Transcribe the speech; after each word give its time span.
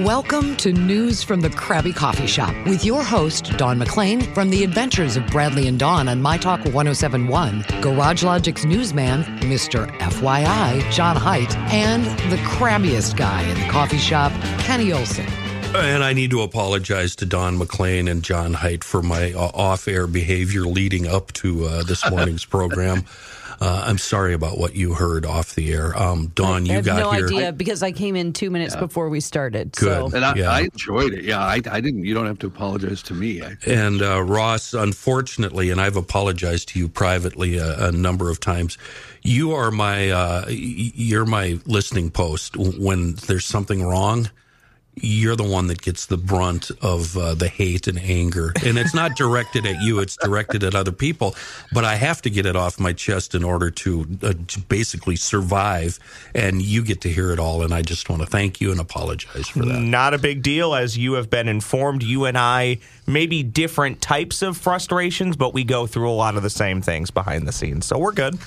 Welcome 0.00 0.56
to 0.56 0.74
News 0.74 1.22
from 1.22 1.40
the 1.40 1.48
Krabby 1.48 1.96
Coffee 1.96 2.26
Shop 2.26 2.54
with 2.66 2.84
your 2.84 3.02
host, 3.02 3.56
Don 3.56 3.78
McClain, 3.78 4.22
from 4.34 4.50
the 4.50 4.62
adventures 4.62 5.16
of 5.16 5.26
Bradley 5.28 5.68
and 5.68 5.78
Dawn 5.78 6.06
on 6.06 6.20
My 6.20 6.36
Talk 6.36 6.58
1071, 6.66 7.64
Garage 7.80 8.22
Logic's 8.22 8.66
newsman, 8.66 9.22
Mr. 9.40 9.86
FYI, 10.00 10.92
John 10.92 11.16
Height, 11.16 11.56
and 11.72 12.04
the 12.30 12.36
crabbiest 12.44 13.16
guy 13.16 13.40
in 13.44 13.58
the 13.58 13.66
coffee 13.68 13.96
shop, 13.96 14.32
Kenny 14.58 14.92
Olson. 14.92 15.24
And 15.74 16.04
I 16.04 16.12
need 16.12 16.30
to 16.32 16.42
apologize 16.42 17.16
to 17.16 17.24
Don 17.24 17.56
McLean 17.56 18.06
and 18.06 18.22
John 18.22 18.52
Height 18.52 18.84
for 18.84 19.00
my 19.00 19.32
uh, 19.32 19.50
off 19.54 19.88
air 19.88 20.06
behavior 20.06 20.64
leading 20.64 21.06
up 21.06 21.32
to 21.34 21.64
uh, 21.64 21.82
this 21.84 22.08
morning's 22.10 22.44
program. 22.44 23.06
Uh, 23.60 23.84
I'm 23.86 23.98
sorry 23.98 24.34
about 24.34 24.58
what 24.58 24.74
you 24.76 24.94
heard 24.94 25.24
off 25.24 25.54
the 25.54 25.72
air. 25.72 25.96
Um, 25.98 26.28
Dawn, 26.34 26.66
you 26.66 26.72
I 26.72 26.76
have 26.76 26.84
got 26.84 26.98
no 26.98 27.10
here. 27.10 27.26
idea 27.26 27.52
because 27.52 27.82
I 27.82 27.92
came 27.92 28.14
in 28.16 28.32
two 28.32 28.50
minutes 28.50 28.76
before 28.76 29.08
we 29.08 29.20
started. 29.20 29.72
Good. 29.72 30.10
So 30.10 30.16
And 30.16 30.24
I, 30.24 30.34
Yeah. 30.34 30.50
I 30.50 30.60
enjoyed 30.62 31.14
it. 31.14 31.24
Yeah, 31.24 31.40
I, 31.40 31.62
I 31.70 31.80
didn't. 31.80 32.04
You 32.04 32.12
don't 32.14 32.26
have 32.26 32.38
to 32.40 32.46
apologize 32.46 33.02
to 33.04 33.14
me. 33.14 33.42
I, 33.42 33.56
And 33.66 34.02
uh, 34.02 34.22
Ross, 34.22 34.74
unfortunately, 34.74 35.70
and 35.70 35.80
I've 35.80 35.96
apologized 35.96 36.68
to 36.70 36.78
you 36.78 36.88
privately 36.88 37.56
a, 37.56 37.88
a 37.88 37.92
number 37.92 38.30
of 38.30 38.40
times. 38.40 38.76
You 39.22 39.52
are 39.52 39.70
my 39.70 40.10
uh, 40.10 40.44
you're 40.48 41.24
my 41.26 41.58
listening 41.66 42.10
post 42.10 42.56
when 42.56 43.14
there's 43.26 43.44
something 43.44 43.82
wrong. 43.82 44.30
You're 44.98 45.36
the 45.36 45.44
one 45.44 45.66
that 45.66 45.82
gets 45.82 46.06
the 46.06 46.16
brunt 46.16 46.70
of 46.80 47.16
uh, 47.18 47.34
the 47.34 47.48
hate 47.48 47.86
and 47.86 47.98
anger, 47.98 48.54
and 48.64 48.78
it's 48.78 48.94
not 48.94 49.14
directed 49.14 49.66
at 49.66 49.82
you; 49.82 49.98
it's 49.98 50.16
directed 50.16 50.64
at 50.64 50.74
other 50.74 50.90
people. 50.90 51.34
But 51.70 51.84
I 51.84 51.96
have 51.96 52.22
to 52.22 52.30
get 52.30 52.46
it 52.46 52.56
off 52.56 52.80
my 52.80 52.94
chest 52.94 53.34
in 53.34 53.44
order 53.44 53.70
to, 53.70 54.06
uh, 54.22 54.32
to 54.46 54.60
basically 54.60 55.16
survive. 55.16 55.98
And 56.34 56.62
you 56.62 56.82
get 56.82 57.02
to 57.02 57.10
hear 57.10 57.30
it 57.32 57.38
all, 57.38 57.62
and 57.62 57.74
I 57.74 57.82
just 57.82 58.08
want 58.08 58.22
to 58.22 58.26
thank 58.26 58.58
you 58.60 58.70
and 58.70 58.80
apologize 58.80 59.48
for 59.48 59.66
that. 59.66 59.80
Not 59.80 60.14
a 60.14 60.18
big 60.18 60.42
deal, 60.42 60.74
as 60.74 60.96
you 60.96 61.12
have 61.14 61.28
been 61.28 61.48
informed. 61.48 62.02
You 62.02 62.24
and 62.24 62.38
I 62.38 62.78
may 63.06 63.26
be 63.26 63.42
different 63.42 64.00
types 64.00 64.40
of 64.40 64.56
frustrations, 64.56 65.36
but 65.36 65.52
we 65.52 65.62
go 65.62 65.86
through 65.86 66.10
a 66.10 66.16
lot 66.16 66.36
of 66.36 66.42
the 66.42 66.50
same 66.50 66.80
things 66.80 67.10
behind 67.10 67.46
the 67.46 67.52
scenes. 67.52 67.84
So 67.84 67.98
we're 67.98 68.12
good. 68.12 68.38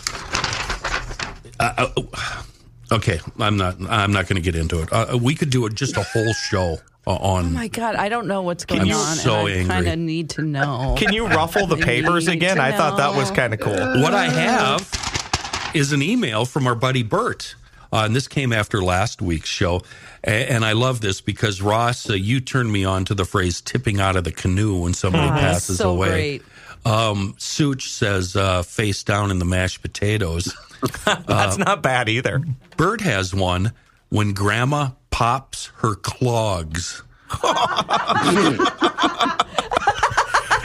Okay, 2.91 3.19
I'm 3.39 3.57
not. 3.57 3.75
I'm 3.89 4.11
not 4.11 4.27
going 4.27 4.35
to 4.35 4.41
get 4.41 4.55
into 4.55 4.81
it. 4.81 4.89
Uh, 4.91 5.17
we 5.21 5.35
could 5.35 5.49
do 5.49 5.65
it 5.65 5.75
just 5.75 5.95
a 5.97 6.03
whole 6.03 6.33
show 6.33 6.77
uh, 7.05 7.11
on. 7.15 7.45
Oh 7.45 7.49
my 7.49 7.67
God, 7.67 7.95
I 7.95 8.09
don't 8.09 8.27
know 8.27 8.41
what's 8.41 8.65
going 8.65 8.81
I'm 8.81 8.91
on. 8.97 9.15
so 9.17 9.45
and 9.45 9.47
I 9.47 9.51
angry. 9.59 9.67
kind 9.75 9.87
of 9.87 9.99
need 9.99 10.29
to 10.31 10.41
know. 10.41 10.95
Can 10.97 11.13
you 11.13 11.27
ruffle 11.27 11.67
the 11.67 11.77
papers 11.91 12.27
again? 12.27 12.59
I 12.59 12.71
thought 12.71 12.97
that 12.97 13.15
was 13.15 13.29
kind 13.31 13.53
of 13.53 13.59
cool. 13.59 13.73
what 14.01 14.13
I 14.13 14.25
have 14.25 15.71
is 15.75 15.91
an 15.91 16.01
email 16.01 16.45
from 16.45 16.65
our 16.67 16.75
buddy 16.75 17.03
Bert. 17.03 17.55
Uh, 17.91 18.03
and 18.05 18.15
this 18.15 18.27
came 18.27 18.53
after 18.53 18.83
last 18.83 19.19
week's 19.21 19.49
show. 19.49 19.81
A- 20.23 20.29
And 20.51 20.63
I 20.63 20.73
love 20.73 21.01
this 21.01 21.21
because, 21.21 21.59
Ross, 21.59 22.07
uh, 22.09 22.13
you 22.13 22.39
turned 22.39 22.71
me 22.71 22.85
on 22.85 23.03
to 23.05 23.15
the 23.15 23.25
phrase 23.25 23.61
tipping 23.61 23.99
out 23.99 24.15
of 24.15 24.23
the 24.23 24.31
canoe 24.31 24.77
when 24.81 24.93
somebody 24.93 25.27
passes 25.29 25.77
so 25.79 25.89
away. 25.91 26.39
great. 26.39 26.43
Um, 26.85 27.33
Such 27.39 27.89
says 27.89 28.35
uh, 28.35 28.61
face 28.61 29.02
down 29.03 29.31
in 29.31 29.39
the 29.39 29.45
mashed 29.45 29.81
potatoes. 29.81 30.55
That's 31.05 31.57
uh, 31.57 31.63
not 31.63 31.83
bad 31.83 32.09
either. 32.09 32.41
Bert 32.77 33.01
has 33.01 33.33
one 33.33 33.73
when 34.09 34.33
grandma 34.33 34.91
pops 35.11 35.71
her 35.77 35.95
clogs. 35.95 37.03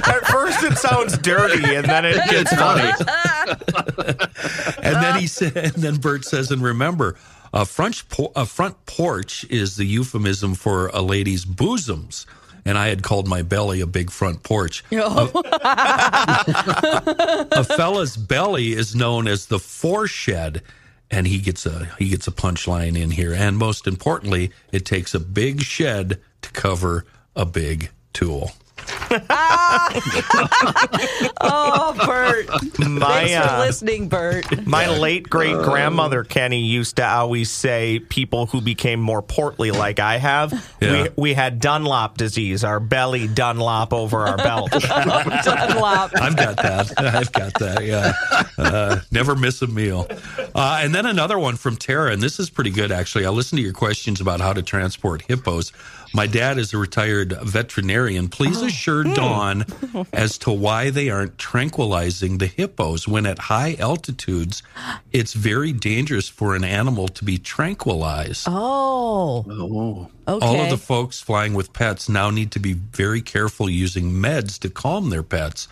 At 0.06 0.26
first, 0.26 0.62
it 0.62 0.76
sounds 0.78 1.18
dirty, 1.18 1.74
and 1.74 1.86
then 1.86 2.04
it 2.04 2.16
gets 2.30 2.54
funny. 2.54 2.90
and 4.82 4.96
then 4.96 5.18
he 5.18 5.26
said, 5.26 5.56
and 5.56 5.74
then 5.74 5.96
Bert 5.96 6.24
says, 6.24 6.50
and 6.50 6.62
remember, 6.62 7.16
a 7.52 7.64
front 7.64 8.08
po- 8.08 8.32
a 8.36 8.46
front 8.46 8.86
porch 8.86 9.44
is 9.50 9.76
the 9.76 9.84
euphemism 9.84 10.54
for 10.54 10.88
a 10.88 11.00
lady's 11.00 11.44
bosoms. 11.44 12.26
And 12.64 12.78
I 12.78 12.88
had 12.88 13.02
called 13.02 13.28
my 13.28 13.42
belly 13.42 13.80
a 13.80 13.86
big 13.86 14.10
front 14.10 14.42
porch. 14.42 14.82
Oh. 14.92 15.30
a 17.52 17.64
fella's 17.64 18.16
belly 18.16 18.72
is 18.72 18.94
known 18.94 19.28
as 19.28 19.46
the 19.46 19.58
foreshed, 19.58 20.62
and 21.10 21.26
he 21.26 21.38
gets 21.38 21.66
a 21.66 21.90
he 21.98 22.08
gets 22.08 22.26
a 22.26 22.32
punchline 22.32 22.98
in 22.98 23.10
here. 23.10 23.34
And 23.34 23.58
most 23.58 23.86
importantly, 23.86 24.50
it 24.72 24.86
takes 24.86 25.14
a 25.14 25.20
big 25.20 25.60
shed 25.62 26.20
to 26.42 26.50
cover 26.52 27.04
a 27.36 27.44
big 27.44 27.90
tool. 28.12 28.52
Oh, 31.46 31.94
Bert. 32.06 32.48
My, 32.88 33.26
Thanks 33.26 33.32
for 33.46 33.54
uh, 33.54 33.58
listening, 33.66 34.08
Bert. 34.08 34.66
My 34.66 34.86
late 34.88 35.28
great 35.28 35.54
grandmother 35.56 36.24
Kenny 36.24 36.60
used 36.64 36.96
to 36.96 37.06
always 37.06 37.50
say 37.50 37.98
people 38.00 38.46
who 38.46 38.60
became 38.60 39.00
more 39.00 39.22
portly 39.22 39.70
like 39.70 39.98
I 40.00 40.18
have, 40.18 40.52
Yeah. 40.80 41.02
we, 41.04 41.08
we 41.16 41.34
had 41.34 41.60
Dunlop 41.60 42.16
disease, 42.16 42.64
our 42.64 42.80
belly 42.80 43.28
Dunlop 43.28 43.92
over 43.92 44.20
our 44.26 44.36
belt. 44.36 44.70
Dunlop. 44.80 46.12
I've 46.20 46.36
got 46.36 46.56
that. 46.56 46.92
I've 46.98 47.32
got 47.32 47.54
that. 47.60 47.84
Yeah. 47.84 48.12
Uh, 48.58 49.00
never 49.10 49.34
miss 49.34 49.60
a 49.62 49.66
meal. 49.66 50.06
Uh, 50.54 50.80
and 50.82 50.94
then 50.94 51.06
another 51.06 51.38
one 51.38 51.56
from 51.56 51.76
Tara, 51.76 52.12
and 52.12 52.22
this 52.22 52.38
is 52.38 52.50
pretty 52.50 52.70
good 52.70 52.92
actually. 52.92 53.26
I 53.26 53.30
listened 53.30 53.58
to 53.58 53.62
your 53.62 53.72
questions 53.72 54.20
about 54.20 54.40
how 54.40 54.52
to 54.52 54.62
transport 54.62 55.22
hippos. 55.22 55.72
My 56.14 56.26
dad 56.28 56.58
is 56.58 56.72
a 56.72 56.78
retired 56.78 57.32
veterinarian. 57.42 58.28
Please 58.28 58.62
assure 58.74 59.04
hmm. 59.04 59.14
Dawn 59.14 59.64
as 60.12 60.36
to 60.38 60.50
why 60.52 60.90
they 60.90 61.08
aren't 61.08 61.38
tranquilizing 61.38 62.38
the 62.38 62.46
hippos 62.46 63.06
when 63.06 63.24
at 63.26 63.38
high 63.38 63.76
altitudes 63.78 64.62
it's 65.12 65.32
very 65.32 65.72
dangerous 65.72 66.28
for 66.28 66.54
an 66.54 66.64
animal 66.64 67.08
to 67.08 67.24
be 67.24 67.38
tranquilized. 67.38 68.46
Oh, 68.48 69.44
oh, 69.48 70.10
okay. 70.26 70.46
All 70.46 70.60
of 70.60 70.70
the 70.70 70.76
folks 70.76 71.20
flying 71.20 71.54
with 71.54 71.72
pets 71.72 72.08
now 72.08 72.30
need 72.30 72.50
to 72.52 72.58
be 72.58 72.72
very 72.72 73.22
careful 73.22 73.70
using 73.70 74.10
meds 74.10 74.58
to 74.60 74.68
calm 74.68 75.10
their 75.10 75.22
pets. 75.22 75.68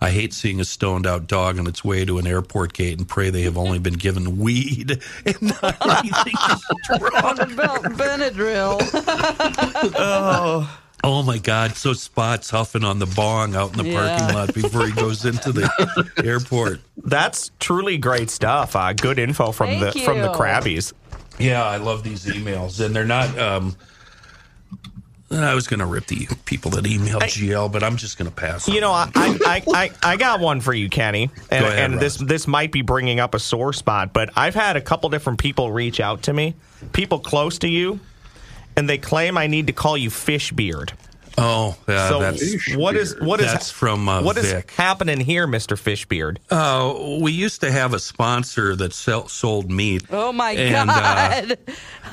I 0.00 0.10
hate 0.10 0.34
seeing 0.34 0.58
a 0.58 0.64
stoned 0.64 1.06
out 1.06 1.28
dog 1.28 1.60
on 1.60 1.68
its 1.68 1.84
way 1.84 2.04
to 2.04 2.18
an 2.18 2.26
airport 2.26 2.72
gate 2.72 2.98
and 2.98 3.08
pray 3.08 3.30
they 3.30 3.42
have 3.42 3.56
only 3.56 3.78
been 3.78 3.94
given 3.94 4.36
weed 4.38 5.00
and 5.24 5.42
not 5.42 5.76
anything 5.80 6.34
strong. 6.82 7.40
About 7.40 7.82
Benadryl. 7.84 8.80
Oh 9.94 10.81
my 11.04 11.38
God. 11.38 11.72
So 11.76 11.92
Spot's 11.92 12.50
huffing 12.50 12.84
on 12.84 12.98
the 12.98 13.06
bong 13.06 13.54
out 13.56 13.72
in 13.76 13.84
the 13.84 13.90
Yeah. 13.90 14.18
parking 14.18 14.34
lot 14.36 14.54
before 14.54 14.86
he 14.86 14.92
goes 14.92 15.24
into 15.24 15.52
the 15.52 16.10
airport. 16.24 16.80
That's 16.96 17.50
truly 17.58 17.98
great 17.98 18.30
stuff. 18.30 18.76
Uh, 18.76 18.92
good 18.92 19.18
info 19.18 19.52
from 19.52 19.68
Thank 19.70 19.94
the 19.94 20.00
from 20.00 20.18
the 20.20 20.30
you. 20.30 20.38
Crabbies. 20.38 20.92
Yeah, 21.38 21.64
I 21.64 21.78
love 21.78 22.04
these 22.04 22.24
emails. 22.26 22.84
And 22.84 22.94
they're 22.94 23.04
not. 23.04 23.36
Um, 23.38 23.74
I 25.30 25.54
was 25.54 25.66
going 25.66 25.80
to 25.80 25.86
rip 25.86 26.06
the 26.06 26.28
people 26.44 26.70
that 26.72 26.84
emailed 26.84 27.22
GL, 27.22 27.72
but 27.72 27.82
I'm 27.82 27.96
just 27.96 28.18
going 28.18 28.30
to 28.30 28.34
pass. 28.36 28.68
You 28.68 28.82
know, 28.82 28.92
I, 28.92 29.10
I, 29.14 29.38
I, 29.46 29.62
I, 29.74 29.90
I 30.12 30.16
got 30.18 30.40
one 30.40 30.60
for 30.60 30.74
you, 30.74 30.90
Kenny, 30.90 31.30
and, 31.50 31.64
Go 31.64 31.70
ahead, 31.70 31.90
and 31.90 31.98
this 31.98 32.16
this 32.16 32.46
might 32.46 32.70
be 32.70 32.82
bringing 32.82 33.18
up 33.18 33.34
a 33.34 33.38
sore 33.38 33.72
spot, 33.72 34.12
but 34.12 34.28
I've 34.36 34.54
had 34.54 34.76
a 34.76 34.80
couple 34.82 35.08
different 35.08 35.38
people 35.38 35.72
reach 35.72 36.00
out 36.00 36.24
to 36.24 36.34
me, 36.34 36.54
people 36.92 37.18
close 37.18 37.58
to 37.60 37.68
you, 37.68 37.98
and 38.76 38.88
they 38.88 38.98
claim 38.98 39.36
I 39.38 39.46
need 39.46 39.66
to 39.68 39.72
call 39.72 39.96
you 39.96 40.10
Fishbeard. 40.10 40.92
Oh, 41.38 41.76
yeah, 41.88 42.08
so 42.10 42.20
that's 42.20 42.74
what 42.76 42.94
is 42.94 43.18
what 43.18 43.40
is 43.40 43.46
that's 43.46 43.70
from 43.70 44.06
uh, 44.06 44.22
what 44.22 44.36
is 44.36 44.52
Vic. 44.52 44.70
happening 44.72 45.18
here, 45.18 45.46
Mister 45.46 45.76
Fishbeard? 45.76 46.36
Uh, 46.50 47.18
we 47.22 47.32
used 47.32 47.62
to 47.62 47.72
have 47.72 47.94
a 47.94 47.98
sponsor 47.98 48.76
that 48.76 48.92
sell, 48.92 49.28
sold 49.28 49.70
meat. 49.70 50.02
Oh 50.10 50.30
my 50.32 50.50
And, 50.50 50.90
uh, 50.90 50.94
God. 50.94 51.58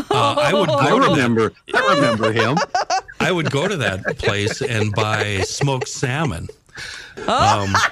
Uh, 0.10 0.36
I 0.40 0.54
would 0.54 0.70
I 0.70 0.90
go 0.90 1.00
to 1.00 1.10
remember. 1.10 1.52
I 1.74 1.96
remember 1.96 2.32
him. 2.32 2.58
I 3.20 3.32
would 3.32 3.52
go 3.52 3.68
to 3.68 3.76
that 3.78 4.18
place 4.18 4.62
and 4.62 4.94
buy 4.94 5.42
smoked 5.42 5.90
salmon. 5.90 6.48
oh 7.28 7.90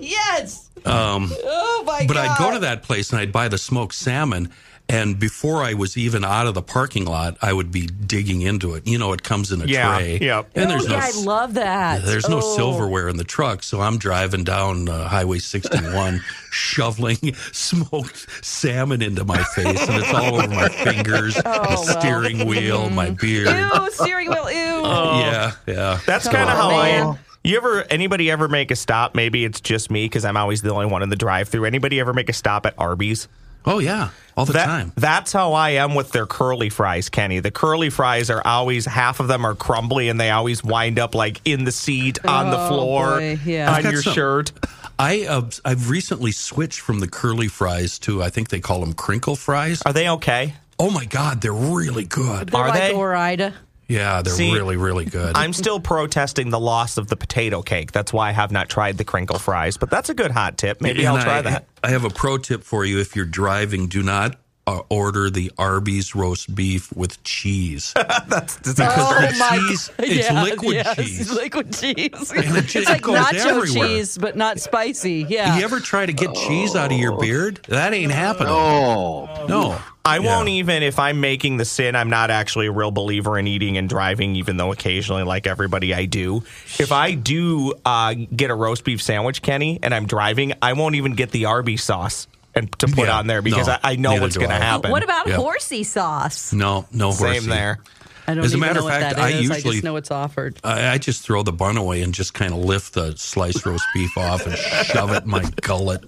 yes. 0.00 0.63
Um, 0.86 1.30
Oh 1.44 1.82
my 1.86 2.04
but 2.06 2.14
God. 2.14 2.28
I'd 2.28 2.38
go 2.38 2.52
to 2.52 2.58
that 2.60 2.82
place 2.82 3.10
and 3.10 3.20
I'd 3.20 3.32
buy 3.32 3.48
the 3.48 3.58
smoked 3.58 3.94
salmon, 3.94 4.50
And 4.86 5.18
before 5.18 5.62
I 5.64 5.72
was 5.72 5.96
even 5.96 6.26
out 6.26 6.46
of 6.46 6.52
the 6.52 6.60
parking 6.60 7.06
lot, 7.06 7.38
I 7.40 7.54
would 7.54 7.72
be 7.72 7.86
digging 7.86 8.42
into 8.42 8.74
it. 8.74 8.86
You 8.86 8.98
know, 8.98 9.14
it 9.14 9.22
comes 9.22 9.50
in 9.50 9.62
a 9.62 9.64
Yeah, 9.64 9.96
tray. 9.96 10.18
yep. 10.20 10.50
And 10.54 10.66
oh, 10.66 10.68
there's 10.68 10.86
no 10.86 10.96
yeah, 10.96 11.10
I 11.14 11.22
love 11.24 11.54
that. 11.54 12.04
there's 12.04 12.28
no 12.28 12.40
Oh. 12.42 12.56
silverware 12.56 13.08
in 13.08 13.16
the 13.16 13.24
truck, 13.24 13.62
so 13.62 13.80
I'm 13.80 13.96
driving 13.96 14.44
down 14.44 14.90
uh, 14.90 15.08
Highway 15.08 15.38
61, 15.38 16.20
shoveling 16.50 17.16
smoked 17.52 18.26
salmon 18.44 19.00
into 19.00 19.24
my 19.24 19.42
face, 19.42 19.88
and 19.88 20.02
it's 20.04 20.12
all 20.12 20.34
over 20.36 20.48
my 20.48 20.68
fingers, 20.84 21.34
the 21.36 21.42
well. 21.44 21.76
steering 21.78 22.46
wheel, 22.46 22.90
my 22.90 23.08
beard. 23.08 23.48
Ew, 23.48 23.90
steering 23.90 24.28
wheel, 24.28 24.50
ew. 24.50 24.82
Yeah, 24.84 25.52
yeah. 25.66 26.00
That's 26.06 26.28
kind 26.28 26.50
of 26.50 26.56
on, 26.56 26.56
how 26.56 26.70
I 26.76 26.88
am. 26.88 27.18
You 27.46 27.58
ever 27.58 27.82
anybody 27.90 28.30
ever 28.30 28.48
make 28.48 28.70
a 28.70 28.76
stop? 28.76 29.14
Maybe 29.14 29.44
it's 29.44 29.60
just 29.60 29.90
me 29.90 30.06
because 30.06 30.24
I'm 30.24 30.36
always 30.36 30.62
the 30.62 30.70
only 30.72 30.86
one 30.86 31.02
in 31.02 31.10
the 31.10 31.16
drive-through. 31.16 31.66
Anybody 31.66 32.00
ever 32.00 32.14
make 32.14 32.30
a 32.30 32.32
stop 32.32 32.64
at 32.64 32.74
Arby's? 32.78 33.28
Oh 33.66 33.78
yeah, 33.80 34.10
all 34.34 34.46
the 34.46 34.54
That- 34.54 34.64
time. 34.64 34.92
That's 34.96 35.30
how 35.32 35.52
I 35.52 35.70
am 35.70 35.94
with 35.94 36.10
their 36.12 36.24
curly 36.26 36.70
fries, 36.70 37.10
Kenny. 37.10 37.40
The 37.40 37.50
curly 37.50 37.90
fries 37.90 38.30
are 38.30 38.40
always 38.46 38.86
half 38.86 39.20
of 39.20 39.28
them 39.28 39.44
are 39.44 39.54
crumbly 39.54 40.08
and 40.08 40.18
they 40.18 40.30
always 40.30 40.64
wind 40.64 40.98
up 40.98 41.14
like 41.14 41.40
in 41.44 41.64
the 41.64 41.72
seat, 41.72 42.18
on 42.24 42.50
the 42.50 42.58
Oh, 42.58 42.68
floor, 42.68 43.18
boy, 43.18 43.38
yeah. 43.44 43.74
on 43.74 43.82
your 43.84 44.02
some- 44.02 44.14
shirt. 44.14 44.52
I 44.98 45.26
uh, 45.26 45.42
I've 45.66 45.90
recently 45.90 46.32
switched 46.32 46.80
from 46.80 47.00
the 47.00 47.08
curly 47.08 47.48
fries 47.48 47.98
to 48.00 48.22
I 48.22 48.30
think 48.30 48.48
they 48.48 48.60
call 48.60 48.80
them 48.80 48.94
crinkle 48.94 49.36
fries. 49.36 49.82
Are 49.84 49.92
they 49.92 50.08
okay? 50.08 50.54
Oh 50.78 50.90
my 50.90 51.04
god, 51.04 51.40
they're 51.42 51.52
really 51.52 52.04
good. 52.04 52.48
They're 52.48 52.60
Are 52.62 52.68
like 52.68 52.80
they? 52.80 52.92
Ore-Ida. 52.94 53.54
Yeah, 53.88 54.22
they're 54.22 54.32
See, 54.32 54.52
really 54.52 54.76
really 54.76 55.04
good. 55.04 55.36
I'm 55.36 55.52
still 55.52 55.80
protesting 55.80 56.50
the 56.50 56.60
loss 56.60 56.96
of 56.96 57.08
the 57.08 57.16
potato 57.16 57.62
cake. 57.62 57.92
That's 57.92 58.12
why 58.12 58.30
I 58.30 58.32
have 58.32 58.50
not 58.50 58.68
tried 58.68 58.98
the 58.98 59.04
crinkle 59.04 59.38
fries, 59.38 59.76
but 59.76 59.90
that's 59.90 60.08
a 60.08 60.14
good 60.14 60.30
hot 60.30 60.56
tip. 60.56 60.80
Maybe 60.80 61.04
And 61.04 61.16
I'll 61.16 61.22
try 61.22 61.38
I, 61.38 61.42
that. 61.42 61.66
I 61.82 61.90
have 61.90 62.04
a 62.04 62.10
pro 62.10 62.38
tip 62.38 62.64
for 62.64 62.84
you. 62.84 62.98
If 62.98 63.14
you're 63.14 63.26
driving, 63.26 63.88
do 63.88 64.02
not 64.02 64.36
uh, 64.66 64.80
order 64.88 65.28
the 65.28 65.52
Arby's 65.58 66.14
roast 66.14 66.54
beef 66.54 66.90
with 66.96 67.22
cheese. 67.22 67.92
That's, 67.94 68.26
that's 68.56 68.74
Because 68.74 69.32
the 69.32 69.36
my 69.38 69.58
cheese, 69.68 69.90
it's 69.98 70.28
Yeah, 70.30 70.42
liquid 70.42 70.74
yes, 70.74 70.96
cheese. 70.96 71.30
liquid 71.32 71.72
cheese. 71.76 72.30
And 72.32 72.56
it 72.56 72.62
just 72.62 72.76
it's 72.76 72.88
like 72.88 73.02
goes 73.02 73.18
nacho 73.18 73.44
everywhere. 73.46 73.88
cheese, 73.88 74.16
but 74.16 74.36
not 74.36 74.58
spicy. 74.60 75.26
Yeah. 75.28 75.58
You 75.58 75.64
ever 75.64 75.80
try 75.80 76.06
to 76.06 76.12
get 76.12 76.34
cheese 76.34 76.74
out 76.74 76.92
of 76.92 76.98
your 76.98 77.18
beard? 77.20 77.60
That 77.68 77.92
ain't 77.92 78.12
happening. 78.12 78.48
Oh, 78.52 79.46
No. 79.48 79.78
I 80.06 80.18
Yeah. 80.18 80.36
won't 80.36 80.48
even 80.50 80.82
if 80.82 80.98
I'm 80.98 81.20
making 81.22 81.56
the 81.56 81.64
sin. 81.64 81.96
I'm 81.96 82.10
not 82.10 82.30
actually 82.30 82.66
a 82.66 82.72
real 82.72 82.90
believer 82.90 83.38
in 83.38 83.46
eating 83.46 83.78
and 83.78 83.88
driving, 83.88 84.36
even 84.36 84.58
though 84.58 84.70
occasionally, 84.70 85.22
like 85.22 85.46
everybody, 85.46 85.94
I 85.94 86.04
do. 86.04 86.42
If 86.78 86.92
I 86.92 87.12
do 87.14 87.72
uh, 87.86 88.12
get 88.36 88.50
a 88.50 88.54
roast 88.54 88.84
beef 88.84 89.00
sandwich, 89.02 89.40
Kenny, 89.40 89.78
and 89.82 89.94
I'm 89.94 90.04
driving, 90.06 90.52
I 90.60 90.74
won't 90.74 90.94
even 90.96 91.14
get 91.14 91.30
the 91.30 91.46
Arby's 91.46 91.82
sauce 91.82 92.26
and 92.54 92.70
to 92.78 92.86
put 92.86 93.06
Yeah, 93.06 93.18
on 93.18 93.26
there 93.26 93.42
because 93.42 93.66
no, 93.66 93.74
I, 93.82 93.92
I 93.92 93.96
know 93.96 94.20
what's 94.20 94.36
going 94.36 94.50
to 94.50 94.56
happen. 94.56 94.90
what 94.90 95.02
about 95.02 95.26
Yeah. 95.28 95.36
horsey 95.36 95.82
sauce? 95.84 96.52
No, 96.52 96.86
no 96.92 97.12
horsey. 97.12 97.40
Same 97.40 97.48
there. 97.50 97.80
I 98.26 98.32
don't 98.34 98.42
As 98.44 98.52
a 98.52 98.56
even 98.56 98.60
matter 98.60 98.74
know 98.74 98.78
of 98.80 98.84
what 98.84 99.00
fact, 99.02 99.18
I 99.18 99.28
is. 99.28 99.50
I 99.50 99.56
usually- 99.56 99.72
just 99.74 99.84
know 99.84 99.96
it's 99.96 100.10
offered. 100.10 100.58
I, 100.64 100.88
I 100.94 100.98
just 100.98 101.22
throw 101.22 101.42
the 101.42 101.52
bun 101.52 101.76
away 101.76 102.00
and 102.00 102.14
just 102.14 102.32
kind 102.32 102.54
of 102.54 102.60
lift 102.60 102.94
the 102.94 103.14
sliced 103.18 103.66
roast 103.66 103.84
beef 103.92 104.16
off 104.16 104.46
and 104.46 104.56
shove 104.56 105.12
it 105.12 105.24
in 105.24 105.28
my 105.30 105.44
gullet. 105.60 106.02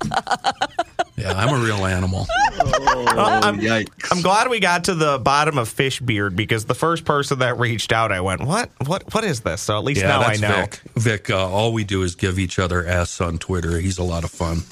Yeah, 1.19 1.33
I'm 1.33 1.55
a 1.61 1.65
real 1.65 1.85
animal. 1.87 2.27
oh 2.59 3.07
I'm- 3.43 3.61
yikes! 3.61 4.09
I'm 4.11 4.23
glad 4.23 4.49
we 4.49 4.61
got 4.61 4.85
to 4.85 4.95
the 4.95 5.19
bottom 5.19 5.57
of 5.59 5.69
fish 5.69 6.01
beard 6.01 6.37
because 6.37 6.65
the 6.67 6.75
first 6.75 7.05
person 7.05 7.39
that 7.41 7.59
reached 7.59 7.91
out, 7.93 8.13
I 8.13 8.21
went, 8.21 8.43
"What? 8.43 8.71
What? 8.87 9.15
What 9.15 9.25
is 9.25 9.41
this?" 9.41 9.63
So 9.63 9.77
at 9.79 9.85
least 9.85 10.01
Yeah, 10.03 10.09
now 10.09 10.21
I 10.23 10.37
know. 10.37 10.49
Vic. 10.63 10.81
Vic, 10.97 11.31
uh, 11.31 11.49
all 11.51 11.73
we 11.73 11.85
do 11.85 12.03
is 12.03 12.15
give 12.15 12.39
each 12.39 12.59
other 12.59 12.87
ass 12.87 13.21
on 13.21 13.39
Twitter. 13.39 13.79
He's 13.81 13.97
a 13.99 14.03
lot 14.03 14.25
of 14.25 14.31
fun. 14.31 14.63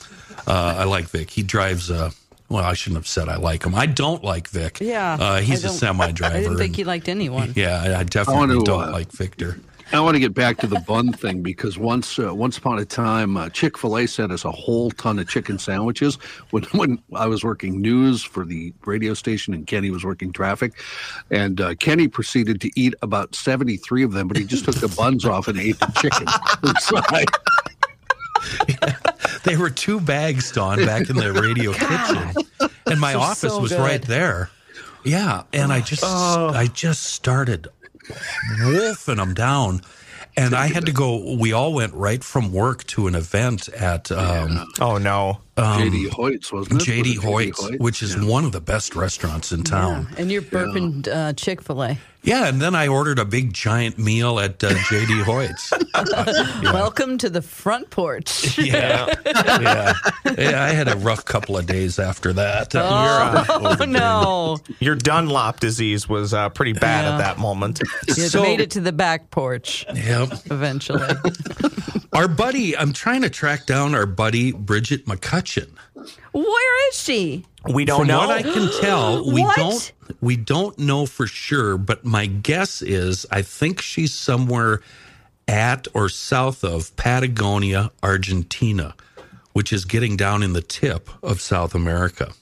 Uh, 0.47 0.75
I 0.79 0.85
like 0.85 1.07
Vic. 1.09 1.31
He 1.31 1.43
drives. 1.43 1.91
Uh, 1.91 2.11
well, 2.51 2.65
I 2.65 2.75
shouldn't 2.75 2.99
have 2.99 3.07
said 3.09 3.29
I 3.29 3.37
like 3.37 3.65
him. 3.65 3.75
I 3.75 3.87
don't 3.87 4.23
like 4.23 4.49
Vic. 4.49 4.79
Yeah. 4.81 5.17
uh, 5.19 5.41
he's 5.41 5.65
a 5.65 5.71
semi 5.71 6.13
driver. 6.13 6.37
I 6.37 6.41
didn't 6.43 6.59
think 6.59 6.77
he 6.77 6.85
liked 6.85 7.09
anyone. 7.09 7.53
Yeah, 7.57 7.83
I- 7.83 8.01
I 8.01 8.05
definitely 8.05 8.59
to, 8.59 8.65
don't 8.65 8.89
uh, 8.89 8.93
like 8.93 9.11
Victor. 9.11 9.59
I 9.93 10.01
want 10.01 10.15
to 10.17 10.19
get 10.21 10.35
back 10.35 10.57
to 10.59 10.67
the 10.67 10.81
bun 10.81 11.13
thing 11.13 11.43
because 11.43 11.79
once, 11.79 12.19
uh, 12.19 12.35
once 12.35 12.59
upon 12.59 12.79
a 12.79 12.85
time, 12.85 13.37
uh, 13.37 13.49
Chick 13.51 13.79
Fil 13.79 13.97
A 13.99 14.07
sent 14.07 14.33
us 14.33 14.45
a 14.45 14.51
whole 14.51 14.91
ton 14.93 15.19
of 15.19 15.29
chicken 15.29 15.59
sandwiches 15.59 16.17
when 16.51 16.65
when 16.73 16.99
I 17.15 17.27
was 17.27 17.45
working 17.45 17.81
news 17.81 18.23
for 18.25 18.45
the 18.45 18.73
radio 18.87 19.15
station 19.15 19.55
and 19.55 19.67
Kenny 19.67 19.91
was 19.91 20.03
working 20.05 20.33
traffic, 20.33 20.73
and 21.31 21.61
uh, 21.61 21.75
Kenny 21.77 22.09
proceeded 22.09 22.61
to 22.63 22.71
eat 22.77 22.95
about 23.03 23.35
seventy 23.35 23.77
three 23.77 24.03
of 24.03 24.13
them, 24.13 24.27
but 24.27 24.37
he 24.37 24.45
just 24.45 24.65
took 24.65 24.75
the 24.77 24.89
buns 24.89 25.25
off 25.25 25.49
and 25.49 25.59
ate 25.61 25.79
the 25.79 25.87
chicken 26.01 26.27
inside. 26.65 27.29
They 29.51 29.57
were 29.57 29.71
two 29.71 30.01
bags, 30.01 30.51
Dawn, 30.53 30.79
back 30.87 31.11
in 31.11 31.17
the 31.17 31.33
radio 31.33 31.73
kitchen, 31.75 32.71
and 32.87 33.01
my 33.01 33.15
office 33.15 33.53
so 33.53 33.61
was 33.61 33.73
good. 33.73 33.81
right 33.81 34.03
there. 34.03 34.51
Yeah, 35.05 35.43
and 35.53 35.71
I 35.73 35.81
just 35.83 36.03
Oh. 36.05 36.49
I 36.55 36.67
just 36.67 37.03
started 37.05 37.69
wolfing 38.63 39.17
them 39.17 39.35
down, 39.35 39.83
and 40.37 40.55
I 40.55 40.69
had 40.69 40.87
to 40.87 40.93
go. 40.93 41.37
We 41.37 41.53
all 41.53 41.75
went 41.75 41.93
right 41.95 42.25
from 42.25 42.53
work 42.53 42.85
to 42.89 43.07
an 43.07 43.15
event 43.15 43.69
at 43.69 44.11
um, 44.11 44.67
Oh 44.81 44.99
no! 44.99 45.41
JD 45.57 46.09
Hoyt's 46.11 46.53
wasn't 46.53 46.83
it? 46.83 46.89
JD 46.89 47.17
Was 47.17 47.17
it 47.17 47.21
Hoyt's, 47.55 47.79
which 47.79 48.03
is 48.03 48.17
one 48.21 48.45
of 48.45 48.53
the 48.53 48.61
best 48.61 48.97
restaurants 48.97 49.53
in 49.53 49.63
town. 49.63 50.09
Yeah. 50.13 50.21
And 50.23 50.33
you're 50.33 50.43
burping 50.43 51.07
uh, 51.07 51.33
Chick 51.35 51.63
fil 51.63 51.83
A. 51.85 51.99
Yeah, 52.23 52.49
and 52.49 52.59
then 52.61 52.75
I 52.75 52.89
ordered 52.89 53.19
a 53.19 53.25
big 53.27 53.53
giant 53.53 53.99
meal 53.99 54.41
at 54.41 54.65
uh, 54.65 54.71
JD 54.71 55.23
Hoyt's. 55.25 55.73
Welcome 56.63 57.19
to 57.19 57.29
the 57.31 57.43
front 57.43 57.91
porch. 57.91 58.59
Yeah. 58.65 59.13
yeah, 59.27 59.93
yeah. 60.39 60.65
I 60.65 60.71
had 60.71 60.89
a 60.89 60.97
rough 60.97 61.25
couple 61.25 61.57
of 61.59 61.67
days 61.67 61.99
after 61.99 62.33
that. 62.33 62.75
Uh, 62.75 63.45
oh, 63.49 63.85
no. 63.85 64.59
Your 64.81 64.95
Dunlop 64.97 65.61
disease 65.61 66.09
was 66.09 66.33
uh, 66.33 66.49
pretty 66.49 66.73
bad 66.73 67.05
Yeah. 67.05 67.15
at 67.15 67.19
that 67.19 67.39
moment. 67.39 67.81
You 68.09 68.15
So- 68.15 68.43
made 68.43 68.61
it 68.61 68.71
to 68.73 68.81
the 68.81 68.93
back 68.93 69.31
porch 69.31 69.85
Yep. 69.95 70.33
eventually. 70.51 71.07
Our 72.13 72.29
buddy, 72.29 72.77
I'm 72.77 72.93
trying 72.93 73.23
to 73.23 73.31
track 73.31 73.67
down 73.67 73.95
our 73.95 74.07
buddy 74.07 74.53
Bridget 74.53 75.07
McCutcheon. 75.07 75.71
Where 76.33 76.89
is 76.89 77.01
she? 77.01 77.45
We 77.69 77.85
don't 77.85 78.07
know. 78.07 78.21
From 78.21 78.29
know. 78.29 78.29
what 78.29 78.31
I 78.31 78.43
can 78.43 78.81
tell, 78.81 79.33
we 79.33 79.47
don't 79.57 79.93
we 80.21 80.37
don't 80.37 80.79
know 80.79 81.07
for 81.07 81.27
sure, 81.27 81.79
but 81.79 82.05
my 82.05 82.27
guess 82.27 82.83
is 82.83 83.27
I 83.31 83.43
think 83.43 83.81
she's 83.81 84.13
somewhere 84.13 84.81
at 85.49 85.87
or 85.95 86.09
south 86.09 86.65
of 86.65 86.95
Patagonia, 86.97 87.91
Argentina, 88.03 88.95
which 89.53 89.73
is 89.73 89.85
getting 89.85 90.17
down 90.17 90.43
in 90.43 90.53
the 90.53 90.63
tip 90.63 91.09
of 91.23 91.41
South 91.41 91.75
America. 91.75 92.33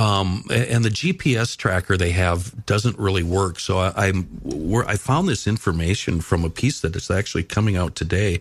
Um, 0.00 0.44
and 0.50 0.82
the 0.82 0.88
GPS 0.88 1.58
tracker 1.58 1.94
they 1.94 2.12
have 2.12 2.64
doesn't 2.64 2.98
really 2.98 3.22
work. 3.22 3.60
So 3.60 3.76
I, 3.76 3.92
I'm 3.96 4.40
we're, 4.42 4.86
I 4.86 4.96
found 4.96 5.28
this 5.28 5.46
information 5.46 6.22
from 6.22 6.42
a 6.42 6.48
piece 6.48 6.80
that 6.80 6.96
is 6.96 7.10
actually 7.10 7.42
coming 7.42 7.76
out 7.76 7.96
today. 7.96 8.40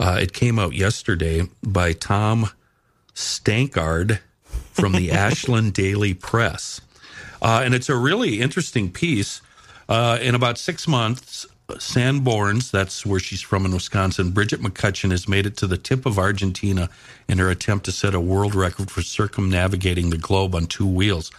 Uh, 0.00 0.18
it 0.20 0.32
came 0.32 0.58
out 0.58 0.72
yesterday 0.72 1.48
by 1.62 1.92
Tom 1.92 2.50
Stankard 3.14 4.18
from 4.72 4.94
the 4.94 5.12
Ashland 5.26 5.74
Daily 5.74 6.12
Press. 6.12 6.80
Uh, 7.40 7.62
and 7.64 7.72
it's 7.72 7.88
a 7.88 7.96
really 7.96 8.40
interesting 8.40 8.90
piece. 8.90 9.42
Uh, 9.88 10.18
in 10.20 10.34
about 10.34 10.58
six 10.58 10.88
months, 10.88 11.46
Sanborns, 11.68 12.70
that's 12.70 13.04
where 13.04 13.18
she's 13.18 13.42
from 13.42 13.66
in 13.66 13.72
Wisconsin, 13.72 14.30
Bridget 14.30 14.60
McCutcheon 14.60 15.10
has 15.10 15.28
made 15.28 15.46
it 15.46 15.56
to 15.58 15.66
the 15.66 15.76
tip 15.76 16.06
of 16.06 16.18
Argentina 16.18 16.88
in 17.28 17.38
her 17.38 17.50
attempt 17.50 17.84
to 17.86 17.92
set 17.92 18.14
a 18.14 18.20
world 18.20 18.54
record 18.54 18.90
for 18.90 19.02
circumnavigating 19.02 20.10
the 20.10 20.18
globe 20.18 20.54
on 20.54 20.66
two 20.66 20.86
wheels. 20.86 21.30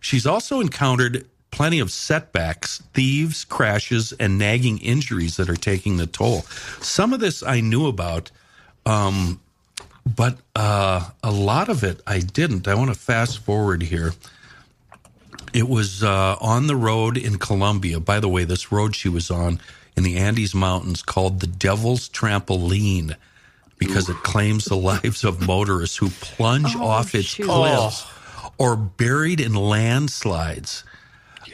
She's 0.00 0.26
also 0.26 0.60
encountered 0.60 1.26
plenty 1.50 1.80
of 1.80 1.90
setbacks, 1.90 2.82
thieves, 2.94 3.44
crashes, 3.44 4.12
and 4.12 4.38
nagging 4.38 4.78
injuries 4.78 5.36
that 5.36 5.48
are 5.48 5.56
taking 5.56 5.96
the 5.96 6.06
toll. 6.06 6.42
Some 6.80 7.12
of 7.12 7.20
this 7.20 7.42
I 7.42 7.60
knew 7.60 7.86
about, 7.86 8.30
um, 8.86 9.40
but 10.04 10.38
uh, 10.54 11.08
a 11.22 11.30
lot 11.30 11.68
of 11.68 11.84
it 11.84 12.00
I 12.06 12.20
didn't. 12.20 12.68
I 12.68 12.74
want 12.74 12.92
to 12.92 12.98
fast 12.98 13.38
forward 13.38 13.82
here. 13.82 14.12
It 15.52 15.68
was 15.68 16.02
uh, 16.02 16.36
on 16.40 16.66
the 16.66 16.76
road 16.76 17.16
in 17.16 17.38
Colombia. 17.38 17.98
By 18.00 18.20
the 18.20 18.28
way, 18.28 18.44
this 18.44 18.70
road 18.70 18.94
she 18.94 19.08
was 19.08 19.30
on 19.30 19.60
in 19.96 20.02
the 20.04 20.16
Andes 20.16 20.54
Mountains 20.54 21.02
called 21.02 21.40
the 21.40 21.46
Devil's 21.46 22.08
Trampoline 22.08 23.16
because 23.78 24.08
it 24.08 24.16
claims 24.18 24.66
the 24.66 24.76
lives 24.76 25.24
of 25.24 25.46
motorists 25.46 25.96
who 25.96 26.10
plunge 26.10 26.76
off 26.76 27.14
its 27.14 27.28
shoot. 27.28 27.46
cliffs 27.46 28.06
or 28.58 28.76
buried 28.76 29.40
in 29.40 29.54
landslides. 29.54 30.84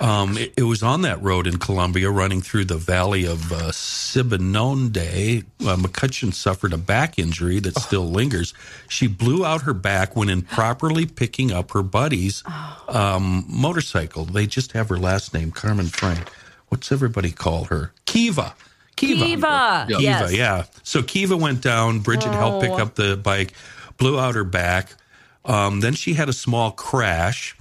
Um, 0.00 0.36
it, 0.36 0.52
it 0.56 0.62
was 0.64 0.82
on 0.82 1.02
that 1.02 1.22
road 1.22 1.46
in 1.46 1.58
Colombia, 1.58 2.10
running 2.10 2.40
through 2.42 2.66
the 2.66 2.76
valley 2.76 3.24
of 3.26 3.52
uh, 3.52 3.70
Sibundoy. 3.72 5.44
Uh, 5.60 5.76
McCutcheon 5.76 6.32
suffered 6.32 6.72
a 6.72 6.78
back 6.78 7.18
injury 7.18 7.58
that 7.60 7.76
still 7.78 8.08
lingers. 8.10 8.54
She 8.88 9.06
blew 9.06 9.44
out 9.44 9.62
her 9.62 9.74
back 9.74 10.14
when 10.16 10.28
improperly 10.28 11.06
picking 11.06 11.52
up 11.52 11.70
her 11.72 11.82
buddy's 11.82 12.42
um, 12.88 13.44
motorcycle. 13.48 14.24
They 14.24 14.46
just 14.46 14.72
have 14.72 14.88
her 14.88 14.98
last 14.98 15.32
name, 15.34 15.50
Carmen 15.52 15.86
Frank. 15.86 16.28
What's 16.68 16.90
everybody 16.92 17.30
call 17.32 17.64
her? 17.64 17.92
Kiva. 18.06 18.54
Kiva. 18.96 19.24
Kiva. 19.24 19.86
Yeah. 19.88 19.98
Yes. 19.98 20.20
Kiva, 20.30 20.36
yeah. 20.36 20.64
So 20.82 21.02
Kiva 21.02 21.36
went 21.36 21.62
down. 21.62 22.00
Bridget 22.00 22.32
helped 22.32 22.62
pick 22.62 22.72
Oh. 22.72 22.78
up 22.78 22.94
the 22.94 23.16
bike, 23.16 23.52
blew 23.98 24.18
out 24.18 24.34
her 24.34 24.44
back. 24.44 24.90
Um, 25.44 25.80
then 25.80 25.94
she 25.94 26.14
had 26.14 26.28
a 26.28 26.32
small 26.32 26.72
crash. 26.72 27.55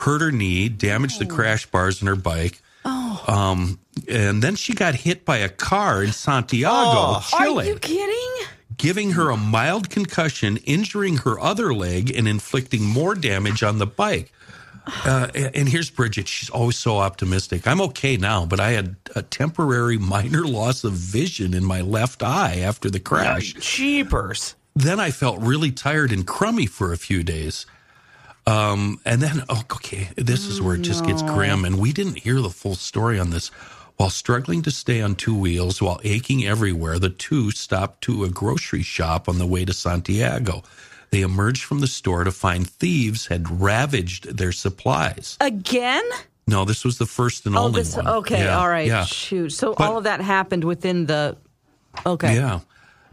Hurt 0.00 0.20
her 0.22 0.32
knee, 0.32 0.68
damaged 0.68 1.18
the 1.20 1.26
crash 1.26 1.66
bars 1.66 2.00
in 2.00 2.08
her 2.08 2.16
bike. 2.16 2.60
Oh. 2.84 3.24
Um, 3.28 3.78
and 4.08 4.42
then 4.42 4.56
she 4.56 4.72
got 4.74 4.94
hit 4.94 5.24
by 5.24 5.38
a 5.38 5.48
car 5.48 6.02
in 6.02 6.12
Santiago, 6.12 6.70
Oh. 6.74 7.26
Chile, 7.38 7.66
Are 7.66 7.72
you 7.74 7.78
kidding? 7.78 8.46
giving 8.76 9.12
her 9.12 9.28
a 9.30 9.36
mild 9.36 9.90
concussion, 9.90 10.56
injuring 10.58 11.18
her 11.18 11.38
other 11.38 11.74
leg, 11.74 12.10
and 12.16 12.26
inflicting 12.26 12.82
more 12.84 13.14
damage 13.14 13.62
on 13.62 13.78
the 13.78 13.86
bike. 13.86 14.32
Uh, 15.04 15.28
and 15.34 15.68
here's 15.68 15.90
Bridget. 15.90 16.26
She's 16.26 16.48
always 16.48 16.76
so 16.76 16.96
optimistic. 16.98 17.66
I'm 17.68 17.80
okay 17.82 18.16
now, 18.16 18.46
but 18.46 18.58
I 18.58 18.70
had 18.70 18.96
a 19.14 19.20
temporary 19.22 19.98
minor 19.98 20.44
loss 20.46 20.82
of 20.84 20.94
vision 20.94 21.52
in 21.52 21.64
my 21.64 21.82
left 21.82 22.22
eye 22.22 22.60
after 22.60 22.88
the 22.88 22.98
crash. 23.00 23.54
Cheapers. 23.60 24.54
Then 24.74 24.98
I 24.98 25.10
felt 25.10 25.38
really 25.40 25.70
tired 25.70 26.10
and 26.10 26.26
crummy 26.26 26.64
for 26.66 26.92
a 26.92 26.96
few 26.96 27.22
days. 27.22 27.66
Um, 28.46 29.00
and 29.04 29.20
then, 29.20 29.42
oh, 29.48 29.62
okay, 29.72 30.08
this 30.16 30.46
is 30.46 30.60
where 30.60 30.74
it 30.74 30.82
just 30.82 31.04
gets 31.04 31.22
grim. 31.22 31.64
And 31.64 31.78
we 31.78 31.92
didn't 31.92 32.18
hear 32.18 32.40
the 32.40 32.50
full 32.50 32.74
story 32.74 33.18
on 33.18 33.30
this. 33.30 33.48
While 33.96 34.10
struggling 34.10 34.62
to 34.62 34.70
stay 34.70 35.02
on 35.02 35.14
two 35.14 35.36
wheels, 35.38 35.82
while 35.82 36.00
aching 36.04 36.44
everywhere, 36.46 36.98
the 36.98 37.10
two 37.10 37.50
stopped 37.50 38.02
to 38.04 38.24
a 38.24 38.30
grocery 38.30 38.82
shop 38.82 39.28
on 39.28 39.38
the 39.38 39.46
way 39.46 39.66
to 39.66 39.74
Santiago. 39.74 40.62
They 41.10 41.20
emerged 41.20 41.64
from 41.64 41.80
the 41.80 41.86
store 41.86 42.24
to 42.24 42.30
find 42.32 42.66
thieves 42.68 43.26
had 43.26 43.60
ravaged 43.60 44.38
their 44.38 44.52
supplies. 44.52 45.36
Again? 45.40 46.04
No, 46.46 46.64
this 46.64 46.82
was 46.84 46.96
the 46.98 47.04
first 47.06 47.44
and 47.46 47.54
Oh, 47.56 47.64
only 47.64 47.82
this. 47.82 47.94
one. 47.94 48.08
Okay, 48.08 48.44
Yeah, 48.44 48.58
all 48.58 48.68
right. 48.68 48.86
Yeah. 48.86 49.04
Shoot. 49.04 49.50
So 49.50 49.74
But- 49.74 49.86
all 49.86 49.98
of 49.98 50.04
that 50.04 50.20
happened 50.22 50.64
within 50.64 51.04
the. 51.06 51.36
Okay. 52.06 52.36
Yeah. 52.36 52.60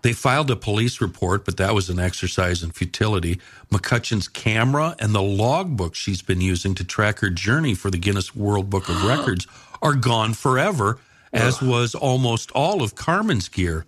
They 0.01 0.13
filed 0.13 0.51
a 0.51 0.55
police 0.55 1.01
report, 1.01 1.43
but 1.45 1.57
that 1.57 1.73
was 1.73 1.89
an 1.89 1.99
exercise 1.99 2.63
in 2.63 2.71
futility. 2.71 3.39
McCutcheon's 3.71 4.27
camera 4.27 4.95
and 4.99 5.13
the 5.13 5.21
logbook 5.21 5.95
she's 5.95 6.21
been 6.21 6.41
using 6.41 6.75
to 6.75 6.83
track 6.83 7.19
her 7.19 7.29
journey 7.29 7.73
for 7.73 7.89
the 7.89 7.97
Guinness 7.97 8.35
World 8.35 8.69
Book 8.69 8.89
of 8.89 9.03
Records 9.07 9.47
are 9.81 9.93
gone 9.93 10.33
forever, 10.33 10.99
as 11.33 11.61
was 11.61 11.93
almost 11.95 12.51
all 12.51 12.81
of 12.81 12.95
Carmen's 12.95 13.49
gear. 13.49 13.85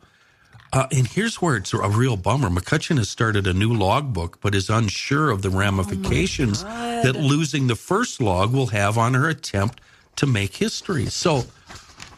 Uh, 0.71 0.87
and 0.91 1.07
here's 1.07 1.41
where 1.41 1.55
it's 1.55 1.73
a 1.73 1.89
real 1.89 2.15
bummer. 2.15 2.49
McCutcheon 2.49 2.97
has 2.97 3.09
started 3.09 3.47
a 3.47 3.53
new 3.53 3.73
logbook, 3.73 4.39
but 4.39 4.53
is 4.53 4.69
unsure 4.69 5.31
of 5.31 5.41
the 5.41 5.49
ramifications 5.49 6.63
that 6.63 7.15
losing 7.15 7.67
the 7.67 7.75
first 7.75 8.21
log 8.21 8.53
will 8.53 8.67
have 8.67 8.97
on 8.97 9.15
her 9.15 9.27
attempt 9.27 9.81
to 10.17 10.27
make 10.27 10.55
history. 10.55 11.07
So 11.07 11.45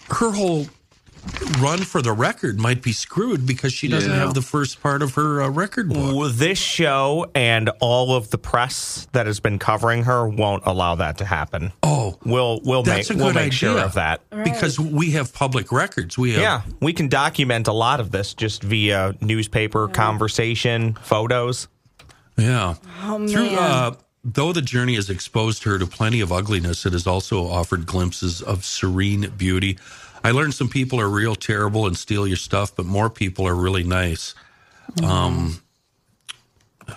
her 0.10 0.32
whole 0.32 0.68
run 1.60 1.80
for 1.80 2.02
the 2.02 2.12
record 2.12 2.60
might 2.60 2.82
be 2.82 2.92
screwed 2.92 3.46
because 3.46 3.72
she 3.74 3.88
doesn't 3.88 4.10
Yeah. 4.10 4.18
have 4.18 4.34
the 4.34 4.42
first 4.42 4.82
part 4.82 5.02
of 5.02 5.14
her 5.16 5.42
uh, 5.42 5.50
record 5.50 5.90
book. 5.90 6.16
Well, 6.16 6.30
This 6.30 6.58
show 6.58 7.30
and 7.36 7.70
all 7.80 8.16
of 8.16 8.30
the 8.32 8.38
press 8.38 9.08
that 9.12 9.26
has 9.28 9.40
been 9.40 9.60
covering 9.60 10.04
her 10.06 10.28
won't 10.28 10.64
allow 10.66 10.96
that 10.96 11.18
to 11.20 11.26
happen. 11.26 11.72
Oh, 11.84 12.18
We'll 12.26 12.62
we'll 12.64 12.84
that's 12.84 13.10
make 13.10 13.16
a 13.18 13.20
we'll 13.20 13.28
good 13.30 13.36
make 13.36 13.46
idea 13.48 13.52
sure 13.58 13.80
of 13.80 13.94
that. 13.94 14.22
because 14.44 14.80
we 14.80 15.12
have 15.12 15.34
public 15.34 15.72
records. 15.72 16.18
We 16.18 16.34
have 16.34 16.42
Yeah, 16.42 16.62
we 16.80 16.94
can 16.94 17.08
document 17.08 17.68
a 17.68 17.74
lot 17.74 18.00
of 18.00 18.12
this 18.12 18.34
just 18.34 18.64
via 18.64 19.16
newspaper 19.22 19.88
conversation, 19.88 20.94
photos. 21.02 21.68
Yeah. 22.38 22.76
Oh, 23.04 23.28
Through, 23.28 23.50
uh, 23.50 23.94
though 24.24 24.54
the 24.54 24.62
journey 24.62 24.96
has 24.96 25.10
exposed 25.10 25.64
her 25.64 25.78
to 25.78 25.86
plenty 25.86 26.22
of 26.22 26.32
ugliness, 26.32 26.86
it 26.86 26.94
has 26.94 27.06
also 27.06 27.48
offered 27.48 27.86
glimpses 27.86 28.42
of 28.42 28.66
serene 28.66 29.32
beauty. 29.38 29.78
I 30.24 30.32
learned 30.32 30.54
some 30.54 30.70
people 30.70 31.00
are 31.00 31.10
real 31.10 31.36
terrible 31.36 31.88
and 31.88 31.98
steal 31.98 32.28
your 32.28 32.38
stuff, 32.38 32.76
but 32.76 32.86
more 32.86 33.10
people 33.10 33.48
are 33.48 33.56
really 33.56 33.84
nice. 33.84 34.36
Um, 35.04 35.62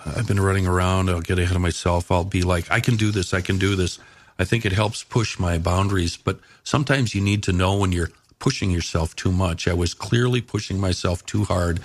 I've 0.05 0.27
been 0.27 0.39
running 0.39 0.67
around. 0.67 1.09
I'll 1.09 1.21
get 1.21 1.39
ahead 1.39 1.55
of 1.55 1.61
myself. 1.61 2.11
I'll 2.11 2.23
be 2.23 2.43
like, 2.43 2.69
I 2.69 2.79
can 2.79 2.95
do 2.97 3.11
this. 3.11 3.33
I 3.33 3.41
can 3.41 3.57
do 3.57 3.75
this. 3.75 3.99
I 4.37 4.43
think 4.43 4.65
it 4.65 4.73
helps 4.73 5.03
push 5.03 5.39
my 5.39 5.57
boundaries, 5.57 6.17
but 6.17 6.39
sometimes 6.63 7.15
you 7.15 7.21
need 7.21 7.41
to 7.43 7.53
know 7.53 7.77
when 7.77 7.91
you're 7.91 8.11
pushing 8.39 8.69
yourself 8.69 9.15
too 9.15 9.31
much. 9.31 9.67
I 9.67 9.73
was 9.73 9.93
clearly 9.93 10.41
pushing 10.41 10.79
myself 10.79 11.25
too 11.25 11.45
hard, 11.45 11.79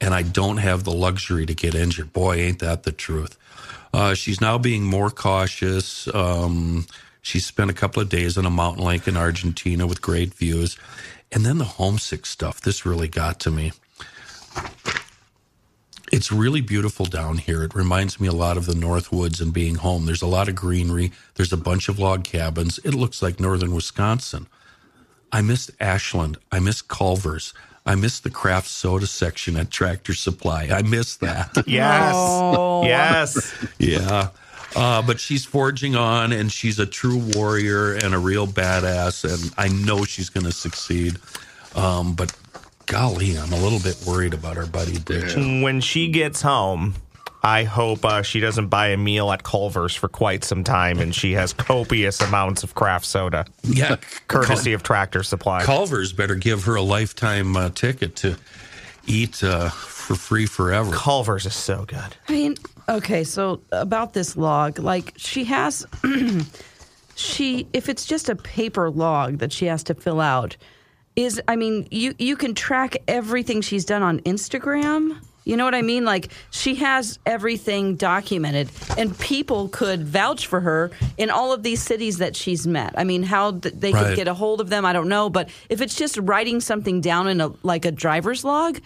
and 0.00 0.14
I 0.14 0.22
don't 0.22 0.56
have 0.56 0.84
the 0.84 0.92
luxury 0.92 1.44
to 1.46 1.54
get 1.54 1.74
injured. 1.74 2.12
Boy, 2.12 2.36
ain't 2.36 2.58
that 2.60 2.84
the 2.84 2.92
truth. 2.92 3.36
Uh, 3.92 4.14
she's 4.14 4.40
now 4.40 4.56
being 4.56 4.84
more 4.84 5.10
cautious. 5.10 6.12
Um, 6.14 6.86
she 7.22 7.38
spent 7.40 7.70
a 7.70 7.74
couple 7.74 8.02
of 8.02 8.08
days 8.08 8.38
on 8.38 8.46
a 8.46 8.50
mountain 8.50 8.84
lake 8.84 9.06
in 9.06 9.16
Argentina 9.16 9.86
with 9.86 10.02
great 10.02 10.34
views. 10.34 10.78
And 11.32 11.46
then 11.46 11.58
the 11.58 11.64
homesick 11.64 12.26
stuff. 12.26 12.60
This 12.60 12.84
really 12.84 13.08
got 13.08 13.38
to 13.40 13.50
me. 13.50 13.72
It's 16.12 16.32
really 16.32 16.60
beautiful 16.60 17.06
down 17.06 17.38
here. 17.38 17.62
It 17.62 17.74
reminds 17.74 18.20
me 18.20 18.26
a 18.26 18.32
lot 18.32 18.56
of 18.56 18.66
the 18.66 18.74
North 18.74 19.12
Woods 19.12 19.40
and 19.40 19.52
being 19.52 19.76
home. 19.76 20.06
There's 20.06 20.22
a 20.22 20.26
lot 20.26 20.48
of 20.48 20.56
greenery. 20.56 21.12
There's 21.34 21.52
a 21.52 21.56
bunch 21.56 21.88
of 21.88 22.00
log 22.00 22.24
cabins. 22.24 22.80
It 22.84 22.94
looks 22.94 23.22
like 23.22 23.38
northern 23.38 23.72
Wisconsin. 23.72 24.48
I 25.30 25.40
missed 25.40 25.70
Ashland. 25.78 26.38
I 26.50 26.58
miss 26.58 26.82
Culver's. 26.82 27.54
I 27.86 27.94
miss 27.94 28.18
the 28.18 28.30
craft 28.30 28.66
soda 28.66 29.06
section 29.06 29.56
at 29.56 29.70
Tractor 29.70 30.14
Supply. 30.14 30.68
I 30.70 30.82
miss 30.82 31.16
that. 31.16 31.50
Yes, 31.66 32.14
oh. 32.16 32.84
yes. 32.84 33.66
yeah. 33.78 34.30
Uh, 34.76 35.02
but 35.02 35.18
she's 35.18 35.44
forging 35.44 35.96
on 35.96 36.32
and 36.32 36.50
she's 36.52 36.78
a 36.78 36.86
true 36.86 37.18
warrior 37.34 37.94
and 37.94 38.14
a 38.14 38.18
real 38.18 38.46
badass. 38.46 39.24
And 39.24 39.52
I 39.58 39.68
know 39.68 40.04
she's 40.04 40.30
going 40.30 40.46
to 40.46 40.52
succeed. 40.52 41.18
Um, 41.74 42.14
but 42.14 42.32
golly, 42.86 43.36
I'm 43.38 43.52
a 43.52 43.58
little 43.58 43.80
bit 43.80 43.96
worried 44.06 44.34
about 44.34 44.56
our 44.56 44.66
buddy 44.66 44.98
Bridget. 44.98 45.62
When 45.62 45.80
she 45.80 46.08
gets 46.08 46.42
home, 46.42 46.94
I 47.42 47.64
hope 47.64 48.04
uh, 48.04 48.22
she 48.22 48.38
doesn't 48.40 48.68
buy 48.68 48.88
a 48.88 48.96
meal 48.96 49.32
at 49.32 49.42
Culver's 49.42 49.94
for 49.96 50.08
quite 50.08 50.44
some 50.44 50.62
time, 50.62 50.98
and 50.98 51.14
she 51.14 51.32
has 51.32 51.52
copious 51.54 52.20
amounts 52.20 52.62
of 52.64 52.74
craft 52.74 53.06
soda, 53.06 53.46
Yeah. 53.64 53.96
courtesy 54.28 54.74
of 54.74 54.82
Tractor 54.82 55.22
Supply. 55.22 55.62
Culver's 55.64 56.12
better 56.12 56.34
give 56.34 56.64
her 56.64 56.74
a 56.74 56.82
lifetime 56.82 57.56
uh, 57.56 57.70
ticket 57.70 58.14
to 58.16 58.36
eat 59.06 59.42
uh, 59.42 59.70
for 59.70 60.16
free 60.16 60.44
forever. 60.44 60.92
Culver's 60.92 61.46
is 61.46 61.54
so 61.54 61.84
good. 61.86 62.14
I 62.28 62.32
mean, 62.32 62.56
okay, 62.88 63.24
so 63.24 63.60
about 63.72 64.12
this 64.12 64.36
log, 64.36 64.78
like 64.78 65.12
she 65.16 65.44
has, 65.44 65.86
she 67.14 67.66
if 67.72 67.88
it's 67.88 68.04
just 68.04 68.28
a 68.28 68.36
paper 68.36 68.90
log 68.90 69.38
that 69.38 69.52
she 69.52 69.66
has 69.66 69.82
to 69.84 69.94
fill 69.94 70.20
out, 70.20 70.56
is 71.16 71.40
I 71.48 71.56
mean, 71.56 71.86
you 71.90 72.14
you 72.18 72.36
can 72.36 72.54
track 72.54 72.96
everything 73.08 73.60
she's 73.60 73.84
done 73.84 74.02
on 74.02 74.20
Instagram. 74.20 75.18
You 75.44 75.56
know 75.56 75.64
what 75.64 75.74
I 75.74 75.82
mean? 75.82 76.04
Like 76.04 76.30
she 76.50 76.76
has 76.76 77.18
everything 77.26 77.96
documented, 77.96 78.70
and 78.98 79.18
people 79.18 79.68
could 79.68 80.06
vouch 80.06 80.46
for 80.46 80.60
her 80.60 80.90
in 81.18 81.30
all 81.30 81.52
of 81.52 81.62
these 81.62 81.82
cities 81.82 82.18
that 82.18 82.36
she's 82.36 82.66
met. 82.66 82.94
I 82.96 83.04
mean, 83.04 83.22
how 83.22 83.52
th- 83.52 83.74
they 83.74 83.92
Right. 83.92 84.06
could 84.08 84.16
get 84.16 84.28
a 84.28 84.34
hold 84.34 84.60
of 84.60 84.68
them, 84.68 84.84
I 84.84 84.92
don't 84.92 85.08
know. 85.08 85.30
But 85.30 85.48
if 85.68 85.80
it's 85.80 85.94
just 85.96 86.18
writing 86.18 86.60
something 86.60 87.00
down 87.00 87.26
in 87.26 87.40
a 87.40 87.50
like 87.62 87.84
a 87.84 87.90
driver's 87.90 88.44
log, 88.44 88.80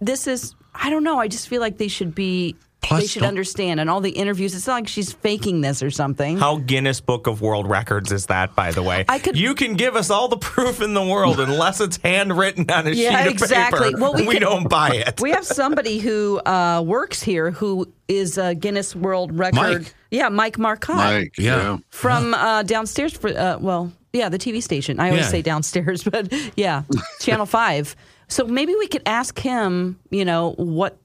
this 0.00 0.26
is 0.26 0.54
I 0.74 0.90
don't 0.90 1.04
know. 1.04 1.18
I 1.18 1.28
just 1.28 1.48
feel 1.48 1.60
like 1.60 1.78
they 1.78 1.88
should 1.88 2.14
be 2.14 2.56
Plus, 2.82 3.00
they 3.02 3.06
should 3.06 3.22
understand. 3.22 3.78
And 3.80 3.88
all 3.88 4.00
the 4.00 4.10
interviews, 4.10 4.54
it's 4.54 4.66
not 4.66 4.74
like 4.74 4.88
she's 4.88 5.12
faking 5.12 5.60
this 5.60 5.82
or 5.82 5.90
something. 5.90 6.36
How 6.36 6.56
Guinness 6.56 7.00
Book 7.00 7.26
of 7.28 7.40
World 7.40 7.68
Records 7.70 8.10
is 8.12 8.26
that, 8.26 8.54
by 8.56 8.72
the 8.72 8.82
way? 8.82 9.04
I 9.08 9.18
could- 9.20 9.38
you 9.38 9.54
can 9.54 9.74
give 9.74 9.94
us 9.96 10.10
all 10.10 10.26
the 10.28 10.36
proof 10.36 10.82
in 10.82 10.92
the 10.92 11.02
world 11.04 11.38
unless 11.40 11.80
it's 11.80 11.98
handwritten 12.02 12.68
on 12.70 12.86
a 12.86 12.90
Yeah, 12.90 13.18
sheet 13.22 13.26
of 13.28 13.32
exactly. 13.34 13.88
paper. 13.90 13.98
Well, 14.00 14.14
we 14.14 14.26
we 14.26 14.34
could- 14.34 14.40
don't 14.40 14.68
buy 14.68 14.90
it. 14.90 15.20
we 15.20 15.30
have 15.30 15.46
somebody 15.46 15.98
who 16.00 16.40
uh, 16.44 16.82
works 16.84 17.22
here 17.22 17.52
who 17.52 17.86
is 18.08 18.36
a 18.36 18.54
Guinness 18.54 18.96
World 18.96 19.38
Record. 19.38 19.82
Mike. 19.82 19.94
Yeah, 20.10 20.28
Mike 20.28 20.58
Marcotte 20.58 20.96
Mike, 20.96 21.34
Yeah. 21.38 21.56
yeah. 21.56 21.76
from 21.90 22.34
uh, 22.34 22.64
downstairs. 22.64 23.12
For 23.12 23.28
uh, 23.30 23.58
well, 23.58 23.92
yeah, 24.12 24.28
the 24.28 24.38
TV 24.38 24.62
station. 24.62 25.00
I 25.00 25.08
always 25.10 25.24
Yeah. 25.26 25.30
say 25.30 25.42
downstairs, 25.42 26.02
but 26.12 26.30
yeah, 26.56 26.82
Channel 27.20 27.46
Five. 27.46 27.96
So 28.28 28.44
maybe 28.46 28.74
we 28.74 28.88
could 28.88 29.02
ask 29.06 29.38
him. 29.38 29.98
You 30.10 30.24
know 30.24 30.54
what 30.58 30.98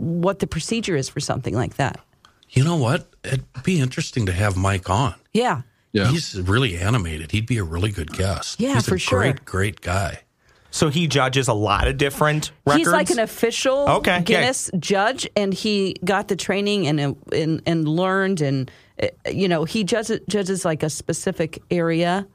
what 0.00 0.38
the 0.38 0.46
procedure 0.46 0.96
is 0.96 1.08
for 1.08 1.20
something 1.20 1.54
like 1.54 1.76
that. 1.76 2.00
You 2.50 2.64
know 2.64 2.76
what? 2.76 3.06
It'd 3.22 3.44
be 3.62 3.78
interesting 3.80 4.26
to 4.26 4.32
have 4.32 4.56
Mike 4.56 4.90
on. 4.90 5.14
Yeah. 5.32 5.62
Yeah. 5.92 6.10
He's 6.10 6.40
really 6.40 6.76
animated. 6.78 7.30
He'd 7.32 7.46
be 7.46 7.58
a 7.58 7.64
really 7.64 7.90
good 7.90 8.12
guest. 8.12 8.58
Yeah, 8.60 8.74
He's 8.74 8.88
for 8.88 8.94
a 8.94 8.98
sure. 8.98 9.20
great, 9.20 9.44
great 9.44 9.80
guy. 9.80 10.20
so 10.70 10.88
he 10.88 11.06
judges 11.06 11.48
a 11.48 11.52
lot 11.52 11.86
of 11.88 11.96
different 11.96 12.52
records. 12.64 12.78
He's 12.86 12.92
like 12.92 13.10
an 13.10 13.18
official 13.18 13.88
Okay, 13.98 14.12
yeah. 14.16 14.20
Guinness 14.20 14.70
judge, 14.78 15.28
and 15.36 15.52
he 15.52 15.96
got 16.04 16.28
the 16.28 16.36
training 16.36 16.86
and 16.86 17.16
and 17.32 17.60
and 17.66 17.88
learned, 17.88 18.40
and 18.40 18.70
uh, 19.02 19.08
you 19.30 19.48
know 19.48 19.64
he 19.64 19.82
judges 19.84 20.20
judges 20.28 20.64
like 20.64 20.82
a 20.84 20.90
specific 20.90 21.60
area 21.70 22.18
of 22.20 22.26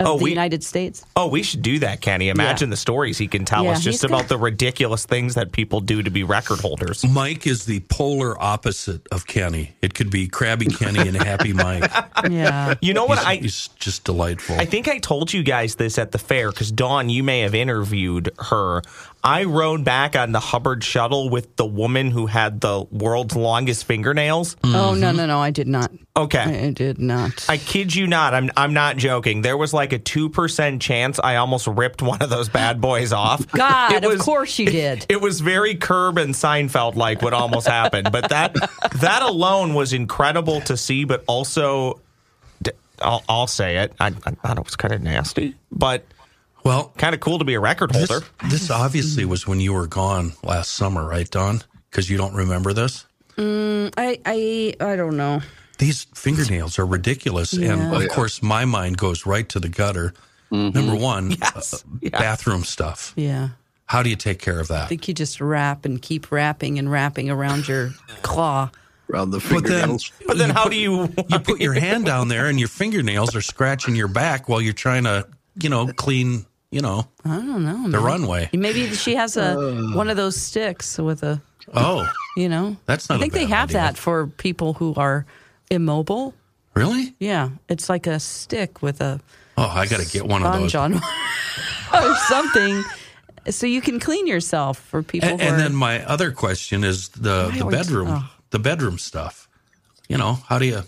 Oh, 0.00 0.16
the 0.18 0.24
we- 0.24 0.30
United 0.30 0.64
States. 0.64 1.04
Oh, 1.16 1.28
we 1.28 1.42
should 1.42 1.62
do 1.62 1.78
that, 1.80 2.00
Kenny. 2.00 2.28
Imagine 2.28 2.70
the 2.70 2.76
stories 2.76 3.18
he 3.18 3.26
can 3.28 3.44
tell 3.44 3.64
Yeah, 3.64 3.72
us 3.72 3.84
just 3.84 4.02
about 4.04 4.22
good. 4.22 4.28
the 4.30 4.38
ridiculous 4.38 5.04
things 5.06 5.34
that 5.34 5.52
people 5.52 5.80
do 5.80 6.02
to 6.02 6.10
be 6.10 6.22
record 6.24 6.60
holders. 6.60 7.04
Mike 7.06 7.46
is 7.46 7.64
the 7.66 7.80
polar 7.80 8.40
opposite 8.42 9.06
of 9.12 9.26
Kenny. 9.26 9.74
It 9.82 9.94
could 9.94 10.10
be 10.10 10.28
Krabby 10.28 10.76
Kenny 10.78 11.00
and 11.06 11.16
Happy 11.16 11.52
Mike. 11.52 11.90
Yeah, 12.30 12.74
You 12.82 12.92
know 12.94 13.06
what? 13.06 13.18
he's, 13.18 13.26
I 13.26 13.36
he's 13.36 13.68
just 13.76 14.04
delightful. 14.04 14.56
I 14.56 14.64
think 14.66 14.88
I 14.88 14.98
told 14.98 15.32
you 15.32 15.42
guys 15.42 15.76
this 15.76 15.98
at 15.98 16.12
the 16.12 16.18
fair 16.18 16.50
because 16.50 16.70
Dawn, 16.70 17.08
you 17.08 17.22
may 17.22 17.40
have 17.40 17.54
interviewed 17.54 18.30
her. 18.38 18.82
I 19.22 19.44
rode 19.44 19.84
back 19.84 20.16
on 20.16 20.32
the 20.32 20.40
Hubbard 20.40 20.82
shuttle 20.82 21.28
with 21.28 21.56
the 21.56 21.66
woman 21.66 22.10
who 22.10 22.26
had 22.26 22.60
the 22.60 22.86
world's 22.90 23.36
longest 23.36 23.84
fingernails. 23.84 24.56
Oh 24.64 24.94
no 24.94 25.08
mm-hmm. 25.08 25.16
no 25.16 25.26
no! 25.26 25.38
I 25.40 25.50
did 25.50 25.68
not. 25.68 25.90
Okay. 26.16 26.68
I 26.68 26.70
did 26.70 26.98
not. 26.98 27.44
I 27.48 27.58
kid 27.58 27.94
you 27.94 28.06
not. 28.06 28.32
I'm 28.32 28.50
I'm 28.56 28.72
not 28.72 28.96
joking. 28.96 29.42
There 29.42 29.56
was 29.56 29.74
like 29.74 29.92
a 29.92 29.98
two 29.98 30.30
percent 30.30 30.80
chance 30.80 31.20
I 31.22 31.36
almost 31.36 31.66
ripped 31.66 32.00
one 32.00 32.22
of 32.22 32.30
those 32.30 32.48
bad 32.48 32.80
boys 32.80 33.12
off. 33.12 33.46
God, 33.52 33.92
It 33.92 34.04
of 34.04 34.18
course 34.20 34.58
you 34.58 34.66
did. 34.66 35.06
It 35.10 35.20
was 35.20 35.40
very 35.40 35.74
Curb 35.74 36.18
and 36.18 36.34
Seinfeld 36.34 36.94
like 36.94 37.20
what 37.20 37.34
almost 37.34 37.66
happened, 37.66 38.10
but 38.12 38.30
that 38.30 38.54
that 39.00 39.22
alone 39.22 39.74
was 39.74 39.92
incredible 39.92 40.60
to 40.62 40.76
see. 40.76 41.04
But 41.04 41.24
also, 41.26 42.00
d- 42.62 42.72
I'll, 43.02 43.22
I'll 43.28 43.46
say 43.46 43.78
it. 43.78 43.92
I, 44.00 44.08
I 44.08 44.30
thought 44.30 44.58
it 44.58 44.64
was 44.64 44.76
kind 44.76 44.94
of 44.94 45.02
nasty, 45.02 45.56
but 45.72 46.04
Well, 46.64 46.92
kind 46.98 47.14
of 47.14 47.20
cool 47.20 47.38
to 47.38 47.44
be 47.44 47.54
a 47.54 47.60
record 47.60 47.94
holder. 47.94 48.20
this 48.48 48.70
obviously 48.70 49.24
was 49.24 49.46
when 49.46 49.60
you 49.60 49.72
were 49.72 49.86
gone 49.86 50.32
last 50.42 50.72
summer, 50.72 51.06
right, 51.06 51.28
Don? 51.30 51.62
Because 51.90 52.08
you 52.10 52.16
don't 52.16 52.34
remember 52.34 52.72
this. 52.72 53.06
I 53.38 54.18
I 54.26 54.74
I 54.80 54.96
don't 54.96 55.16
know. 55.16 55.40
These 55.78 56.06
fingernails 56.14 56.78
are 56.78 56.84
ridiculous, 56.84 57.54
and 57.54 57.80
of 57.80 57.92
Oh, 57.94 58.00
yeah. 58.00 58.08
course, 58.08 58.42
my 58.42 58.66
mind 58.66 58.98
goes 58.98 59.24
right 59.24 59.48
to 59.48 59.58
the 59.60 59.68
gutter. 59.70 60.12
Number 60.50 60.94
one, 60.94 61.30
Yes. 61.40 61.72
uh, 61.74 61.78
Yeah. 62.02 62.10
bathroom 62.18 62.64
stuff. 62.64 63.12
Yeah. 63.16 63.50
How 63.86 64.02
do 64.02 64.10
you 64.10 64.16
take 64.16 64.40
care 64.40 64.60
of 64.60 64.68
that? 64.68 64.84
I 64.84 64.86
think 64.88 65.08
you 65.08 65.14
just 65.14 65.40
wrap 65.40 65.84
and 65.84 66.00
keep 66.02 66.30
wrapping 66.30 66.78
and 66.78 66.90
wrapping 66.90 67.30
around 67.30 67.66
your 67.66 67.92
claw. 68.22 68.70
around 69.10 69.30
the 69.30 69.38
But 69.38 69.48
then, 69.48 69.62
fingernails. 69.62 70.12
But 70.26 70.36
then, 70.38 70.50
how 70.50 70.68
do 70.68 70.76
you? 70.76 71.08
you 71.28 71.38
put 71.38 71.60
your 71.60 71.72
hand 71.74 72.04
down 72.04 72.28
there, 72.28 72.46
and 72.46 72.58
your 72.58 72.68
fingernails 72.68 73.34
are 73.34 73.40
scratching 73.42 73.96
your 73.96 74.06
back 74.08 74.48
while 74.48 74.60
you're 74.60 74.72
trying 74.74 75.04
to, 75.04 75.26
you 75.62 75.68
know, 75.70 75.86
clean, 75.88 76.44
you 76.70 76.80
know, 76.80 77.06
I 77.24 77.36
don't 77.36 77.64
know. 77.64 77.82
the 77.84 77.88
man. 77.98 78.02
runway. 78.02 78.50
Maybe 78.52 78.88
she 78.94 79.14
has 79.16 79.36
a 79.36 79.58
uh. 79.58 79.94
one 79.94 80.08
of 80.10 80.16
those 80.16 80.36
sticks 80.40 80.98
with 80.98 81.22
a 81.22 81.40
Oh, 81.74 82.10
you 82.36 82.48
know. 82.48 82.76
That's 82.86 83.08
not 83.08 83.18
I 83.18 83.20
think 83.20 83.32
they 83.32 83.44
bad 83.44 83.50
have 83.50 83.68
idea. 83.70 83.80
that 83.82 83.96
for 83.98 84.26
people 84.26 84.72
who 84.74 84.94
are 84.96 85.24
immobile. 85.70 86.34
really? 86.74 87.14
Yeah, 87.20 87.50
it's 87.68 87.88
like 87.88 88.06
a 88.06 88.18
stick 88.18 88.82
with 88.82 89.00
a 89.00 89.20
Oh, 89.56 89.68
I 89.68 89.86
got 89.86 90.00
to 90.00 90.06
get 90.08 90.24
one 90.26 90.42
of 90.42 90.52
those. 90.52 90.74
on 90.74 90.94
or 91.92 92.14
something, 92.28 92.82
so 93.50 93.66
you 93.66 93.80
can 93.82 94.00
clean 94.00 94.26
yourself 94.26 94.78
for 94.78 95.02
people. 95.02 95.28
And, 95.28 95.40
who 95.40 95.46
and 95.46 95.56
are, 95.56 95.58
then 95.58 95.74
my 95.74 96.04
other 96.06 96.32
question 96.32 96.82
is 96.82 97.08
the 97.10 97.50
the 97.54 97.62
are 97.62 97.66
we- 97.66 97.70
bedroom, 97.76 98.08
oh. 98.10 98.30
the 98.50 98.58
bedroom 98.58 98.98
stuff. 98.98 99.48
You 100.08 100.18
know, 100.18 100.38
how 100.48 100.58
do 100.58 100.66
you, 100.66 100.82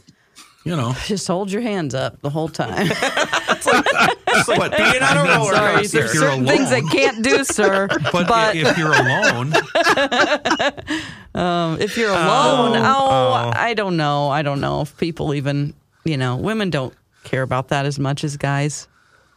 you 0.64 0.74
know, 0.74 0.94
just 1.06 1.28
hold 1.28 1.52
your 1.52 1.62
hands 1.62 1.94
up 1.94 2.20
the 2.22 2.30
whole 2.30 2.48
time. 2.48 2.88
It's 4.34 4.48
like 4.48 4.76
being 4.76 5.02
on 5.02 5.16
a 5.16 5.22
roller 5.22 5.52
Sorry, 5.54 5.76
coaster. 5.76 5.98
there's 5.98 6.14
you're 6.14 6.22
certain 6.22 6.46
things 6.46 6.72
I 6.72 6.80
can't 6.80 7.22
do, 7.22 7.44
sir. 7.44 7.88
but, 8.12 8.28
But, 8.28 8.56
if 8.56 8.78
you're 8.78 8.92
alone, 8.92 9.52
um, 11.34 11.80
if 11.80 11.96
you're 11.96 12.10
oh, 12.10 12.14
alone, 12.14 12.76
oh, 12.76 12.84
oh, 12.84 13.52
I 13.54 13.74
don't 13.74 13.96
know. 13.96 14.28
I 14.30 14.42
don't 14.42 14.60
know 14.60 14.80
if 14.82 14.96
people 14.98 15.34
even, 15.34 15.74
you 16.04 16.16
know, 16.16 16.36
women 16.36 16.70
don't 16.70 16.94
care 17.24 17.42
about 17.42 17.68
that 17.68 17.86
as 17.86 17.98
much 17.98 18.24
as 18.24 18.36
guys. 18.36 18.88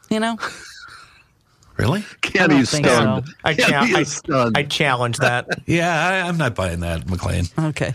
You 0.10 0.20
know, 0.20 0.38
really? 1.78 2.04
Kenny's 2.22 2.70
think 2.72 2.86
stunned. 2.86 3.26
so. 3.28 3.34
I, 3.44 3.54
cha- 3.54 3.68
Kenny 3.68 3.96
I, 3.96 4.04
stunned. 4.04 4.58
I 4.58 4.64
challenge 4.64 5.18
that. 5.18 5.48
Yeah, 5.66 5.92
I, 6.08 6.28
I'm 6.28 6.38
not 6.38 6.54
buying 6.56 6.82
that, 6.82 7.10
McLean. 7.10 7.46
okay. 7.58 7.94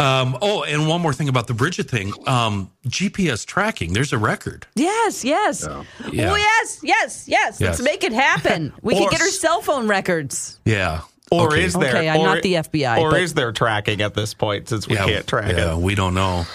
Um, 0.00 0.38
oh, 0.40 0.62
and 0.64 0.88
one 0.88 1.00
more 1.02 1.12
thing 1.12 1.28
about 1.28 1.46
the 1.46 1.54
Bridget 1.54 1.90
thing. 1.90 2.12
Um, 2.26 2.70
GPS 2.86 3.44
tracking. 3.46 3.92
There's 3.92 4.12
a 4.12 4.18
record. 4.18 4.66
Yes, 4.74 5.24
yes. 5.24 5.66
Yeah. 6.10 6.32
Oh, 6.32 6.36
yes, 6.36 6.80
yes, 6.82 7.28
yes, 7.28 7.60
Let's 7.60 7.78
Yes. 7.78 7.82
make 7.82 8.02
it 8.04 8.12
happen. 8.12 8.72
We 8.82 8.94
Or 8.94 9.00
can 9.00 9.10
get 9.10 9.20
her 9.20 9.28
cell 9.30 9.60
phone 9.60 9.88
records. 9.88 10.58
Yeah. 10.64 11.02
Or 11.30 11.48
Okay. 11.48 11.64
is 11.64 11.74
there? 11.74 11.96
Okay, 11.96 12.08
I'm 12.08 12.20
or- 12.20 12.26
not 12.26 12.42
the 12.42 12.54
FBI, 12.54 12.98
Or 12.98 13.10
but- 13.10 13.20
is 13.20 13.34
there 13.34 13.52
tracking 13.52 14.00
at 14.00 14.14
this 14.14 14.32
point 14.34 14.68
since 14.68 14.88
we 14.88 14.94
yeah, 14.94 15.04
can't 15.06 15.26
track 15.26 15.52
yeah, 15.52 15.72
it? 15.74 15.78
we 15.78 15.94
don't 15.94 16.14
know. 16.14 16.46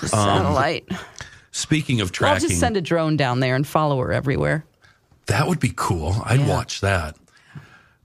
The 0.00 0.08
satellite. 0.08 0.88
Speaking 1.50 2.00
of 2.00 2.12
tracking, 2.12 2.34
I'll 2.44 2.48
just 2.48 2.60
send 2.60 2.76
a 2.76 2.80
drone 2.80 3.16
down 3.16 3.40
there 3.40 3.54
and 3.56 3.66
follow 3.66 3.98
her 3.98 4.12
everywhere. 4.12 4.64
That 5.26 5.48
would 5.48 5.60
be 5.60 5.72
cool. 5.74 6.22
I'd 6.24 6.40
Yeah. 6.40 6.48
watch 6.48 6.80
that. 6.80 7.14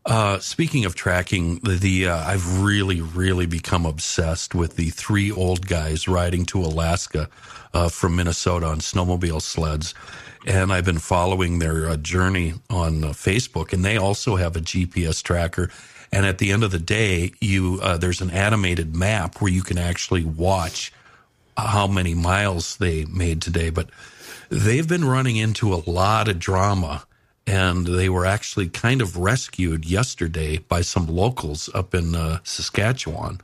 Uh, 0.07 0.39
speaking 0.39 0.85
of 0.85 0.95
tracking, 0.95 1.59
the, 1.63 1.71
the 1.71 2.07
uh, 2.07 2.17
I've 2.17 2.63
really, 2.63 3.01
really 3.01 3.45
become 3.45 3.85
obsessed 3.85 4.55
with 4.55 4.77
the 4.77 4.89
three 4.89 5.29
old 5.29 5.67
guys 5.67 6.07
riding 6.07 6.45
to 6.45 6.61
Alaska 6.61 7.29
uh, 7.73 7.89
from 7.89 8.15
Minnesota 8.15 8.67
on 8.67 8.79
snowmobile 8.79 9.41
sleds, 9.41 9.93
and 10.45 10.71
I've 10.71 10.85
been 10.85 10.99
following 10.99 11.59
their 11.59 11.89
uh, 11.89 11.97
journey 11.97 12.53
on 12.69 13.03
uh, 13.03 13.07
Facebook. 13.09 13.73
And 13.73 13.83
they 13.83 13.97
also 13.97 14.37
have 14.37 14.55
a 14.55 14.61
GPS 14.61 15.21
tracker. 15.21 15.69
And 16.09 16.25
at 16.25 16.37
the 16.37 16.53
end 16.53 16.63
of 16.63 16.71
the 16.71 16.79
day, 16.79 17.33
you 17.41 17.81
uh, 17.81 17.97
there's 17.97 18.21
an 18.21 18.31
animated 18.31 18.95
map 18.95 19.41
where 19.41 19.51
you 19.51 19.61
can 19.61 19.77
actually 19.77 20.23
watch 20.23 20.93
how 21.57 21.85
many 21.85 22.13
miles 22.13 22.77
they 22.77 23.03
made 23.03 23.41
today. 23.41 23.71
But 23.71 23.89
they've 24.47 24.87
been 24.87 25.03
running 25.03 25.35
into 25.35 25.73
a 25.73 25.83
lot 25.85 26.29
of 26.29 26.39
drama 26.39 27.05
and 27.47 27.87
they 27.87 28.09
were 28.09 28.25
actually 28.25 28.67
kind 28.67 29.01
of 29.01 29.15
rescued 29.15 29.85
yesterday 29.85 30.57
by 30.57 30.81
some 30.81 31.07
locals 31.07 31.69
up 31.73 31.95
in 31.95 32.13
uh, 32.13 32.39
Saskatchewan. 32.43 33.39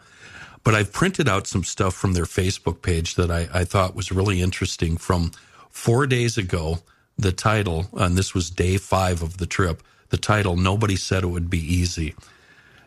But 0.63 0.75
I've 0.75 0.91
printed 0.91 1.29
out 1.29 1.47
some 1.47 1.63
stuff 1.63 1.95
from 1.95 2.13
their 2.13 2.25
Facebook 2.25 2.81
page 2.81 3.15
that 3.15 3.31
I, 3.31 3.47
I 3.53 3.63
thought 3.63 3.95
was 3.95 4.11
really 4.11 4.41
interesting 4.41 4.97
from 4.97 5.31
four 5.69 6.05
days 6.05 6.37
ago. 6.37 6.79
The 7.17 7.31
title, 7.31 7.87
and 7.93 8.17
this 8.17 8.33
was 8.33 8.49
day 8.49 8.77
five 8.77 9.21
of 9.21 9.37
the 9.37 9.45
trip, 9.45 9.81
the 10.09 10.17
title, 10.17 10.57
Nobody 10.57 10.95
Said 10.95 11.23
It 11.23 11.27
Would 11.27 11.49
Be 11.49 11.59
Easy. 11.59 12.15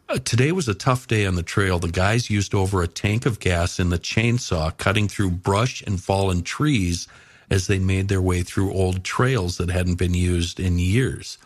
Uh, 0.09 0.19
today 0.19 0.53
was 0.53 0.69
a 0.69 0.75
tough 0.75 1.07
day 1.07 1.27
on 1.27 1.35
the 1.35 1.43
trail. 1.43 1.79
The 1.79 1.89
guys 1.89 2.31
used 2.31 2.55
over 2.55 2.83
a 2.83 2.89
tank 2.89 3.25
of 3.25 3.41
gas 3.41 3.79
in 3.79 3.91
the 3.91 3.99
chainsaw, 3.99 4.77
cutting 4.77 5.09
through 5.09 5.31
brush 5.31 5.83
and 5.83 6.01
fallen 6.01 6.43
trees 6.43 7.09
as 7.51 7.67
they 7.67 7.79
made 7.79 8.09
their 8.09 8.23
way 8.23 8.43
through 8.43 8.73
old 8.73 9.05
trails 9.05 9.59
that 9.59 9.71
hadn't 9.71 9.97
been 9.97 10.15
used 10.15 10.59
in 10.59 10.79
years. 10.79 11.39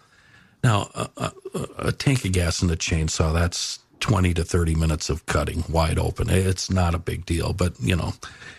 Now, 0.62 0.90
a, 0.94 1.08
a, 1.16 1.32
a 1.78 1.92
tank 1.92 2.24
of 2.24 2.32
gas 2.32 2.62
in 2.62 2.68
the 2.68 2.76
chainsaw, 2.76 3.32
that's 3.32 3.78
20 4.00 4.34
to 4.34 4.44
30 4.44 4.74
minutes 4.74 5.10
of 5.10 5.24
cutting 5.26 5.64
wide 5.68 5.98
open. 5.98 6.28
It's 6.30 6.70
not 6.70 6.94
a 6.94 6.98
big 6.98 7.26
deal, 7.26 7.52
but 7.52 7.74
you 7.80 7.96
know, 7.96 8.14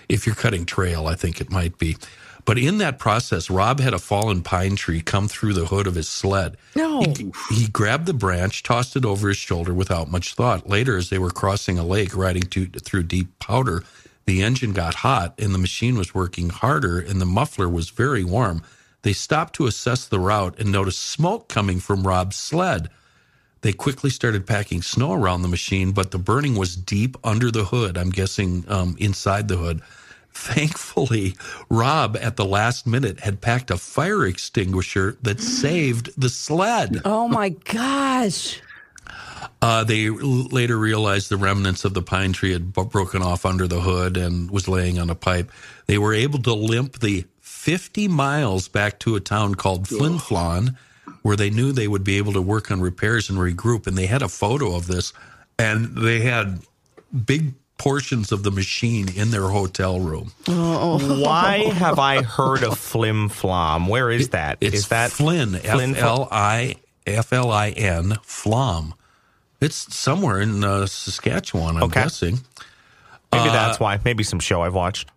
if 0.09 0.25
you're 0.25 0.35
cutting 0.35 0.65
trail, 0.65 1.07
I 1.07 1.15
think 1.15 1.41
it 1.41 1.51
might 1.51 1.77
be. 1.77 1.97
But 2.45 2.57
in 2.57 2.79
that 2.79 2.97
process, 2.97 3.49
Rob 3.49 3.79
had 3.79 3.93
a 3.93 3.99
fallen 3.99 4.41
pine 4.41 4.75
tree 4.75 5.01
come 5.01 5.27
through 5.27 5.53
the 5.53 5.65
hood 5.65 5.85
of 5.85 5.95
his 5.95 6.09
sled. 6.09 6.57
No. 6.75 7.01
He, 7.01 7.31
he 7.51 7.67
grabbed 7.67 8.07
the 8.07 8.13
branch, 8.13 8.63
tossed 8.63 8.95
it 8.95 9.05
over 9.05 9.27
his 9.27 9.37
shoulder 9.37 9.73
without 9.73 10.09
much 10.09 10.33
thought. 10.33 10.67
Later, 10.67 10.97
as 10.97 11.09
they 11.09 11.19
were 11.19 11.29
crossing 11.29 11.77
a 11.77 11.83
lake 11.83 12.15
riding 12.15 12.43
to, 12.43 12.65
through 12.65 13.03
deep 13.03 13.37
powder, 13.37 13.83
the 14.25 14.41
engine 14.41 14.73
got 14.73 14.95
hot 14.95 15.33
and 15.39 15.53
the 15.53 15.59
machine 15.59 15.97
was 15.97 16.13
working 16.13 16.49
harder 16.49 16.99
and 16.99 17.19
the 17.19 17.25
muffler 17.25 17.67
was 17.67 17.89
very 17.89 18.23
warm. 18.23 18.63
They 19.01 19.13
stopped 19.13 19.55
to 19.55 19.67
assess 19.67 20.05
the 20.05 20.19
route 20.19 20.59
and 20.59 20.71
noticed 20.71 21.03
smoke 21.03 21.47
coming 21.47 21.79
from 21.79 22.05
Rob's 22.05 22.35
sled. 22.35 22.89
They 23.61 23.73
quickly 23.73 24.09
started 24.09 24.47
packing 24.47 24.81
snow 24.81 25.13
around 25.13 25.41
the 25.41 25.47
machine, 25.47 25.91
but 25.91 26.11
the 26.11 26.17
burning 26.17 26.55
was 26.55 26.75
deep 26.75 27.15
under 27.23 27.51
the 27.51 27.65
hood. 27.65 27.97
I'm 27.97 28.09
guessing 28.09 28.65
um, 28.67 28.95
inside 28.99 29.47
the 29.47 29.57
hood. 29.57 29.81
Thankfully, 30.33 31.35
Rob 31.69 32.17
at 32.19 32.37
the 32.37 32.45
last 32.45 32.87
minute 32.87 33.19
had 33.19 33.41
packed 33.41 33.69
a 33.69 33.77
fire 33.77 34.25
extinguisher 34.25 35.17
that 35.21 35.39
saved 35.41 36.09
the 36.19 36.29
sled. 36.29 37.01
Oh 37.05 37.27
my 37.27 37.49
gosh. 37.49 38.61
Uh, 39.61 39.83
they 39.83 40.07
l- 40.07 40.15
later 40.17 40.77
realized 40.77 41.29
the 41.29 41.37
remnants 41.37 41.85
of 41.85 41.93
the 41.93 42.01
pine 42.01 42.33
tree 42.33 42.51
had 42.53 42.73
b- 42.73 42.83
broken 42.83 43.21
off 43.21 43.45
under 43.45 43.67
the 43.67 43.79
hood 43.81 44.17
and 44.17 44.49
was 44.51 44.67
laying 44.67 44.99
on 44.99 45.09
a 45.09 45.15
pipe. 45.15 45.51
They 45.87 45.97
were 45.97 46.13
able 46.13 46.39
to 46.43 46.53
limp 46.53 46.99
the 46.99 47.25
50 47.39 48.07
miles 48.07 48.67
back 48.67 48.99
to 48.99 49.15
a 49.15 49.19
town 49.19 49.55
called 49.55 49.87
Flin 49.87 50.13
Flon, 50.17 50.75
where 51.21 51.35
they 51.35 51.49
knew 51.49 51.71
they 51.71 51.87
would 51.87 52.03
be 52.03 52.17
able 52.17 52.33
to 52.33 52.41
work 52.41 52.71
on 52.71 52.81
repairs 52.81 53.29
and 53.29 53.37
regroup. 53.37 53.85
And 53.87 53.97
they 53.97 54.07
had 54.07 54.21
a 54.21 54.27
photo 54.29 54.75
of 54.75 54.87
this, 54.87 55.13
and 55.59 55.95
they 55.95 56.21
had 56.21 56.61
big 57.25 57.53
portions 57.77 58.31
of 58.31 58.43
the 58.43 58.51
machine 58.51 59.09
in 59.15 59.31
their 59.31 59.47
hotel 59.49 59.99
room. 59.99 60.31
Why 60.45 61.65
have 61.73 61.97
I 61.99 62.21
heard 62.21 62.63
of 62.63 62.77
Flim 62.77 63.29
Flom? 63.29 63.87
Where 63.87 64.11
is 64.11 64.29
that? 64.29 64.57
It's 64.61 64.75
Is 64.75 64.87
that 64.89 65.11
Flynn, 65.11 65.55
Flynn 65.55 65.95
F 65.95 66.01
L 66.03 66.27
I 66.31 66.75
F 67.07 67.33
L 67.33 67.51
I 67.51 67.69
N, 67.71 68.17
Flom. 68.23 68.93
It's 69.61 69.95
somewhere 69.95 70.39
in 70.41 70.63
uh, 70.63 70.87
Saskatchewan, 70.87 71.77
I'm 71.77 71.83
Okay. 71.83 72.01
guessing. 72.03 72.39
Maybe 73.31 73.49
Uh, 73.49 73.53
that's 73.53 73.79
why. 73.79 73.99
Maybe 74.03 74.23
some 74.23 74.39
show 74.39 74.61
I've 74.61 74.73
watched. 74.73 75.09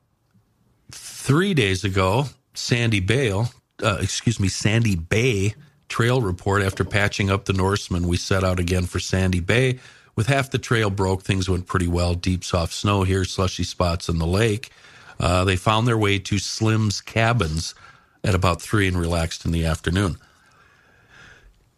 three 0.93 1.55
days 1.55 1.85
ago, 1.85 2.29
Sandy 2.53 3.01
Bale, 3.01 3.51
uh, 3.83 3.99
excuse 4.01 4.39
me, 4.39 4.49
Sandy 4.49 4.95
Bay 4.97 5.55
trail 5.89 6.21
report. 6.21 6.63
After 6.63 6.85
patching 6.85 7.31
up 7.31 7.47
the 7.47 7.53
Norseman, 7.55 8.07
we 8.07 8.17
set 8.19 8.45
out 8.45 8.61
again 8.61 8.85
for 8.87 9.01
Sandy 9.01 9.41
Bay. 9.41 9.81
With 10.17 10.27
half 10.29 10.51
the 10.51 10.59
trail 10.59 10.91
broke, 10.91 11.23
things 11.23 11.49
went 11.49 11.67
pretty 11.67 11.89
well. 11.89 12.15
Deep, 12.15 12.45
soft 12.45 12.73
snow 12.75 13.03
here, 13.03 13.25
slushy 13.25 13.65
spots 13.65 14.09
in 14.09 14.19
the 14.19 14.27
lake. 14.27 14.71
Uh, 15.19 15.45
they 15.45 15.57
found 15.57 15.89
their 15.89 15.99
way 15.99 16.19
to 16.19 16.39
Slim's 16.39 17.01
cabins 17.01 17.75
at 18.23 18.35
about 18.35 18.61
three 18.63 18.87
and 18.87 18.99
relaxed 18.99 19.45
in 19.45 19.51
the 19.53 19.65
afternoon. 19.65 20.19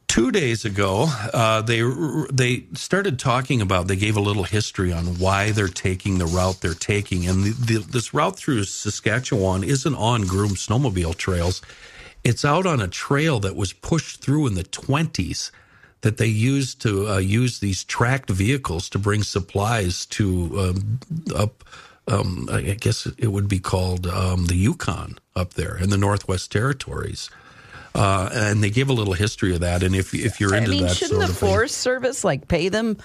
Two 0.08 0.30
days 0.30 0.64
ago, 0.64 1.08
uh, 1.34 1.60
they 1.60 1.82
they 2.32 2.64
started 2.72 3.18
talking 3.18 3.60
about. 3.60 3.86
They 3.86 3.96
gave 3.96 4.16
a 4.16 4.20
little 4.20 4.44
history 4.44 4.90
on 4.90 5.18
why 5.18 5.50
they're 5.50 5.68
taking 5.68 6.18
the 6.18 6.26
route 6.26 6.60
they're 6.62 6.72
taking, 6.72 7.28
and 7.28 7.44
the, 7.44 7.50
the, 7.50 7.78
this 7.80 8.14
route 8.14 8.36
through 8.36 8.64
Saskatchewan 8.64 9.62
isn't 9.62 9.94
on 9.94 10.22
groomed 10.22 10.56
snowmobile 10.56 11.16
trails. 11.16 11.60
It's 12.24 12.44
out 12.44 12.66
on 12.66 12.80
a 12.80 12.88
trail 12.88 13.40
that 13.40 13.56
was 13.56 13.74
pushed 13.74 14.22
through 14.22 14.46
in 14.46 14.54
the 14.54 14.62
twenties 14.64 15.52
that 16.00 16.16
they 16.16 16.26
used 16.26 16.80
to 16.82 17.08
uh, 17.08 17.18
use 17.18 17.58
these 17.58 17.84
tracked 17.84 18.30
vehicles 18.30 18.88
to 18.90 18.98
bring 18.98 19.22
supplies 19.22 20.06
to 20.06 20.58
um, 20.58 21.00
up. 21.34 21.64
Um, 22.08 22.48
I 22.50 22.60
guess 22.60 23.06
it 23.18 23.32
would 23.32 23.48
be 23.48 23.58
called 23.58 24.06
um, 24.06 24.46
the 24.46 24.54
Yukon 24.54 25.18
up 25.34 25.54
there 25.54 25.76
in 25.76 25.90
the 25.90 25.98
Northwest 25.98 26.52
Territories. 26.52 27.28
Uh, 27.96 28.28
and 28.32 28.62
they 28.62 28.68
give 28.68 28.90
a 28.90 28.92
little 28.92 29.14
history 29.14 29.54
of 29.54 29.60
that. 29.60 29.82
And 29.82 29.96
if 29.96 30.12
if 30.12 30.38
you're 30.38 30.54
into 30.54 30.68
I 30.68 30.74
mean, 30.74 30.82
that 30.84 30.96
shouldn't 30.96 31.12
sort 31.12 31.26
the 31.26 31.32
of 31.32 31.38
thing, 31.38 31.48
Forest 31.48 31.78
Service 31.78 32.24
like 32.24 32.46
pay 32.46 32.68
them 32.68 32.98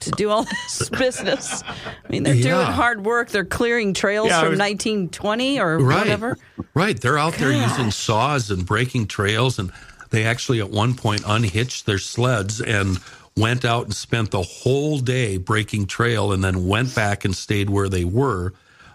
to 0.00 0.10
do 0.12 0.30
all 0.30 0.44
this 0.44 0.88
business? 0.98 1.62
I 1.64 2.08
mean, 2.08 2.22
they're 2.22 2.34
Yeah. 2.34 2.54
doing 2.54 2.66
hard 2.66 3.04
work. 3.04 3.28
They're 3.30 3.44
clearing 3.44 3.92
trails 3.94 4.28
Yeah, 4.28 4.40
from 4.40 4.50
was- 4.50 4.58
1920 4.58 5.58
or 5.60 5.78
right, 5.78 5.98
whatever. 5.98 6.38
right, 6.74 6.98
they're 7.00 7.18
out 7.18 7.34
there 7.34 7.52
using 7.52 7.90
saws 7.90 8.50
and 8.50 8.64
breaking 8.64 9.08
trails, 9.08 9.58
and 9.58 9.72
they 10.10 10.24
actually 10.24 10.60
at 10.60 10.70
one 10.70 10.94
point 10.94 11.22
unhitched 11.26 11.86
their 11.86 11.98
sleds 11.98 12.60
and 12.60 12.98
went 13.36 13.64
out 13.64 13.84
and 13.84 13.94
spent 13.94 14.30
the 14.30 14.42
whole 14.42 14.98
day 14.98 15.36
breaking 15.36 15.86
trail, 15.86 16.32
and 16.32 16.42
then 16.44 16.66
went 16.66 16.94
back 16.94 17.24
and 17.24 17.34
stayed 17.34 17.68
where 17.70 17.88
they 17.88 18.04
were 18.04 18.52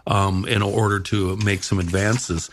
um, 0.07 0.45
in 0.47 0.61
order 0.61 0.99
to 0.99 1.35
make 1.37 1.63
some 1.63 1.79
advances. 1.79 2.49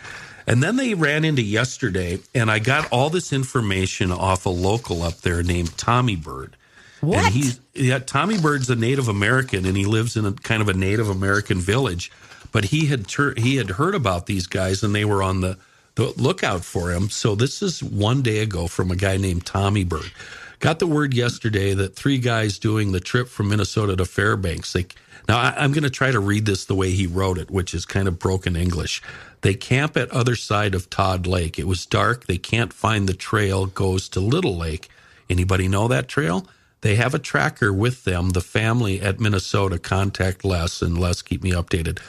And 0.52 0.62
then 0.62 0.76
they 0.76 0.92
ran 0.92 1.24
into 1.24 1.40
yesterday, 1.40 2.18
and 2.34 2.50
I 2.50 2.58
got 2.58 2.92
all 2.92 3.08
this 3.08 3.32
information 3.32 4.12
off 4.12 4.44
a 4.44 4.50
local 4.50 5.02
up 5.02 5.22
there 5.22 5.42
named 5.42 5.78
Tommy 5.78 6.14
Bird. 6.14 6.58
What? 7.00 7.24
And 7.24 7.32
he's 7.32 7.58
yeah, 7.72 8.00
Tommy 8.00 8.38
Bird's 8.38 8.68
a 8.68 8.76
Native 8.76 9.08
American, 9.08 9.64
and 9.64 9.74
he 9.78 9.86
lives 9.86 10.14
in 10.14 10.26
a 10.26 10.32
kind 10.34 10.60
of 10.60 10.68
a 10.68 10.74
Native 10.74 11.08
American 11.08 11.58
village. 11.58 12.12
But 12.52 12.66
he 12.66 12.84
had 12.84 13.08
tur- 13.08 13.32
he 13.34 13.56
had 13.56 13.70
heard 13.70 13.94
about 13.94 14.26
these 14.26 14.46
guys, 14.46 14.82
and 14.82 14.94
they 14.94 15.06
were 15.06 15.22
on 15.22 15.40
the 15.40 15.56
the 15.94 16.12
lookout 16.18 16.66
for 16.66 16.90
him. 16.90 17.08
So 17.08 17.34
this 17.34 17.62
is 17.62 17.82
one 17.82 18.20
day 18.20 18.40
ago 18.40 18.66
from 18.66 18.90
a 18.90 18.96
guy 18.96 19.16
named 19.16 19.46
Tommy 19.46 19.84
Bird. 19.84 20.12
Got 20.58 20.80
the 20.80 20.86
word 20.86 21.14
yesterday 21.14 21.72
that 21.72 21.96
three 21.96 22.18
guys 22.18 22.58
doing 22.58 22.92
the 22.92 23.00
trip 23.00 23.28
from 23.28 23.48
Minnesota 23.48 23.96
to 23.96 24.04
Fairbanks. 24.04 24.74
They, 24.74 24.84
now 25.28 25.38
I, 25.38 25.54
I'm 25.56 25.72
going 25.72 25.84
to 25.84 25.90
try 25.90 26.10
to 26.10 26.20
read 26.20 26.46
this 26.46 26.64
the 26.64 26.74
way 26.74 26.90
he 26.90 27.06
wrote 27.06 27.38
it, 27.38 27.50
which 27.50 27.74
is 27.74 27.84
kind 27.84 28.08
of 28.08 28.18
broken 28.18 28.56
English. 28.56 29.02
They 29.42 29.54
camp 29.54 29.96
at 29.96 30.10
other 30.10 30.36
side 30.36 30.74
of 30.74 30.90
Todd 30.90 31.26
Lake. 31.26 31.58
It 31.58 31.66
was 31.66 31.86
dark. 31.86 32.26
They 32.26 32.38
can't 32.38 32.72
find 32.72 33.08
the 33.08 33.14
trail 33.14 33.66
goes 33.66 34.08
to 34.10 34.20
Little 34.20 34.56
Lake. 34.56 34.88
Anybody 35.28 35.68
know 35.68 35.88
that 35.88 36.08
trail? 36.08 36.46
They 36.82 36.96
have 36.96 37.14
a 37.14 37.18
tracker 37.18 37.72
with 37.72 38.04
them. 38.04 38.30
The 38.30 38.40
family 38.40 39.00
at 39.00 39.20
Minnesota 39.20 39.78
contact 39.78 40.44
Les 40.44 40.82
and 40.82 40.98
Les 40.98 41.22
keep 41.22 41.42
me 41.42 41.52
updated. 41.52 42.00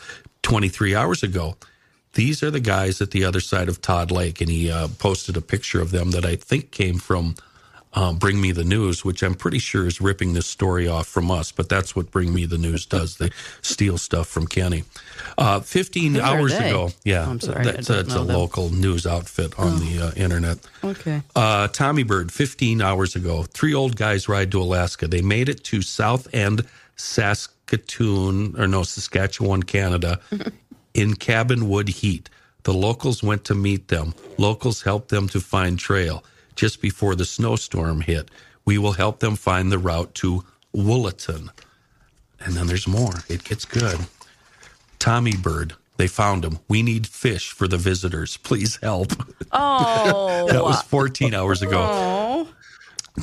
23 0.41 0.95
hours 0.95 1.23
ago. 1.23 1.55
These 2.13 2.43
are 2.43 2.51
the 2.51 2.59
guys 2.59 3.01
at 3.01 3.11
the 3.11 3.23
other 3.23 3.39
side 3.39 3.69
of 3.69 3.81
Todd 3.81 4.11
Lake, 4.11 4.39
and 4.39 4.49
he 4.49 4.69
uh, 4.69 4.87
posted 4.99 5.35
a 5.35 5.41
picture 5.41 5.81
of 5.81 5.89
them 5.89 6.11
that 6.11 6.25
I 6.25 6.35
think 6.35 6.69
came 6.69 6.99
from 6.99 7.35
um, 7.95 8.17
Bring 8.17 8.41
Me 8.41 8.51
the 8.51 8.63
News, 8.63 9.05
which 9.05 9.21
I'm 9.21 9.35
pretty 9.35 9.59
sure 9.59 9.85
is 9.85 10.01
ripping 10.01 10.33
this 10.33 10.47
story 10.47 10.87
off 10.87 11.07
from 11.07 11.29
us, 11.29 11.51
but 11.51 11.69
that's 11.69 11.95
what 11.95 12.11
Bring 12.11 12.33
Me 12.33 12.45
the 12.45 12.57
News 12.57 12.85
does. 12.85 13.17
They 13.17 13.29
steal 13.61 13.97
stuff 13.97 14.27
from 14.27 14.47
Kenny. 14.47 14.83
Uh, 15.37 15.59
15 15.59 16.15
Who 16.15 16.21
hours 16.21 16.53
ago, 16.53 16.89
yeah, 17.03 17.27
I'm 17.29 17.39
sorry, 17.39 17.63
that's, 17.63 17.87
that's 17.87 18.15
a 18.15 18.19
them. 18.19 18.27
local 18.27 18.69
news 18.69 19.05
outfit 19.05 19.57
on 19.59 19.79
the 19.79 20.07
uh, 20.07 20.11
internet. 20.15 20.57
Okay. 20.83 21.21
Uh, 21.35 21.67
Tommy 21.67 22.03
Bird, 22.03 22.31
15 22.31 22.81
hours 22.81 23.15
ago. 23.15 23.43
Three 23.43 23.73
old 23.73 23.95
guys 23.95 24.27
ride 24.27 24.51
to 24.51 24.61
Alaska. 24.61 25.07
They 25.07 25.21
made 25.21 25.49
it 25.49 25.63
to 25.65 25.81
South 25.81 26.27
End, 26.33 26.65
Saskatoon, 26.95 28.59
or 28.59 28.67
no, 28.67 28.83
Saskatchewan, 28.83 29.63
Canada, 29.63 30.19
in 30.93 31.15
cabin 31.15 31.69
wood 31.69 31.89
heat. 31.89 32.29
The 32.63 32.73
locals 32.73 33.21
went 33.21 33.43
to 33.45 33.55
meet 33.55 33.89
them. 33.89 34.13
Locals 34.37 34.81
helped 34.81 35.09
them 35.09 35.27
to 35.29 35.41
find 35.41 35.77
trail 35.77 36.23
just 36.55 36.81
before 36.81 37.15
the 37.15 37.25
snowstorm 37.25 38.01
hit. 38.01 38.29
We 38.65 38.77
will 38.77 38.93
help 38.93 39.19
them 39.19 39.35
find 39.35 39.71
the 39.71 39.77
route 39.77 40.13
to 40.15 40.43
Wollaston. 40.73 41.51
And 42.39 42.53
then 42.55 42.67
there's 42.67 42.87
more. 42.87 43.13
It 43.29 43.43
gets 43.43 43.65
good. 43.65 43.99
Tommy 44.99 45.35
Bird, 45.35 45.73
they 45.97 46.07
found 46.07 46.43
him. 46.45 46.59
We 46.67 46.81
need 46.81 47.07
fish 47.07 47.51
for 47.51 47.67
the 47.67 47.77
visitors. 47.77 48.37
Please 48.37 48.77
help. 48.81 49.11
Oh, 49.55 50.47
That 50.47 50.63
was 50.63 50.81
14 50.81 51.35
hours 51.35 51.61
ago. 51.61 52.47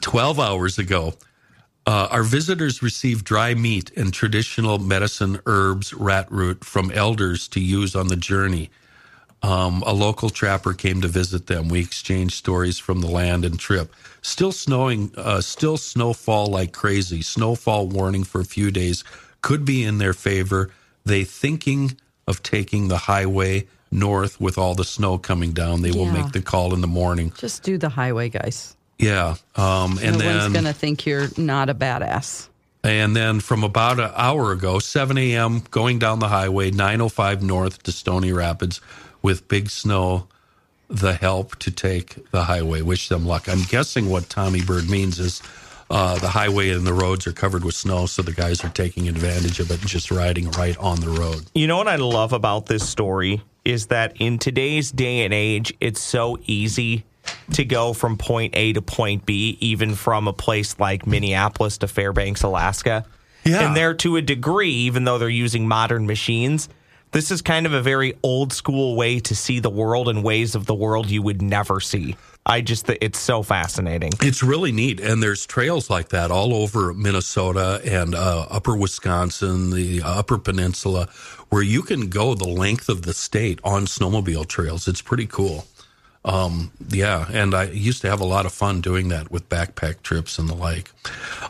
12 0.01 0.39
hours 0.39 0.79
ago, 0.79 1.15
uh, 1.87 2.07
our 2.11 2.23
visitors 2.23 2.83
received 2.83 3.25
dry 3.25 3.53
meat 3.55 3.91
and 3.97 4.15
traditional 4.15 4.79
medicine 4.79 5.41
herbs, 5.47 5.93
rat 5.93 6.31
root 6.31 6.65
from 6.65 6.93
elders 6.93 7.49
to 7.49 7.61
use 7.61 7.97
on 7.97 8.07
the 8.07 8.15
journey. 8.17 8.71
Um, 9.43 9.83
a 9.87 9.93
local 9.95 10.29
trapper 10.29 10.75
came 10.75 11.01
to 11.01 11.09
visit 11.09 11.47
them. 11.47 11.69
We 11.69 11.81
exchanged 11.81 12.35
stories 12.35 12.79
from 12.79 13.01
the 13.01 13.07
land 13.09 13.45
and 13.45 13.59
trip. 13.59 13.95
Still 14.23 14.53
snowing, 14.53 15.13
uh, 15.17 15.41
still 15.41 15.79
snowfall 15.79 16.47
like 16.49 16.73
crazy. 16.73 17.23
Snowfall 17.23 17.89
warning 17.89 18.23
for 18.25 18.41
a 18.43 18.45
few 18.45 18.71
days 18.71 19.03
could 19.41 19.65
be 19.65 19.83
in 19.83 19.97
their 19.99 20.13
favor. 20.13 20.71
They 21.07 21.25
thinking 21.25 21.97
of 22.29 22.43
taking 22.43 22.89
the 22.89 22.99
highway 22.99 23.67
north 23.91 24.39
with 24.41 24.59
all 24.59 24.75
the 24.75 24.85
snow 24.85 25.17
coming 25.17 25.53
down. 25.53 25.81
They 25.81 25.91
will 25.91 26.05
Yeah. 26.05 26.23
make 26.23 26.33
the 26.33 26.43
call 26.43 26.75
in 26.75 26.83
the 26.83 26.87
morning. 26.87 27.33
just 27.39 27.63
do 27.63 27.79
the 27.79 27.89
highway, 27.89 28.29
guys. 28.29 28.77
Yeah, 28.99 29.37
um, 29.57 29.99
and 30.03 30.13
no 30.13 30.19
then 30.19 30.37
one's 30.39 30.53
going 30.53 30.67
to 30.67 30.75
think 30.75 31.07
you're 31.07 31.31
not 31.39 31.71
a 31.71 31.75
badass. 31.75 32.49
and 32.85 33.17
then 33.17 33.41
from 33.41 33.65
about 33.65 33.99
an 33.99 34.11
hour 34.15 34.53
ago, 34.53 34.79
7 34.79 35.17
a.m., 35.17 35.63
going 35.71 35.99
down 35.99 36.19
the 36.19 36.29
highway, 36.29 36.71
905 36.71 37.43
north 37.43 37.83
to 37.85 37.93
Stony 37.93 38.31
Rapids 38.33 38.81
with 39.23 39.49
big 39.49 39.71
snow, 39.71 40.29
the 40.89 41.15
help 41.15 41.57
to 41.61 41.71
take 41.71 42.31
the 42.31 42.45
highway. 42.45 42.83
Wish 42.83 43.09
them 43.09 43.27
luck. 43.27 43.49
I'm 43.49 43.63
guessing 43.63 44.11
what 44.11 44.29
Tommy 44.29 44.63
Bird 44.63 44.89
means 44.91 45.19
is 45.19 45.43
uh, 45.91 46.19
the 46.19 46.29
highway 46.29 46.71
and 46.71 46.87
the 46.87 46.93
roads 46.93 47.27
are 47.27 47.33
covered 47.33 47.65
with 47.65 47.75
snow, 47.75 48.07
so 48.07 48.23
the 48.23 48.33
guys 48.33 48.65
are 48.65 48.69
taking 48.69 49.09
advantage 49.09 49.61
of 49.61 49.71
it 49.71 49.81
and 49.81 49.89
just 49.89 50.11
riding 50.11 50.51
right 50.53 50.77
on 50.79 51.01
the 51.01 51.09
road. 51.09 51.45
You 51.55 51.67
know 51.67 51.77
what 51.77 51.89
I 51.89 51.97
love 51.97 52.33
about 52.33 52.67
this 52.67 52.89
story 52.89 53.43
is 53.65 53.87
that 53.89 54.17
in 54.21 54.39
today's 54.39 54.91
day 54.91 55.25
and 55.25 55.35
age, 55.35 55.75
it's 55.81 56.01
so 56.01 56.39
easy 56.47 57.05
to 57.53 57.65
go 57.65 57.93
from 57.93 58.17
point 58.17 58.55
A 58.57 58.73
to 58.73 58.83
point 58.83 59.27
B, 59.27 59.59
even 59.61 59.95
from 59.95 60.29
a 60.29 60.33
place 60.33 60.79
like 60.79 61.07
Minneapolis 61.07 61.79
to 61.79 61.89
Fairbanks, 61.89 62.43
Alaska. 62.43 63.05
Yeah. 63.45 63.67
And 63.67 63.77
there, 63.77 63.95
to 63.95 64.17
a 64.17 64.23
degree, 64.23 64.73
even 64.73 65.05
though 65.05 65.19
they're 65.19 65.29
using 65.29 65.67
modern 65.67 66.07
machines, 66.07 66.69
this 67.13 67.31
is 67.31 67.43
kind 67.43 67.67
of 67.67 67.73
a 67.73 67.83
very 67.83 68.15
old 68.23 68.53
school 68.53 68.97
way 68.97 69.21
to 69.21 69.35
see 69.35 69.61
the 69.61 69.71
world 69.71 70.09
and 70.09 70.23
ways 70.23 70.55
of 70.55 70.67
the 70.67 70.75
world 70.75 71.11
you 71.11 71.23
would 71.23 71.43
never 71.43 71.81
see. 71.81 72.17
I 72.47 72.63
just, 72.63 72.89
it's 72.89 73.19
so 73.19 73.43
fascinating. 73.43 74.13
It's 74.21 74.43
really 74.43 74.73
neat, 74.73 74.99
and 74.99 75.23
there's 75.23 75.45
trails 75.45 75.91
like 75.91 76.09
that 76.09 76.31
all 76.31 76.55
over 76.55 76.95
Minnesota 76.95 77.81
and 77.85 78.15
uh, 78.15 78.47
Upper 78.51 78.77
Wisconsin, 78.77 79.71
the 79.71 80.01
Upper 80.03 80.39
Peninsula, 80.39 81.09
where 81.51 81.63
you 81.63 81.83
can 81.83 82.09
go 82.09 82.35
the 82.35 82.49
length 82.49 82.89
of 82.89 83.03
the 83.03 83.13
state 83.13 83.61
on 83.63 83.85
snowmobile 83.85 84.47
trails. 84.47 84.89
It's 84.89 85.03
pretty 85.03 85.27
cool. 85.27 85.67
Um, 86.23 86.71
yeah, 86.91 87.27
and 87.33 87.55
I 87.55 87.65
used 87.65 88.03
to 88.03 88.11
have 88.11 88.21
a 88.21 88.27
lot 88.27 88.45
of 88.45 88.53
fun 88.53 88.83
doing 88.83 89.09
that 89.09 89.31
with 89.31 89.49
backpack 89.49 90.03
trips 90.03 90.39
and 90.39 90.51
the 90.51 90.55
like. 90.55 90.91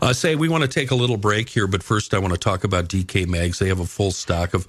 Uh, 0.01 0.13
say 0.13 0.37
we 0.37 0.49
want 0.49 0.63
to 0.63 0.69
take 0.69 0.93
a 0.93 0.95
little 0.95 1.17
break 1.17 1.49
here, 1.49 1.67
but 1.67 1.83
first 1.83 2.15
I 2.15 2.19
want 2.19 2.35
to 2.35 2.39
talk 2.39 2.63
about 2.63 2.89
DK 2.89 3.27
Mags. 3.27 3.59
They 3.59 3.67
have 3.67 3.81
a 3.81 3.87
full 3.87 4.13
stock 4.13 4.55
of 4.55 4.69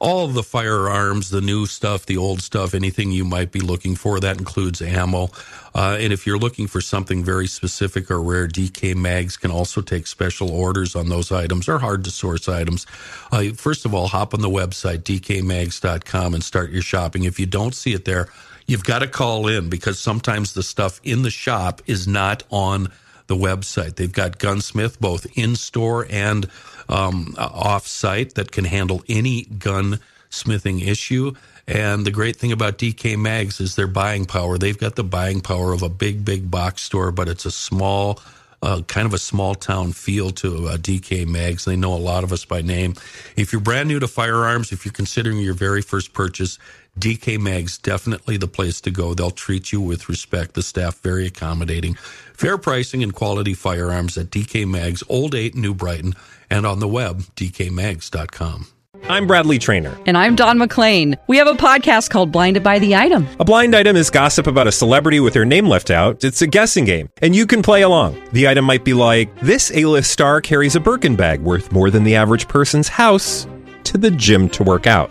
all 0.00 0.24
of 0.24 0.32
the 0.32 0.42
firearms, 0.42 1.28
the 1.28 1.42
new 1.42 1.66
stuff, 1.66 2.06
the 2.06 2.16
old 2.16 2.40
stuff, 2.40 2.72
anything 2.72 3.12
you 3.12 3.26
might 3.26 3.52
be 3.52 3.60
looking 3.60 3.94
for. 3.94 4.20
That 4.20 4.38
includes 4.38 4.80
ammo. 4.80 5.28
Uh, 5.74 5.98
and 6.00 6.14
if 6.14 6.26
you're 6.26 6.38
looking 6.38 6.66
for 6.66 6.80
something 6.80 7.22
very 7.22 7.46
specific 7.46 8.10
or 8.10 8.22
rare, 8.22 8.48
DK 8.48 8.94
Mags 8.94 9.36
can 9.36 9.50
also 9.50 9.82
take 9.82 10.06
special 10.06 10.50
orders 10.50 10.96
on 10.96 11.10
those 11.10 11.30
items 11.30 11.68
or 11.68 11.78
hard 11.78 12.04
to 12.04 12.10
source 12.10 12.48
items. 12.48 12.86
Uh, 13.30 13.50
first 13.54 13.84
of 13.84 13.94
all, 13.94 14.08
hop 14.08 14.32
on 14.32 14.40
the 14.40 14.50
website, 14.50 15.02
dkmags.com, 15.02 16.32
and 16.32 16.42
start 16.42 16.70
your 16.70 16.82
shopping. 16.82 17.24
If 17.24 17.38
you 17.38 17.46
don't 17.46 17.74
see 17.74 17.92
it 17.92 18.06
there, 18.06 18.28
you've 18.72 18.84
got 18.84 19.00
to 19.00 19.06
call 19.06 19.48
in 19.48 19.68
because 19.68 19.98
sometimes 20.00 20.54
the 20.54 20.62
stuff 20.62 20.98
in 21.04 21.22
the 21.22 21.30
shop 21.30 21.82
is 21.86 22.08
not 22.08 22.42
on 22.50 22.88
the 23.26 23.36
website. 23.36 23.96
They've 23.96 24.12
got 24.12 24.38
Gunsmith 24.38 24.98
both 24.98 25.26
in 25.36 25.56
store 25.56 26.06
and 26.08 26.48
um, 26.88 27.34
off 27.36 27.86
site 27.86 28.34
that 28.34 28.50
can 28.50 28.64
handle 28.64 29.04
any 29.10 29.44
gunsmithing 29.44 30.80
issue. 30.86 31.34
And 31.68 32.06
the 32.06 32.10
great 32.10 32.36
thing 32.36 32.50
about 32.50 32.78
DK 32.78 33.18
Mags 33.18 33.60
is 33.60 33.76
their 33.76 33.86
buying 33.86 34.24
power. 34.24 34.56
They've 34.56 34.78
got 34.78 34.96
the 34.96 35.04
buying 35.04 35.42
power 35.42 35.74
of 35.74 35.82
a 35.82 35.90
big, 35.90 36.24
big 36.24 36.50
box 36.50 36.80
store, 36.80 37.12
but 37.12 37.28
it's 37.28 37.44
a 37.44 37.52
small 37.52 38.20
uh, 38.62 38.80
kind 38.82 39.06
of 39.06 39.12
a 39.12 39.18
small 39.18 39.54
town 39.56 39.92
feel 39.92 40.30
to 40.30 40.68
uh, 40.68 40.76
DK 40.76 41.26
Mags. 41.26 41.64
They 41.64 41.76
know 41.76 41.92
a 41.94 41.96
lot 41.96 42.22
of 42.22 42.32
us 42.32 42.44
by 42.44 42.62
name. 42.62 42.94
If 43.36 43.52
you're 43.52 43.60
brand 43.60 43.88
new 43.88 43.98
to 43.98 44.06
firearms, 44.06 44.70
if 44.70 44.84
you're 44.84 44.92
considering 44.92 45.38
your 45.38 45.54
very 45.54 45.82
first 45.82 46.12
purchase, 46.12 46.58
DK 46.98 47.38
Mags 47.40 47.78
definitely 47.78 48.36
the 48.36 48.46
place 48.46 48.80
to 48.82 48.90
go. 48.90 49.14
They'll 49.14 49.30
treat 49.30 49.72
you 49.72 49.80
with 49.80 50.10
respect. 50.10 50.54
The 50.54 50.62
staff 50.62 51.00
very 51.00 51.26
accommodating. 51.26 51.94
Fair 52.34 52.58
pricing 52.58 53.02
and 53.02 53.14
quality 53.14 53.54
firearms 53.54 54.18
at 54.18 54.26
DK 54.26 54.68
Mags, 54.68 55.02
Old 55.08 55.34
8 55.34 55.54
New 55.54 55.74
Brighton, 55.74 56.14
and 56.50 56.66
on 56.66 56.80
the 56.80 56.88
web, 56.88 57.22
dkmags.com. 57.34 58.66
I'm 59.08 59.26
Bradley 59.26 59.58
Traynor. 59.58 59.98
And 60.06 60.16
I'm 60.16 60.36
Don 60.36 60.58
McClain. 60.58 61.16
We 61.26 61.38
have 61.38 61.48
a 61.48 61.54
podcast 61.54 62.10
called 62.10 62.30
Blinded 62.30 62.62
by 62.62 62.78
the 62.78 62.94
Item. 62.94 63.26
A 63.40 63.44
blind 63.44 63.74
item 63.74 63.96
is 63.96 64.10
gossip 64.10 64.46
about 64.46 64.68
a 64.68 64.72
celebrity 64.72 65.18
with 65.18 65.34
their 65.34 65.44
name 65.44 65.66
left 65.66 65.90
out. 65.90 66.22
It's 66.22 66.42
a 66.42 66.46
guessing 66.46 66.84
game, 66.84 67.08
and 67.20 67.34
you 67.34 67.46
can 67.46 67.62
play 67.62 67.82
along. 67.82 68.22
The 68.32 68.46
item 68.46 68.64
might 68.64 68.84
be 68.84 68.94
like 68.94 69.34
this: 69.40 69.72
A-list 69.74 70.10
star 70.10 70.40
carries 70.40 70.76
a 70.76 70.80
Birkin 70.80 71.16
bag 71.16 71.40
worth 71.40 71.72
more 71.72 71.90
than 71.90 72.04
the 72.04 72.14
average 72.14 72.46
person's 72.46 72.88
house 72.88 73.46
to 73.84 73.98
the 73.98 74.10
gym 74.10 74.48
to 74.50 74.62
work 74.62 74.86
out. 74.86 75.10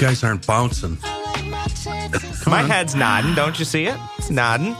Guys 0.00 0.24
aren't 0.24 0.46
bouncing. 0.46 0.96
I 1.04 1.22
like 1.22 1.44
my 1.44 1.66
chances. 1.66 2.46
My 2.46 2.62
head's 2.62 2.94
nodding. 2.94 3.34
Don't 3.34 3.58
you 3.58 3.66
see 3.66 3.84
it? 3.84 3.96
It's 4.16 4.30
nodding. 4.30 4.74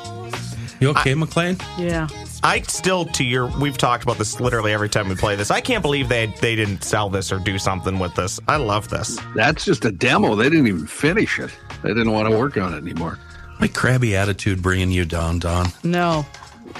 You 0.80 0.88
okay, 0.90 1.14
McLean? 1.14 1.58
Yeah. 1.76 2.08
I 2.42 2.62
still, 2.62 3.04
to 3.04 3.22
your, 3.22 3.46
we've 3.58 3.76
talked 3.76 4.02
about 4.02 4.16
this 4.16 4.40
literally 4.40 4.72
every 4.72 4.88
time 4.88 5.10
we 5.10 5.14
play 5.14 5.36
this. 5.36 5.50
I 5.50 5.60
can't 5.60 5.82
believe 5.82 6.08
they 6.08 6.32
they 6.40 6.56
didn't 6.56 6.84
sell 6.84 7.10
this 7.10 7.30
or 7.30 7.38
do 7.38 7.58
something 7.58 7.98
with 7.98 8.14
this. 8.14 8.40
I 8.48 8.56
love 8.56 8.88
this. 8.88 9.18
That's 9.34 9.62
just 9.62 9.84
a 9.84 9.92
demo. 9.92 10.36
They 10.36 10.48
didn't 10.48 10.68
even 10.68 10.86
finish 10.86 11.38
it. 11.38 11.50
They 11.82 11.90
didn't 11.90 12.12
want 12.12 12.30
to 12.30 12.38
work 12.38 12.56
on 12.56 12.72
it 12.72 12.78
anymore. 12.78 13.18
My 13.58 13.68
crabby 13.68 14.16
attitude 14.16 14.62
bringing 14.62 14.90
you 14.90 15.04
down, 15.04 15.38
Don. 15.38 15.66
No. 15.84 16.24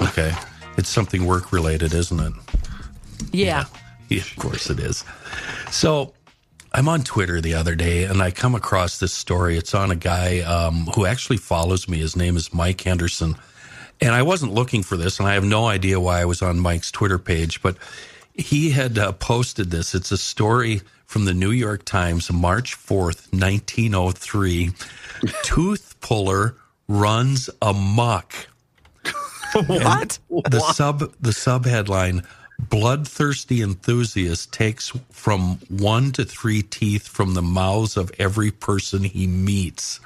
Okay. 0.01 0.33
It's 0.79 0.89
something 0.89 1.27
work 1.27 1.53
related, 1.53 1.93
isn't 1.93 2.21
it? 2.21 2.33
Yeah. 3.33 3.67
Yeah, 4.09 4.23
of 4.23 4.37
course 4.37 4.71
it 4.71 4.81
is. 4.81 5.05
So 5.71 6.15
I'm 6.73 6.89
on 6.89 7.03
Twitter 7.03 7.41
the 7.41 7.55
other 7.55 7.75
day 7.75 8.05
and 8.05 8.23
I 8.23 8.31
come 8.31 8.55
across 8.55 8.99
this 8.99 9.13
story. 9.13 9.57
It's 9.57 9.75
on 9.75 9.91
a 9.91 9.97
guy 9.97 10.41
um, 10.41 10.87
who 10.95 11.05
actually 11.05 11.39
follows 11.39 11.89
me. 11.89 11.99
His 11.99 12.17
name 12.17 12.37
is 12.37 12.55
Mike 12.55 12.81
Henderson. 12.81 13.37
And 14.01 14.15
I 14.15 14.23
wasn't 14.23 14.55
looking 14.55 14.83
for 14.83 14.97
this, 14.97 15.19
and 15.19 15.29
I 15.29 15.35
have 15.35 15.45
no 15.45 15.67
idea 15.67 16.01
why 16.01 16.21
I 16.23 16.25
was 16.25 16.41
on 16.41 16.59
Mike's 16.59 16.91
Twitter 16.91 17.19
page, 17.19 17.61
but 17.61 17.77
he 18.33 18.71
had 18.71 18.97
uh, 18.99 19.13
posted 19.13 19.71
this. 19.71 19.95
It's 19.95 20.11
a 20.11 20.17
story 20.17 20.81
from 21.05 21.27
the 21.27 21.35
New 21.35 21.51
York 21.51 21.85
Times, 21.85 22.33
March 22.33 22.77
4th, 22.79 23.31
1903. 23.33 24.71
Tooth 25.43 26.01
puller 26.01 26.57
runs 26.89 27.51
amok. 27.61 28.33
What? 29.67 30.21
The 30.31 30.61
sub 30.61 31.13
the 31.21 31.33
sub 31.33 31.65
headline 31.67 32.23
bloodthirsty 32.69 33.63
enthusiast 33.63 34.53
takes 34.53 34.93
from 35.11 35.59
1 35.69 36.13
to 36.13 36.25
3 36.25 36.63
teeth 36.63 37.09
from 37.09 37.35
the 37.35 37.43
mouths 37.43 37.97
of 37.97 38.11
every 38.19 38.51
person 38.51 39.05
he 39.05 39.27
meets. 39.27 40.01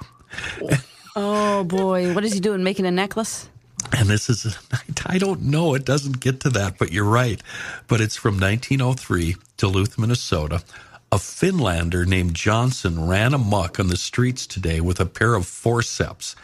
Oh 1.17 1.64
boy, 1.64 2.12
what 2.12 2.25
is 2.25 2.33
he 2.33 2.40
doing? 2.40 2.62
Making 2.64 2.87
a 2.87 2.90
necklace? 2.90 3.49
And 3.97 4.09
this 4.09 4.29
is 4.29 4.57
I 5.07 5.19
don't 5.19 5.43
know, 5.43 5.75
it 5.75 5.85
doesn't 5.85 6.21
get 6.21 6.40
to 6.40 6.51
that, 6.51 6.79
but 6.79 6.93
you're 6.93 7.05
right. 7.05 7.40
But 7.87 8.01
it's 8.01 8.17
from 8.17 8.40
1903, 8.40 9.37
Duluth, 9.57 9.99
Minnesota. 9.99 10.62
A 11.12 11.17
Finlander 11.17 12.05
named 12.07 12.35
Johnson 12.35 13.07
ran 13.07 13.35
amok 13.35 13.79
on 13.79 13.87
the 13.87 13.97
streets 13.97 14.49
today 14.49 14.81
with 14.81 14.99
a 14.99 15.07
pair 15.07 15.35
of 15.35 15.47
forceps, 15.47 16.35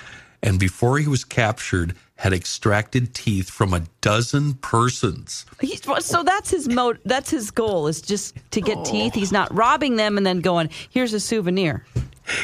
and 0.42 0.58
before 0.58 0.98
he 0.98 1.06
was 1.08 1.24
captured, 1.24 1.94
had 2.16 2.32
extracted 2.32 3.14
teeth 3.14 3.48
from 3.50 3.72
a 3.72 3.82
dozen 4.00 4.54
persons. 4.54 5.46
He's, 5.60 5.80
so 6.00 6.22
that's 6.22 6.50
his 6.50 6.68
mo. 6.68 6.94
That's 7.04 7.30
his 7.30 7.50
goal 7.50 7.86
is 7.88 8.00
just 8.02 8.36
to 8.52 8.60
get 8.60 8.76
oh. 8.78 8.84
teeth. 8.84 9.14
He's 9.14 9.32
not 9.32 9.52
robbing 9.54 9.96
them 9.96 10.16
and 10.16 10.26
then 10.26 10.40
going, 10.40 10.68
"Here's 10.90 11.14
a 11.14 11.20
souvenir." 11.20 11.84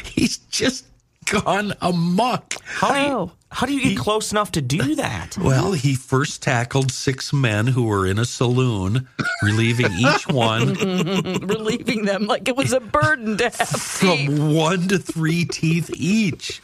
He's 0.04 0.38
just 0.38 0.86
gone 1.26 1.72
amok. 1.82 2.54
How 2.64 2.92
do 2.94 3.00
you, 3.00 3.06
Oh. 3.14 3.32
how 3.50 3.66
do 3.66 3.72
you 3.74 3.82
get 3.82 3.98
close 3.98 4.30
enough 4.32 4.52
to 4.52 4.62
do 4.62 4.94
that? 4.96 5.36
Well, 5.38 5.72
he 5.72 5.94
first 5.94 6.42
tackled 6.42 6.90
six 6.92 7.32
men 7.32 7.66
who 7.66 7.84
were 7.84 8.06
in 8.06 8.18
a 8.18 8.24
saloon, 8.24 9.08
relieving 9.42 9.92
each 9.92 10.26
one 10.28 10.74
Relieving 11.46 12.04
them 12.04 12.26
like 12.26 12.48
it 12.48 12.56
was 12.56 12.72
a 12.72 12.80
burden 12.80 13.36
to 13.38 13.44
have 13.44 13.70
teeth. 13.98 14.26
from 14.26 14.54
one 14.54 14.88
to 14.88 14.98
three 14.98 15.44
teeth 15.44 15.90
each. 15.94 16.62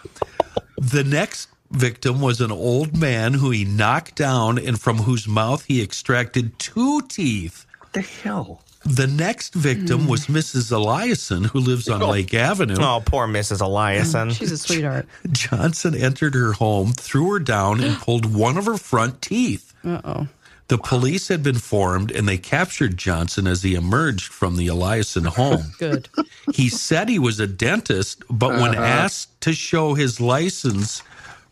The 0.79 1.05
next 1.05 1.49
victim 1.71 2.21
was 2.21 2.41
an 2.41 2.53
old 2.53 2.97
man 2.97 3.35
who 3.35 3.51
he 3.51 3.65
knocked 3.65 4.15
down 4.17 4.59
and 4.59 4.81
from 4.81 4.99
whose 4.99 5.27
mouth 5.27 5.65
he 5.65 5.83
extracted 5.83 6.59
two 6.59 7.03
teeth. 7.03 7.67
What 7.79 7.93
the 7.93 8.01
hell? 8.03 8.62
The 8.85 9.07
next 9.07 9.55
victim 9.55 10.09
was 10.09 10.27
Mrs. 10.27 10.73
Eliason, 10.73 11.47
who 11.47 11.61
lives 11.61 11.88
on 11.88 12.01
Lake 12.01 12.35
Avenue. 12.35 12.75
Oh, 12.81 13.01
poor 13.05 13.29
Mrs. 13.29 13.61
Eliason. 13.61 14.33
She's 14.37 14.51
a 14.51 14.59
sweetheart. 14.59 15.07
Johnson 15.31 15.95
entered 15.95 16.35
her 16.35 16.53
home, 16.53 16.93
threw 16.93 17.31
her 17.33 17.38
down, 17.38 17.81
and 17.83 17.97
pulled 17.97 18.35
one 18.35 18.59
of 18.59 18.67
her 18.67 18.77
front 18.77 19.23
teeth. 19.23 19.73
Uh 19.85 20.01
oh. 20.05 20.29
The 20.73 20.79
police 20.79 21.29
had 21.29 21.43
been 21.43 21.59
formed 21.59 22.11
and 22.11 22.27
they 22.27 22.39
captured 22.39 22.97
Johnson 22.97 23.47
as 23.47 23.63
he 23.63 23.75
emerged 23.75 24.33
from 24.33 24.57
the 24.57 24.69
Eliason 24.69 25.27
home. 25.27 25.75
Good. 25.79 26.09
He 26.55 26.71
said 26.71 27.11
he 27.11 27.19
was 27.19 27.39
a 27.39 27.47
dentist, 27.47 28.25
but 28.31 28.53
when 28.53 28.75
uh-huh. 28.75 28.83
asked 28.83 29.39
to 29.43 29.53
show 29.53 29.93
his 29.93 30.19
license, 30.19 31.03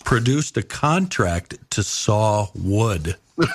produced 0.05 0.57
a 0.57 0.63
contract 0.63 1.59
to 1.73 1.83
saw 1.83 2.49
wood. 2.55 3.09
and 3.37 3.49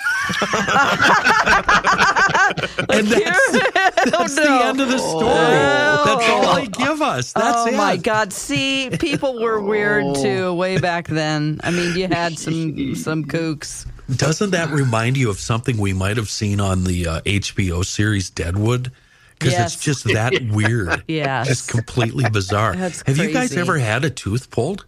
that's, 3.08 3.52
that's 4.12 4.36
the 4.36 4.60
end 4.66 4.80
of 4.82 4.90
the 4.90 5.00
story. 5.00 5.32
Oh. 5.32 6.04
That's 6.06 6.30
all 6.30 6.56
they 6.58 6.68
give 6.68 7.02
us. 7.02 7.34
That's 7.34 7.58
oh 7.58 7.68
it. 7.68 7.76
my 7.76 7.98
God! 7.98 8.34
See, 8.34 8.92
people 9.00 9.42
were 9.42 9.60
weird 9.62 10.04
oh. 10.06 10.24
too 10.24 10.54
way 10.54 10.78
back 10.80 11.08
then. 11.08 11.60
I 11.64 11.72
mean, 11.72 11.96
you 11.96 12.08
had 12.08 12.38
some 12.40 12.96
some 12.96 13.26
kooks. 13.26 13.86
Doesn't 14.14 14.52
that 14.52 14.70
remind 14.70 15.18
you 15.18 15.30
of 15.30 15.40
something 15.40 15.78
we 15.78 15.94
might 15.94 16.18
have 16.18 16.30
seen 16.30 16.60
on 16.60 16.84
the 16.84 17.08
uh, 17.08 17.22
HBO 17.22 17.84
series 17.84 18.30
Deadwood? 18.30 18.92
Because 19.40 19.54
Yes. 19.54 19.74
it's 19.76 19.84
just 19.84 20.04
that 20.06 20.34
weird. 20.52 21.04
yeah. 21.08 21.44
Just 21.44 21.70
completely 21.70 22.30
bizarre. 22.30 22.76
That's 22.78 23.02
have 23.08 23.18
you 23.18 23.32
guys 23.32 23.56
ever 23.58 23.78
had 23.80 24.06
a 24.06 24.10
tooth 24.10 24.50
pulled? 24.52 24.86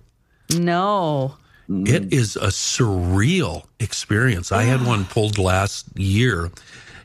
No. 0.56 1.36
It 1.70 2.14
is 2.14 2.38
a 2.38 2.48
surreal 2.48 3.66
experience. 3.80 4.52
I 4.54 4.64
had 4.64 4.86
one 4.86 5.04
pulled 5.10 5.38
last 5.38 5.86
year, 5.98 6.52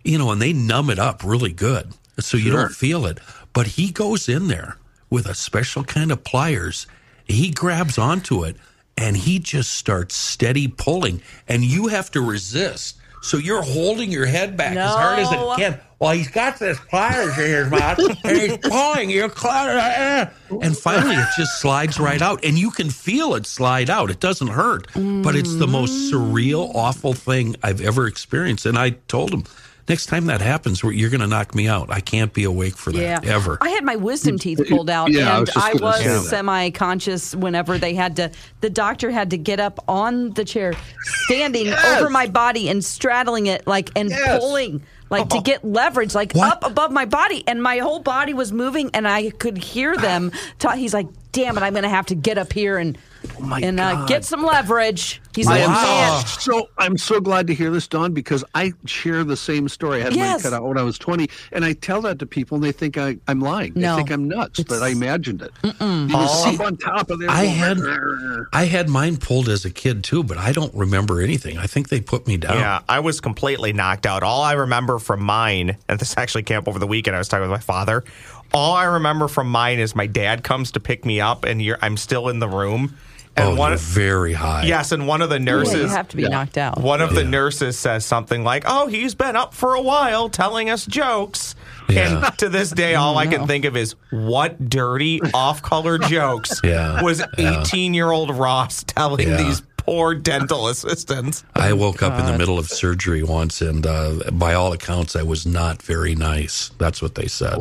you 0.05 0.19
know, 0.19 0.31
and 0.31 0.41
they 0.41 0.53
numb 0.53 0.91
it 0.91 0.99
up 1.01 1.25
really 1.25 1.53
good. 1.53 1.93
So 2.21 2.37
you 2.37 2.53
don't 2.53 2.73
feel 2.73 3.07
it. 3.07 3.19
But 3.55 3.67
he 3.67 3.91
goes 3.91 4.29
in 4.29 4.47
there 4.49 4.77
with 5.11 5.27
a 5.27 5.35
special 5.35 5.83
kind 5.83 6.13
of 6.13 6.23
pliers. 6.25 6.87
He 7.25 7.51
grabs 7.51 7.99
onto 7.99 8.45
it 8.45 8.57
and 9.03 9.17
he 9.17 9.39
just 9.39 9.73
starts 9.73 10.15
steady 10.15 10.69
pulling. 10.69 11.21
And 11.49 11.65
you 11.65 11.89
have 11.89 12.11
to 12.13 12.21
resist. 12.21 12.97
So 13.23 13.37
you're 13.37 13.63
holding 13.63 14.11
your 14.11 14.27
head 14.27 14.57
back 14.57 14.77
as 14.77 14.95
hard 14.95 15.19
as 15.21 15.31
No. 15.31 15.53
it 15.53 15.57
can. 15.57 15.81
Well, 16.01 16.11
he's 16.11 16.29
got 16.29 16.59
this 16.59 16.77
pliers 16.91 17.39
in 17.39 17.45
his 17.45 17.71
mouth 17.71 17.99
and 18.25 18.37
he's 18.37 18.57
pulling. 18.59 19.09
You're 19.11 19.31
and 20.61 20.77
finally 20.77 21.15
it 21.15 21.29
just 21.37 21.61
slides 21.61 22.01
right 22.01 22.21
out, 22.21 22.45
and 22.45 22.59
you 22.59 22.73
can 22.73 22.91
feel 22.91 23.37
it 23.37 23.47
slide 23.47 23.89
out. 23.89 24.11
It 24.11 24.19
doesn't 24.19 24.49
hurt, 24.49 24.89
but 24.95 25.37
it's 25.37 25.55
the 25.55 25.69
most 25.69 26.13
surreal, 26.13 26.75
awful 26.75 27.13
thing 27.15 27.55
I've 27.63 27.81
ever 27.81 28.09
experienced. 28.09 28.67
And 28.67 28.77
I 28.77 28.91
told 29.07 29.33
him, 29.33 29.45
next 29.89 30.07
time 30.07 30.27
that 30.27 30.41
happens, 30.41 30.83
you're 30.83 31.11
going 31.11 31.21
to 31.21 31.27
knock 31.27 31.55
me 31.55 31.69
out. 31.69 31.91
I 31.91 32.01
can't 32.01 32.33
be 32.33 32.45
awake 32.45 32.77
for 32.77 32.93
that 32.93 33.25
Yeah. 33.25 33.35
ever. 33.35 33.59
I 33.61 33.71
had 33.71 33.85
my 33.85 33.97
wisdom 33.97 34.39
teeth 34.39 34.61
pulled 34.69 34.89
out, 34.91 35.11
Yeah, 35.13 35.39
and 35.39 35.51
I 35.57 35.73
gonna 35.75 35.85
was 35.85 36.29
semi-conscious 36.29 37.35
whenever 37.35 37.79
they 37.79 37.95
had 37.95 38.17
to. 38.17 38.31
The 38.61 38.71
doctor 38.71 39.11
had 39.11 39.31
to 39.31 39.39
get 39.39 39.61
up 39.61 39.83
on 39.89 40.31
the 40.31 40.45
chair, 40.45 40.75
standing 41.25 41.69
over 41.73 42.11
my 42.11 42.27
body 42.27 42.69
and 42.69 42.85
straddling 42.85 43.47
it, 43.47 43.67
like 43.67 43.91
and 43.97 44.11
Yes. 44.11 44.39
pulling, 44.41 44.83
like 45.11 45.29
to 45.31 45.41
get 45.43 45.65
leverage, 45.65 46.15
like 46.15 46.33
What? 46.33 46.53
up 46.53 46.65
above 46.65 46.91
my 46.91 47.05
body, 47.05 47.45
and 47.47 47.63
my 47.63 47.79
whole 47.79 48.01
body 48.01 48.35
was 48.35 48.53
moving, 48.53 48.91
and 48.95 49.07
I 49.07 49.31
could 49.31 49.59
hear 49.59 49.97
them. 49.97 50.33
Ta- 50.59 50.73
he's 50.73 50.95
like, 50.95 51.07
damn 51.33 51.57
it, 51.57 51.63
I'm 51.63 51.73
going 51.73 51.83
to 51.83 51.89
have 51.89 52.07
to 52.07 52.15
get 52.15 52.39
up 52.39 52.53
here 52.53 52.79
and 52.79 52.97
Oh 53.39 53.41
my 53.43 53.61
and 53.61 53.79
uh, 53.79 54.05
get 54.07 54.25
some 54.25 54.43
leverage. 54.45 55.21
He's 55.33 55.47
I 55.47 55.53
like, 55.61 55.61
am 55.63 55.71
man, 55.71 56.27
so 56.27 56.69
I'm 56.77 56.99
so 56.99 57.21
glad 57.21 57.47
to 57.47 57.55
hear 57.55 57.71
this, 57.71 57.87
Don, 57.87 58.13
because 58.13 58.45
I 58.53 58.73
share 58.85 59.23
the 59.23 59.37
same 59.37 59.69
story. 59.69 60.01
I 60.01 60.05
had 60.07 60.17
Yes. 60.17 60.43
mine 60.43 60.51
cut 60.51 60.57
out 60.61 60.67
when 60.67 60.77
I 60.77 60.83
was 60.83 60.99
20, 60.99 61.31
and 61.53 61.65
I 61.65 61.73
tell 61.75 62.01
that 62.03 62.19
to 62.19 62.27
people, 62.27 62.57
and 62.57 62.65
they 62.65 62.73
think 62.73 62.99
I, 62.99 63.19
I'm 63.29 63.39
lying. 63.41 63.75
No. 63.77 63.93
They 63.95 63.99
think 64.03 64.11
I'm 64.11 64.27
nuts, 64.27 64.65
but 64.65 64.83
I 64.83 64.89
imagined 64.89 65.41
it. 65.43 65.53
He 65.63 65.73
Oh. 65.81 66.07
was 66.11 66.47
up 66.59 66.67
on 66.67 66.77
top 66.79 67.11
of 67.11 67.21
there. 67.21 67.31
I 67.31 67.45
had 67.45 67.77
"Rrr." 67.77 68.47
I 68.53 68.65
had 68.65 68.89
mine 68.89 69.17
pulled 69.19 69.49
as 69.49 69.65
a 69.65 69.71
kid 69.71 70.03
too, 70.03 70.25
but 70.25 70.37
I 70.37 70.51
don't 70.51 70.75
remember 70.75 71.21
anything. 71.21 71.59
I 71.59 71.69
think 71.69 71.91
they 71.91 72.01
put 72.01 72.27
me 72.27 72.39
down. 72.39 72.57
Yeah, 72.57 72.81
I 72.89 72.99
was 72.99 73.21
completely 73.21 73.73
knocked 73.73 74.05
out. 74.05 74.25
All 74.25 74.43
I 74.43 74.55
remember 74.55 74.99
from 74.99 75.23
mine, 75.23 75.77
and 75.89 76.01
this 76.01 76.19
actually 76.19 76.43
came 76.43 76.59
up 76.59 76.67
over 76.67 76.81
the 76.81 76.89
weekend. 76.89 77.15
I 77.15 77.21
was 77.21 77.29
talking 77.29 77.43
with 77.43 77.51
my 77.57 77.61
father. 77.65 78.03
All 78.55 78.75
I 78.75 78.85
remember 78.85 79.29
from 79.29 79.49
mine 79.49 79.79
is 79.79 79.95
my 79.97 80.07
dad 80.07 80.45
comes 80.45 80.73
to 80.73 80.81
pick 80.81 81.07
me 81.07 81.22
up, 81.23 81.45
and 81.45 81.63
you're, 81.63 81.79
I'm 81.81 81.97
still 81.97 82.29
in 82.29 82.39
the 82.41 82.49
room. 82.49 82.97
And 83.35 83.49
oh, 83.49 83.55
one, 83.57 83.71
you're 83.71 83.79
very 83.79 84.35
high. 84.35 84.65
yes, 84.65 84.93
and 84.93 85.09
one 85.09 85.23
of 85.23 85.31
the 85.31 85.37
yeah, 85.39 85.45
nurses, 85.45 85.75
you 85.75 85.87
have 85.89 86.07
to 86.09 86.19
be 86.19 86.29
knocked 86.29 86.59
out. 86.59 86.79
one 86.83 87.01
of 87.01 87.15
the 87.15 87.25
nurses 87.25 87.79
says 87.79 88.05
something 88.05 88.45
like, 88.45 88.65
"Oh, 88.67 88.89
he's 88.89 89.15
been 89.15 89.37
up 89.37 89.55
for 89.55 89.73
a 89.75 89.81
while, 89.81 90.29
telling 90.29 90.69
us 90.69 90.85
jokes." 90.85 91.55
Yeah. 91.89 92.27
And 92.27 92.39
to 92.41 92.51
this 92.51 92.71
day, 92.71 92.95
all 92.95 93.17
I 93.17 93.27
can 93.27 93.47
think 93.47 93.65
of 93.65 93.75
is 93.75 93.95
what 94.11 94.69
dirty, 94.69 95.21
off-color 95.33 95.97
jokes 95.99 96.61
Yeah. 96.65 97.03
was 97.03 97.23
18-year-old 97.39 98.37
Ross 98.37 98.85
telling 98.85 99.29
Yeah. 99.29 99.37
these 99.37 99.63
poor 99.85 100.15
dental 100.15 100.69
assistants. 100.69 101.45
I 101.55 101.73
woke 101.73 102.03
up 102.03 102.19
in 102.19 102.27
the 102.27 102.37
middle 102.37 102.59
of 102.59 102.69
surgery 102.69 103.23
once, 103.23 103.61
and 103.61 103.87
uh, 103.87 104.31
by 104.33 104.55
all 104.55 104.73
accounts, 104.73 105.17
I 105.17 105.23
was 105.23 105.47
not 105.47 105.83
very 105.83 106.15
nice. 106.15 106.71
That's 106.79 107.01
what 107.03 107.15
they 107.15 107.27
said. 107.27 107.57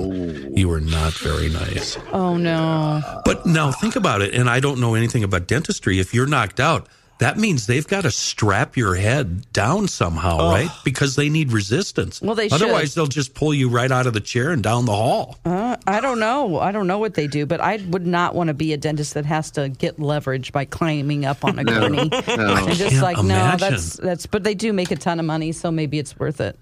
You 0.56 0.70
were 0.70 0.82
not 0.82 1.14
very 1.14 1.50
nice. 1.50 1.98
Oh 2.12 2.38
no. 2.38 3.22
But 3.26 3.46
now 3.46 3.72
think 3.72 3.96
about 3.96 4.22
it, 4.22 4.34
and 4.34 4.50
I 4.50 4.60
don't 4.60 4.80
know 4.80 4.96
anything 4.96 5.24
about 5.24 5.48
dentistry. 5.48 6.00
If 6.00 6.14
you're 6.14 6.28
knocked 6.28 6.60
out, 6.60 6.88
that 7.22 7.38
means 7.38 7.68
they've 7.68 7.88
got 7.88 8.02
to 8.02 8.10
strap 8.12 8.76
your 8.76 8.96
head 8.96 9.50
down 9.54 9.88
somehow, 9.88 10.50
right? 10.50 10.70
Because 10.84 11.16
they 11.16 11.30
need 11.30 11.52
resistance. 11.52 12.20
Well, 12.20 12.34
they 12.34 12.50
should. 12.50 12.62
Otherwise, 12.64 12.96
they'll 12.96 13.06
just 13.06 13.36
pull 13.36 13.54
you 13.54 13.70
right 13.70 13.92
out 13.92 14.08
of 14.08 14.14
the 14.14 14.20
chair 14.20 14.50
and 14.50 14.64
down 14.64 14.86
the 14.86 14.92
hall. 14.96 15.38
Uh, 15.46 15.78
I 15.86 16.02
don't 16.02 16.20
know. 16.20 16.60
I 16.60 16.72
don't 16.72 16.88
know 16.88 16.98
what 16.98 17.14
they 17.14 17.28
do, 17.28 17.46
but 17.46 17.62
I 17.62 17.78
would 17.90 18.08
not 18.08 18.34
want 18.34 18.48
to 18.48 18.56
be 18.56 18.74
a 18.74 18.78
dentist 18.78 19.14
that 19.14 19.26
has 19.26 19.52
to 19.52 19.70
get 19.70 20.00
leverage 20.00 20.52
by 20.52 20.66
climbing 20.66 21.24
up 21.26 21.46
on 21.46 21.60
a 21.60 21.64
gurney. 21.64 22.00
And 22.00 22.12
just 22.74 22.90
Can't 22.90 23.02
like 23.04 23.18
no, 23.18 23.24
imagine. 23.24 23.70
that's 23.72 23.98
that's. 23.98 24.26
But 24.26 24.44
they 24.44 24.56
do 24.56 24.74
make 24.74 24.90
a 24.90 24.96
ton 24.96 25.20
of 25.20 25.26
money, 25.28 25.52
so 25.52 25.70
maybe 25.72 26.00
it's 26.00 26.18
worth 26.20 26.42
it. 26.42 26.58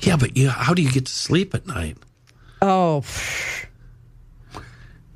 Yeah, 0.00 0.16
but 0.16 0.36
yeah, 0.38 0.48
how 0.50 0.72
do 0.72 0.80
you 0.80 0.90
get 0.90 1.04
to 1.06 1.12
sleep 1.12 1.54
at 1.54 1.66
night? 1.66 1.98
Oh, 2.62 3.04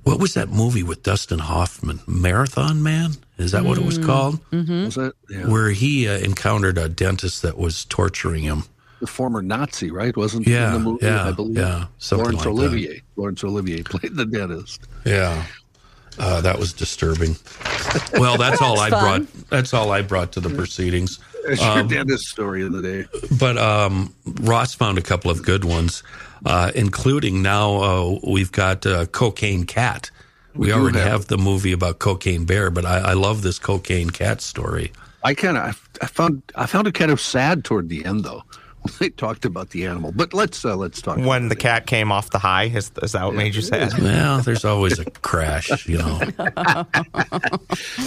What 0.03 0.19
was 0.21 0.35
that 0.35 0.49
movie 0.49 0.83
with 0.83 1.03
Dustin 1.03 1.39
Hoffman? 1.39 2.01
Marathon 2.07 2.83
Man? 2.83 3.13
Is 3.41 3.53
that 3.53 3.65
what 3.65 3.79
it 3.79 3.85
was 3.85 3.99
called? 3.99 4.39
Was 4.53 4.97
it? 4.99 5.15
Yeah. 5.29 5.47
Where 5.49 5.71
he 5.71 6.09
uh, 6.09 6.19
encountered 6.19 6.79
a 6.79 6.89
dentist 6.89 7.43
that 7.43 7.57
was 7.59 7.85
torturing 7.87 8.43
him. 8.43 8.65
the 9.01 9.07
former 9.07 9.41
Nazi, 9.43 9.91
right? 9.91 10.15
Wasn't 10.17 10.47
he 10.47 10.53
Yeah, 10.53 10.69
in 10.69 10.73
the 10.75 10.79
movie? 10.91 11.07
yeah, 11.07 11.29
I 11.29 11.33
believe. 11.33 11.57
yeah, 11.57 11.87
something 11.99 12.25
Laurence 12.37 12.45
like 12.45 12.45
that. 12.45 12.51
Olivier. 12.51 13.03
Laurence 13.17 13.45
Olivier 13.45 13.83
played 13.83 14.15
the 14.17 14.27
dentist. 14.27 14.87
Yeah. 15.05 15.45
Uh, 16.19 16.41
that 16.43 16.59
was 16.59 16.73
disturbing. 16.75 17.35
Well, 18.15 18.37
that's 18.37 18.61
all 18.61 18.79
I 18.79 18.91
fun. 18.91 19.01
brought. 19.25 19.49
That's 19.49 19.73
all 19.73 19.91
I 19.91 20.03
brought 20.03 20.33
to 20.33 20.41
the 20.41 20.51
proceedings. 20.51 21.19
It's 21.45 21.63
your 21.63 21.83
dentist 21.85 22.27
story 22.27 22.63
of 22.63 22.73
the 22.73 22.83
day. 22.83 23.07
But 23.39 23.57
um, 23.57 24.15
Ross 24.43 24.75
found 24.75 24.99
a 24.99 25.03
couple 25.03 25.31
of 25.31 25.43
good 25.43 25.65
ones, 25.65 26.03
uh, 26.45 26.73
including 26.75 27.41
now 27.41 27.77
uh, 27.83 28.19
we've 28.27 28.53
got 28.53 28.85
uh, 28.85 29.07
Cocaine 29.07 29.65
Cat. 29.65 30.11
We, 30.55 30.67
do 30.69 30.73
already 30.75 30.99
have- 30.99 31.09
have 31.09 31.27
the 31.27 31.39
movie 31.39 31.73
about 31.73 31.99
Cocaine 31.99 32.45
Bear, 32.45 32.71
but 32.71 32.85
I, 32.85 32.99
I 32.99 33.13
love 33.13 33.43
this 33.43 33.59
Cocaine 33.59 34.11
Cat 34.11 34.41
story. 34.41 34.93
I 35.23 35.35
kind 35.35 35.57
of, 35.57 35.63
I, 36.01 36.05
I 36.05 36.07
found, 36.09 36.43
I 36.57 36.67
found 36.67 36.87
it 36.87 36.95
kind 36.95 37.11
of 37.11 37.21
sad 37.21 37.65
toward 37.65 37.89
the 37.89 38.05
end 38.05 38.25
though. 38.25 38.43
when 38.83 38.95
They 38.99 39.11
talked 39.11 39.45
about 39.45 39.71
the 39.71 39.85
animal, 39.85 40.11
but 40.11 40.33
let's 40.33 40.65
uh, 40.65 40.75
let's 40.75 41.03
talk 41.03 41.19
When 41.19 41.27
about 41.27 41.49
the 41.51 41.55
it. 41.55 41.59
cat 41.59 41.87
came 41.87 42.11
off 42.11 42.31
the 42.31 42.39
high, 42.39 42.65
is, 42.65 42.91
is 43.03 43.13
that 43.13 43.25
what 43.27 43.35
made 43.35 43.55
you 43.55 43.61
sad? 43.61 43.93
Well, 44.01 44.41
there's 44.41 44.65
always 44.65 44.99
a 44.99 45.05
crash, 45.05 45.87
you 45.87 45.99
know. 45.99 46.19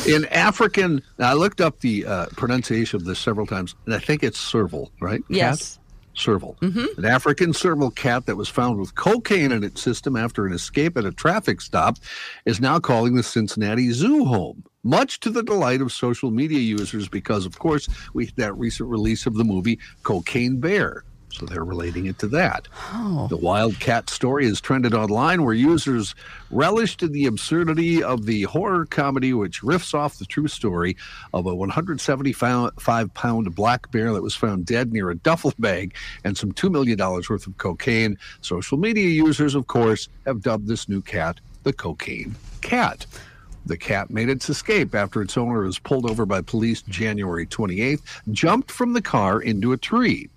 in 0.07 0.25
African. 0.31 1.03
I 1.19 1.33
looked 1.33 1.61
up 1.61 1.79
the 1.81 2.05
uh, 2.07 2.25
pronunciation 2.35 2.97
of 2.97 3.05
this 3.05 3.19
several 3.19 3.45
times, 3.45 3.75
and 3.85 3.93
I 3.93 3.99
think 3.99 4.23
it's 4.23 4.39
serval, 4.39 4.91
right? 4.99 5.21
Cat? 5.31 5.77
Serval. 6.15 6.57
Mm-hmm. 6.61 6.99
An 6.99 7.05
African 7.05 7.53
serval 7.53 7.91
cat 7.91 8.25
that 8.25 8.35
was 8.35 8.49
found 8.49 8.79
with 8.79 8.95
cocaine 8.95 9.51
in 9.51 9.63
its 9.63 9.81
system 9.81 10.15
after 10.15 10.45
an 10.45 10.53
escape 10.53 10.97
at 10.97 11.05
a 11.05 11.11
traffic 11.11 11.61
stop 11.61 11.97
is 12.45 12.61
now 12.61 12.79
calling 12.79 13.15
the 13.15 13.23
Cincinnati 13.23 13.91
Zoo 13.91 14.25
home, 14.25 14.63
much 14.83 15.19
to 15.21 15.29
the 15.29 15.43
delight 15.43 15.81
of 15.81 15.91
social 15.91 16.31
media 16.31 16.59
users 16.59 17.07
because, 17.07 17.45
of 17.45 17.59
course, 17.59 17.87
we 18.13 18.25
had 18.25 18.35
that 18.35 18.57
recent 18.57 18.89
release 18.89 19.25
of 19.25 19.35
the 19.35 19.43
movie 19.43 19.79
Cocaine 20.03 20.59
Bear. 20.59 21.03
So 21.33 21.45
they're 21.45 21.63
relating 21.63 22.05
it 22.05 22.19
to 22.19 22.27
that. 22.27 22.67
Oh. 22.91 23.27
The 23.27 23.37
Wildcat 23.37 24.09
story 24.09 24.45
has 24.45 24.61
trended 24.61 24.93
online 24.93 25.43
where 25.43 25.53
users 25.53 26.13
relished 26.51 27.01
in 27.01 27.11
the 27.11 27.25
absurdity 27.25 28.03
of 28.03 28.25
the 28.25 28.43
horror 28.43 28.85
comedy, 28.85 29.33
which 29.33 29.61
riffs 29.61 29.93
off 29.93 30.19
the 30.19 30.25
true 30.25 30.47
story 30.47 30.95
of 31.33 31.47
a 31.47 31.55
175 31.55 33.13
pound 33.13 33.55
black 33.55 33.91
bear 33.91 34.13
that 34.13 34.21
was 34.21 34.35
found 34.35 34.65
dead 34.65 34.93
near 34.93 35.09
a 35.09 35.15
duffel 35.15 35.53
bag 35.57 35.95
and 36.23 36.37
some 36.37 36.51
$2 36.51 36.71
million 36.71 36.97
worth 36.99 37.47
of 37.47 37.57
cocaine. 37.57 38.17
Social 38.41 38.77
media 38.77 39.07
users, 39.07 39.55
of 39.55 39.67
course, 39.67 40.09
have 40.25 40.41
dubbed 40.41 40.67
this 40.67 40.87
new 40.87 41.01
cat 41.01 41.39
the 41.63 41.73
Cocaine 41.73 42.35
Cat. 42.61 43.05
The 43.65 43.77
cat 43.77 44.09
made 44.09 44.29
its 44.29 44.49
escape 44.49 44.93
after 44.93 45.21
its 45.21 45.37
owner 45.37 45.61
was 45.61 45.79
pulled 45.79 46.09
over 46.09 46.25
by 46.25 46.41
police 46.41 46.81
January 46.81 47.47
28th, 47.47 48.01
jumped 48.31 48.69
from 48.69 48.91
the 48.91 49.01
car 49.01 49.41
into 49.41 49.71
a 49.71 49.77
tree. 49.77 50.29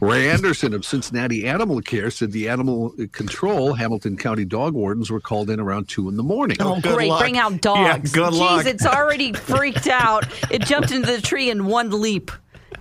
Ray 0.00 0.28
Anderson 0.28 0.74
of 0.74 0.84
Cincinnati 0.84 1.46
Animal 1.46 1.80
Care 1.80 2.10
said 2.10 2.32
the 2.32 2.48
animal 2.48 2.94
control 3.12 3.74
Hamilton 3.74 4.16
County 4.16 4.44
dog 4.44 4.74
wardens 4.74 5.10
were 5.10 5.20
called 5.20 5.48
in 5.48 5.58
around 5.60 5.88
two 5.88 6.08
in 6.08 6.16
the 6.16 6.22
morning. 6.22 6.56
Oh, 6.60 6.74
oh, 6.76 6.80
good 6.80 6.94
great! 6.94 7.08
luck. 7.08 7.20
Bring 7.20 7.38
out 7.38 7.60
dogs. 7.60 8.14
Yeah, 8.14 8.22
good 8.22 8.32
Jeez, 8.34 8.38
luck. 8.40 8.66
it's 8.66 8.84
already 8.84 9.32
freaked 9.32 9.86
out. 9.86 10.26
It 10.50 10.62
jumped 10.62 10.90
into 10.90 11.10
the 11.10 11.22
tree 11.22 11.48
in 11.48 11.66
one 11.66 11.90
leap. 11.90 12.30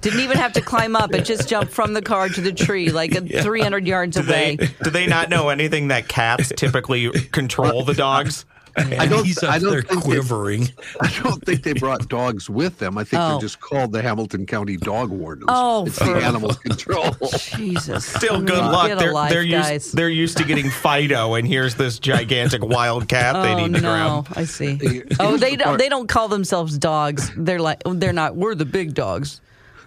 Didn't 0.02 0.19
even 0.19 0.38
have 0.38 0.52
to 0.54 0.62
climb 0.62 0.97
up. 0.97 1.13
It 1.13 1.23
just 1.23 1.47
jumped 1.47 1.71
from 1.71 1.93
the 1.93 2.02
car 2.02 2.28
to 2.28 2.41
the 2.41 2.52
tree, 2.52 2.89
like 2.89 3.13
300 3.13 3.88
yards 3.88 4.17
Do 4.17 4.23
they, 4.23 4.56
away. 4.56 4.69
do 4.84 4.89
they 4.89 5.08
not 5.08 5.30
know 5.30 5.47
anything 5.47 5.88
that 5.89 6.10
cats 6.10 6.52
typically 6.58 7.10
control 7.32 7.86
the 7.86 7.93
dogs? 7.93 8.45
I 8.78 9.06
don't. 9.08 9.24
He's 9.26 9.42
up 9.44 9.52
I 9.52 9.60
don't 9.60 9.72
there 9.72 9.82
think 9.84 10.04
quivering. 10.04 10.62
They, 10.64 10.74
I 11.02 11.20
don't 11.24 11.44
think 11.46 11.64
they 11.64 11.74
brought 11.74 12.08
dogs 12.10 12.50
with 12.50 12.80
them. 12.80 12.98
I 12.98 13.04
think 13.04 13.22
Oh. 13.22 13.30
they're 13.32 13.40
just 13.42 13.60
called 13.60 13.92
the 13.92 14.02
Hamilton 14.02 14.46
County 14.46 14.78
Dog 14.78 15.10
Wardens. 15.12 15.46
Oh, 15.48 15.86
it's 15.86 16.00
the 16.00 16.06
animal 16.24 16.54
control. 16.56 17.16
Jesus. 17.56 18.06
Still, 18.06 18.34
I 18.34 18.38
mean, 18.38 18.46
good 18.46 18.58
luck. 18.64 18.88
Get 18.88 19.00
They're, 19.00 19.14
life, 19.14 19.30
they're, 19.32 19.46
guys. 19.46 19.86
used, 19.86 19.96
they're 19.96 20.10
used 20.10 20.38
to 20.38 20.44
getting 20.44 20.70
Fido, 20.70 21.36
and 21.36 21.48
here's 21.48 21.76
this 21.76 22.00
gigantic 22.00 22.64
wild 22.64 23.08
cat 23.08 23.34
they 23.44 23.54
Oh 23.54 23.66
need 23.68 23.76
to 23.76 23.82
no! 23.82 24.24
grab. 24.26 24.38
I 24.38 24.46
see. 24.46 25.04
Oh, 25.20 25.38
they 25.38 25.52
the 25.56 25.64
don't. 25.64 25.78
They 25.78 25.90
don't 25.90 26.08
call 26.08 26.28
themselves 26.28 26.78
dogs. 26.78 27.32
They're 27.38 27.60
like 27.62 27.82
they're 27.86 28.14
not. 28.14 28.36
We're 28.36 28.56
the 28.56 28.66
big 28.66 28.94
dogs, 28.94 29.40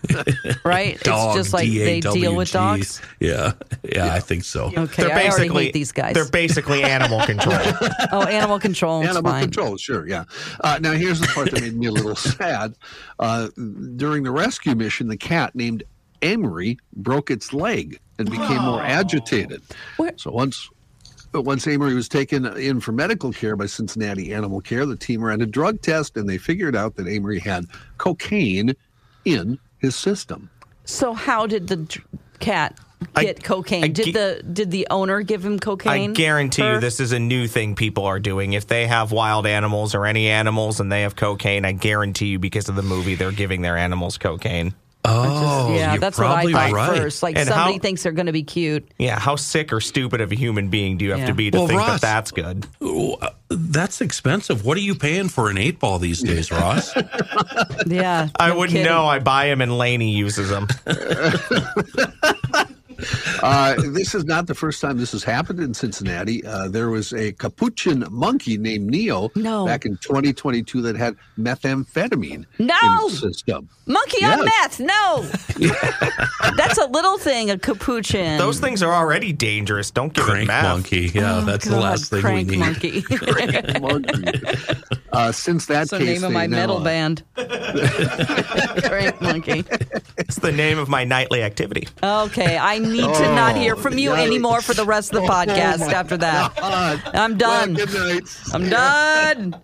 right? 0.64 0.98
Dog, 1.00 1.36
it's 1.36 1.44
just 1.44 1.52
like 1.52 1.68
they 1.68 2.00
deal 2.00 2.34
with 2.34 2.52
dogs. 2.52 3.00
Yeah, 3.20 3.52
yeah, 3.90 4.12
I 4.12 4.20
think 4.20 4.44
so. 4.44 4.72
Okay, 4.76 5.02
They're 5.02 5.10
I 5.10 5.28
already 5.28 5.28
basically 5.28 5.64
hate 5.64 5.72
these 5.72 5.92
guys. 5.92 6.14
They're 6.14 6.28
basically 6.28 6.82
animal 6.82 7.20
control. 7.26 7.56
oh, 8.12 8.24
animal 8.24 8.58
control. 8.58 9.02
Animal 9.02 9.32
fine. 9.32 9.42
control, 9.42 9.76
sure, 9.76 10.06
yeah. 10.06 10.24
Uh, 10.60 10.78
now, 10.80 10.92
here's 10.92 11.20
the 11.20 11.26
part 11.28 11.50
that 11.50 11.60
made 11.60 11.76
me 11.76 11.86
a 11.86 11.92
little 11.92 12.16
sad. 12.16 12.74
Uh, 13.18 13.48
during 13.96 14.22
the 14.22 14.30
rescue 14.30 14.74
mission, 14.74 15.08
the 15.08 15.16
cat 15.16 15.54
named 15.54 15.82
Amory 16.22 16.78
broke 16.94 17.30
its 17.30 17.52
leg 17.52 17.98
and 18.18 18.30
became 18.30 18.62
more 18.62 18.82
agitated. 18.82 19.62
Where- 19.96 20.14
So 20.16 20.30
once. 20.30 20.70
But 21.32 21.42
once 21.42 21.66
Amory 21.66 21.92
was 21.92 22.08
taken 22.08 22.46
in 22.56 22.80
for 22.80 22.92
medical 22.92 23.30
care 23.30 23.56
by 23.56 23.66
Cincinnati 23.66 24.32
Animal 24.32 24.62
Care, 24.62 24.86
the 24.86 24.96
team 24.96 25.22
ran 25.22 25.42
a 25.42 25.46
drug 25.46 25.82
test 25.82 26.16
and 26.16 26.26
they 26.26 26.38
figured 26.38 26.74
out 26.74 26.96
that 26.96 27.06
Amory 27.06 27.40
had 27.40 27.66
cocaine 27.98 28.74
in 29.26 29.58
his 29.78 29.96
system. 29.96 30.50
So 30.84 31.14
how 31.14 31.46
did 31.46 31.68
the 31.68 31.76
dr- 31.76 32.06
cat 32.38 32.78
I- 33.14 33.24
get 33.24 33.42
cocaine? 33.42 33.84
I 33.84 33.88
did 33.88 34.14
the 34.14 34.42
did 34.52 34.70
the 34.70 34.86
owner 34.90 35.22
give 35.22 35.44
him 35.44 35.58
cocaine? 35.58 36.10
I 36.10 36.14
guarantee 36.14 36.62
you 36.66 36.80
this 36.80 37.00
is 37.00 37.12
a 37.12 37.18
new 37.18 37.46
thing 37.46 37.74
people 37.74 38.04
are 38.04 38.20
doing. 38.20 38.52
If 38.52 38.66
they 38.66 38.86
have 38.86 39.12
wild 39.12 39.46
animals 39.46 39.94
or 39.94 40.06
any 40.06 40.28
animals 40.28 40.80
and 40.80 40.90
they 40.90 41.02
have 41.02 41.16
cocaine, 41.16 41.64
I 41.64 41.72
guarantee 41.72 42.26
you 42.26 42.38
because 42.38 42.68
of 42.68 42.76
the 42.76 42.82
movie 42.82 43.14
they're 43.14 43.32
giving 43.32 43.62
their 43.62 43.76
animals 43.76 44.18
cocaine. 44.18 44.74
Oh, 45.08 45.74
yeah, 45.74 45.92
you're 45.92 46.00
that's 46.00 46.18
what 46.18 46.26
I 46.26 46.32
probably 46.34 46.52
thought 46.52 46.72
right. 46.72 46.98
first. 46.98 47.22
Like 47.22 47.36
And 47.36 47.48
somebody 47.48 47.74
how- 47.74 47.78
thinks 47.78 48.02
they're 48.02 48.12
going 48.12 48.26
to 48.26 48.32
be 48.32 48.42
cute. 48.42 48.88
Yeah, 48.98 49.18
how 49.18 49.36
sick 49.36 49.72
or 49.72 49.80
stupid 49.80 50.20
of 50.20 50.32
a 50.32 50.34
human 50.34 50.68
being 50.68 50.96
do 50.98 51.04
you 51.04 51.12
have 51.12 51.20
Yeah. 51.20 51.26
to 51.26 51.34
be 51.34 51.50
to 51.50 51.58
Well, 51.58 51.66
think 51.68 51.78
Ross- 51.80 52.00
that 52.00 52.00
that's 52.00 52.30
good? 52.32 52.66
Uh, 52.82 53.30
That's 53.48 54.00
expensive. 54.00 54.64
What 54.64 54.76
are 54.76 54.80
you 54.80 54.96
paying 54.96 55.28
for 55.28 55.48
an 55.50 55.56
eight 55.58 55.78
ball 55.78 56.00
these 56.00 56.20
days, 56.20 56.50
Ross? 56.50 56.92
Yeah, 57.86 58.28
I 58.40 58.48
no 58.48 58.56
wouldn't 58.58 58.72
kidding. 58.78 58.86
know. 58.90 59.06
I 59.06 59.20
buy 59.20 59.46
them 59.46 59.60
and 59.60 59.78
Laney 59.78 60.10
uses 60.10 60.48
them. 60.50 60.66
Uh, 63.42 63.74
this 63.92 64.14
is 64.14 64.24
not 64.24 64.46
the 64.46 64.54
first 64.54 64.80
time 64.80 64.96
this 64.96 65.12
has 65.12 65.22
happened 65.22 65.60
in 65.60 65.74
Cincinnati. 65.74 66.44
Uh, 66.44 66.68
there 66.68 66.88
was 66.90 67.12
a 67.12 67.32
capuchin 67.32 68.04
monkey 68.10 68.56
named 68.58 68.88
Neo 68.90 69.30
No. 69.34 69.66
back 69.66 69.84
in 69.84 69.96
2022 69.98 70.82
that 70.82 70.96
had 70.96 71.16
methamphetamine 71.38 72.46
No! 72.58 72.74
in 72.82 73.06
its 73.10 73.20
system. 73.20 73.68
Monkey 73.86 74.18
Yes. 74.20 74.40
on 74.40 74.44
meth. 74.46 74.80
No. 74.80 75.22
That's 76.56 76.78
a 76.78 76.85
little 76.96 77.18
thing, 77.18 77.50
a 77.50 77.58
capuchin. 77.58 78.38
Those 78.38 78.58
things 78.60 78.82
are 78.82 78.92
already 78.92 79.32
dangerous. 79.32 79.90
Don't 79.90 80.12
give 80.12 80.24
it 80.24 80.30
Crank 80.30 80.48
monkey. 80.48 81.10
Yeah, 81.14 81.36
Oh, 81.36 81.40
that's 81.44 81.66
the 81.66 81.76
last 81.78 82.10
thing 82.10 82.24
we 82.24 82.44
need. 82.44 82.58
monkey. 82.66 83.04
Monkey. 83.80 84.24
Uh, 85.12 85.30
since 85.32 85.66
that 85.66 85.88
That's 85.88 85.90
the 85.90 85.98
name 86.00 86.24
of 86.24 86.32
my 86.32 86.46
now, 86.46 86.56
metal 86.56 86.78
uh, 86.78 86.84
band. 86.84 87.22
crank 87.36 89.20
monkey. 89.20 89.64
It's 90.18 90.36
the 90.36 90.52
name 90.52 90.78
of 90.78 90.88
my 90.88 91.04
nightly 91.04 91.42
activity. 91.42 91.88
Okay, 92.02 92.56
I 92.58 92.78
need 92.78 93.02
to 93.14 93.34
not 93.34 93.54
Oh, 93.56 93.58
hear 93.58 93.76
from 93.76 93.96
you 93.98 94.10
yikes. 94.10 94.26
anymore 94.26 94.60
for 94.60 94.74
the 94.74 94.84
rest 94.84 95.14
of 95.14 95.22
the 95.22 95.28
podcast 95.28 95.86
Oh, 95.86 95.90
after 95.90 96.16
that. 96.18 96.54
God. 96.56 97.02
I'm 97.14 97.36
done. 97.38 97.74
Well, 97.74 97.86
good 97.86 97.94
night. 97.94 98.40
I'm 98.52 98.68
done. 98.68 99.54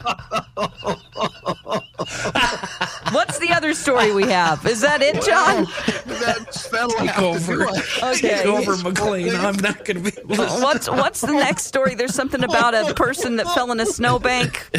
What's 3.12 3.38
the 3.38 3.50
other 3.50 3.74
story 3.74 4.12
we 4.12 4.24
have? 4.24 4.64
Is 4.66 4.80
that 4.80 5.02
it, 5.02 5.22
John? 5.22 5.66
That's, 6.06 6.68
that'll 6.68 6.96
have 7.06 7.22
over. 7.22 7.68
Okay. 7.68 8.14
Take 8.14 8.46
over, 8.46 8.76
McLean. 8.76 9.34
I'm 9.34 9.56
not 9.56 9.84
going 9.84 10.02
to 10.02 10.10
be. 10.10 10.16
What's 10.24 10.88
what's 10.88 11.20
the 11.20 11.32
next 11.32 11.64
story? 11.64 11.94
There's 11.94 12.14
something 12.14 12.42
about 12.42 12.74
a 12.74 12.94
person 12.94 13.36
that 13.36 13.46
fell 13.48 13.70
in 13.72 13.80
a 13.80 13.86
snowbank. 13.86 14.70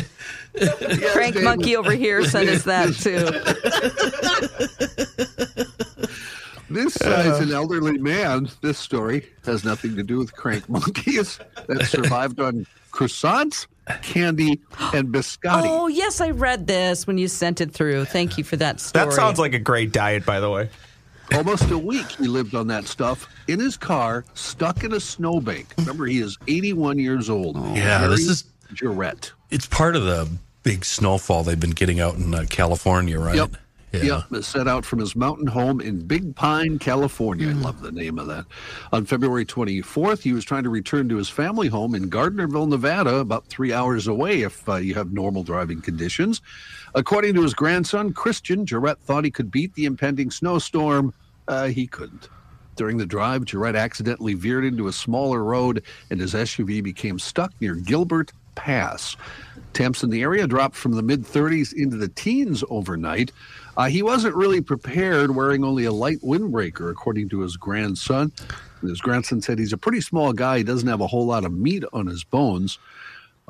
Crank 0.55 1.33
David. 1.33 1.43
monkey 1.43 1.75
over 1.75 1.93
here 1.93 2.23
sent 2.25 2.49
us 2.49 2.63
that 2.63 2.93
too. 2.93 3.25
This 6.73 6.99
uh, 7.01 7.33
is 7.33 7.39
an 7.47 7.53
elderly 7.53 7.99
man. 7.99 8.49
This 8.61 8.79
story 8.79 9.29
has 9.45 9.63
nothing 9.63 9.95
to 9.95 10.01
do 10.01 10.17
with 10.17 10.35
crank 10.35 10.67
monkeys 10.69 11.39
that 11.67 11.85
survived 11.85 12.39
on 12.39 12.65
croissants, 12.91 13.67
candy, 14.01 14.61
and 14.93 15.09
biscotti. 15.13 15.63
Oh 15.65 15.87
yes, 15.87 16.21
I 16.21 16.29
read 16.31 16.67
this 16.67 17.05
when 17.07 17.17
you 17.17 17.27
sent 17.27 17.61
it 17.61 17.71
through. 17.71 18.05
Thank 18.05 18.37
you 18.37 18.43
for 18.43 18.55
that 18.57 18.79
story. 18.79 19.05
That 19.05 19.13
sounds 19.13 19.39
like 19.39 19.53
a 19.53 19.59
great 19.59 19.91
diet, 19.91 20.25
by 20.25 20.39
the 20.39 20.49
way. 20.49 20.69
Almost 21.33 21.71
a 21.71 21.77
week 21.77 22.07
he 22.11 22.27
lived 22.27 22.53
on 22.53 22.67
that 22.67 22.85
stuff 22.85 23.27
in 23.47 23.59
his 23.59 23.77
car, 23.77 24.25
stuck 24.33 24.83
in 24.83 24.93
a 24.93 24.99
snowbank. 24.99 25.73
Remember, 25.77 26.05
he 26.05 26.19
is 26.19 26.37
81 26.47 26.99
years 26.99 27.29
old. 27.29 27.55
Yeah, 27.75 28.07
this 28.07 28.21
Harry 28.21 28.31
is- 28.31 28.43
Jarrett. 28.73 29.31
It's 29.49 29.65
part 29.65 29.95
of 29.95 30.03
the 30.03 30.29
big 30.63 30.83
snowfall 30.85 31.43
they've 31.43 31.59
been 31.59 31.71
getting 31.71 31.99
out 31.99 32.15
in 32.15 32.33
uh, 32.33 32.45
California, 32.49 33.19
right? 33.19 33.35
Yep. 33.35 33.51
Yeah. 33.93 34.23
Yep. 34.31 34.43
Set 34.43 34.67
out 34.67 34.85
from 34.85 34.97
his 34.97 35.15
mountain 35.15 35.45
home 35.45 35.79
in 35.79 35.99
Big 36.05 36.35
Pine, 36.35 36.79
California. 36.79 37.49
I 37.49 37.53
love 37.53 37.81
the 37.81 37.91
name 37.91 38.17
of 38.17 38.25
that. 38.25 38.45
On 38.91 39.05
February 39.05 39.45
24th, 39.45 40.21
he 40.21 40.33
was 40.33 40.43
trying 40.43 40.63
to 40.63 40.71
return 40.71 41.07
to 41.09 41.17
his 41.17 41.29
family 41.29 41.67
home 41.67 41.93
in 41.93 42.09
Gardnerville, 42.09 42.67
Nevada, 42.67 43.17
about 43.17 43.45
three 43.45 43.71
hours 43.71 44.07
away 44.07 44.41
if 44.41 44.67
uh, 44.67 44.77
you 44.77 44.95
have 44.95 45.13
normal 45.13 45.43
driving 45.43 45.79
conditions. 45.79 46.41
According 46.95 47.35
to 47.35 47.43
his 47.43 47.53
grandson, 47.53 48.13
Christian, 48.13 48.65
Jarrett 48.65 48.99
thought 49.01 49.25
he 49.25 49.31
could 49.31 49.51
beat 49.51 49.75
the 49.75 49.85
impending 49.85 50.31
snowstorm. 50.31 51.13
Uh, 51.47 51.67
he 51.67 51.85
couldn't. 51.85 52.29
During 52.75 52.97
the 52.97 53.05
drive, 53.05 53.45
Jarrett 53.45 53.75
accidentally 53.75 54.33
veered 54.33 54.65
into 54.65 54.87
a 54.87 54.93
smaller 54.93 55.43
road 55.43 55.83
and 56.09 56.19
his 56.19 56.33
SUV 56.33 56.81
became 56.81 57.19
stuck 57.19 57.53
near 57.61 57.75
Gilbert 57.75 58.31
Pass. 58.55 59.15
Temps 59.73 60.03
in 60.03 60.09
the 60.09 60.21
area 60.21 60.47
dropped 60.47 60.75
from 60.75 60.93
the 60.93 61.01
mid 61.01 61.23
30s 61.23 61.73
into 61.73 61.97
the 61.97 62.07
teens 62.07 62.63
overnight. 62.69 63.31
Uh, 63.75 63.85
he 63.85 64.03
wasn't 64.03 64.35
really 64.35 64.61
prepared, 64.61 65.35
wearing 65.35 65.63
only 65.63 65.85
a 65.85 65.91
light 65.91 66.19
windbreaker, 66.21 66.91
according 66.91 67.29
to 67.29 67.39
his 67.39 67.57
grandson. 67.57 68.31
His 68.81 69.01
grandson 69.01 69.41
said 69.41 69.57
he's 69.57 69.73
a 69.73 69.77
pretty 69.77 70.01
small 70.01 70.33
guy. 70.33 70.59
He 70.59 70.63
doesn't 70.63 70.87
have 70.87 71.01
a 71.01 71.07
whole 71.07 71.25
lot 71.25 71.45
of 71.45 71.53
meat 71.53 71.83
on 71.93 72.05
his 72.05 72.23
bones. 72.23 72.77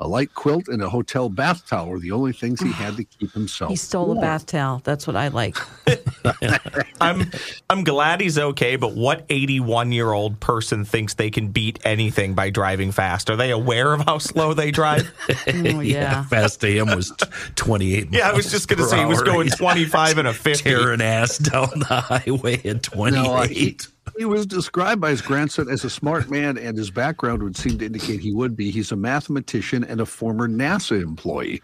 A 0.00 0.08
light 0.08 0.34
quilt 0.34 0.66
and 0.66 0.82
a 0.82 0.88
hotel 0.88 1.28
bath 1.28 1.68
towel 1.68 1.86
were 1.86 2.00
the 2.00 2.10
only 2.10 2.32
things 2.32 2.60
he 2.60 2.72
had 2.72 2.96
to 2.96 3.04
keep 3.18 3.32
himself. 3.32 3.70
He 3.70 3.76
stole 3.76 4.10
a 4.16 4.20
bath 4.20 4.44
towel. 4.46 4.80
That's 4.82 5.06
what 5.06 5.14
I 5.14 5.28
like. 5.28 5.56
I'm 7.00 7.30
I'm 7.70 7.84
glad 7.84 8.20
he's 8.20 8.36
okay, 8.38 8.74
but 8.76 8.94
what 8.94 9.24
81 9.28 9.92
year 9.92 10.10
old 10.12 10.40
person 10.40 10.84
thinks 10.84 11.14
they 11.14 11.30
can 11.30 11.48
beat 11.48 11.78
anything 11.84 12.34
by 12.34 12.50
driving 12.50 12.90
fast? 12.90 13.30
Are 13.30 13.36
they 13.36 13.52
aware 13.52 13.92
of 13.92 14.00
how 14.04 14.18
slow 14.18 14.52
they 14.54 14.70
drive? 14.70 15.10
Oh 15.46 15.80
yeah. 15.80 16.24
Fast 16.24 16.64
AM 16.64 16.94
was 16.94 17.10
t- 17.10 17.26
28 17.56 18.08
yeah, 18.10 18.28
I 18.28 18.32
was 18.32 18.50
just 18.50 18.68
going 18.68 18.78
to 18.78 18.86
say 18.86 18.98
he 18.98 19.04
was 19.04 19.22
going 19.22 19.48
25 19.48 20.18
and 20.18 20.28
a 20.28 20.32
50. 20.32 20.62
Tearing 20.62 21.00
ass 21.00 21.38
down 21.38 21.70
the 21.74 22.00
highway 22.00 22.60
at 22.64 22.82
28. 22.82 23.14
No, 23.14 23.42
he, 23.42 23.78
he 24.18 24.24
was 24.24 24.46
described 24.46 25.00
by 25.00 25.10
his 25.10 25.20
grandson 25.22 25.68
as 25.68 25.84
a 25.84 25.90
smart 25.90 26.30
man, 26.30 26.56
and 26.58 26.76
his 26.76 26.90
background 26.90 27.42
would 27.42 27.56
seem 27.56 27.78
to 27.78 27.86
indicate 27.86 28.20
he 28.20 28.32
would 28.32 28.56
be. 28.56 28.70
He's 28.70 28.92
a 28.92 28.96
mathematician 28.96 29.82
and 29.84 30.00
a 30.00 30.06
former 30.06 30.48
NASA 30.48 31.00
employee. 31.02 31.62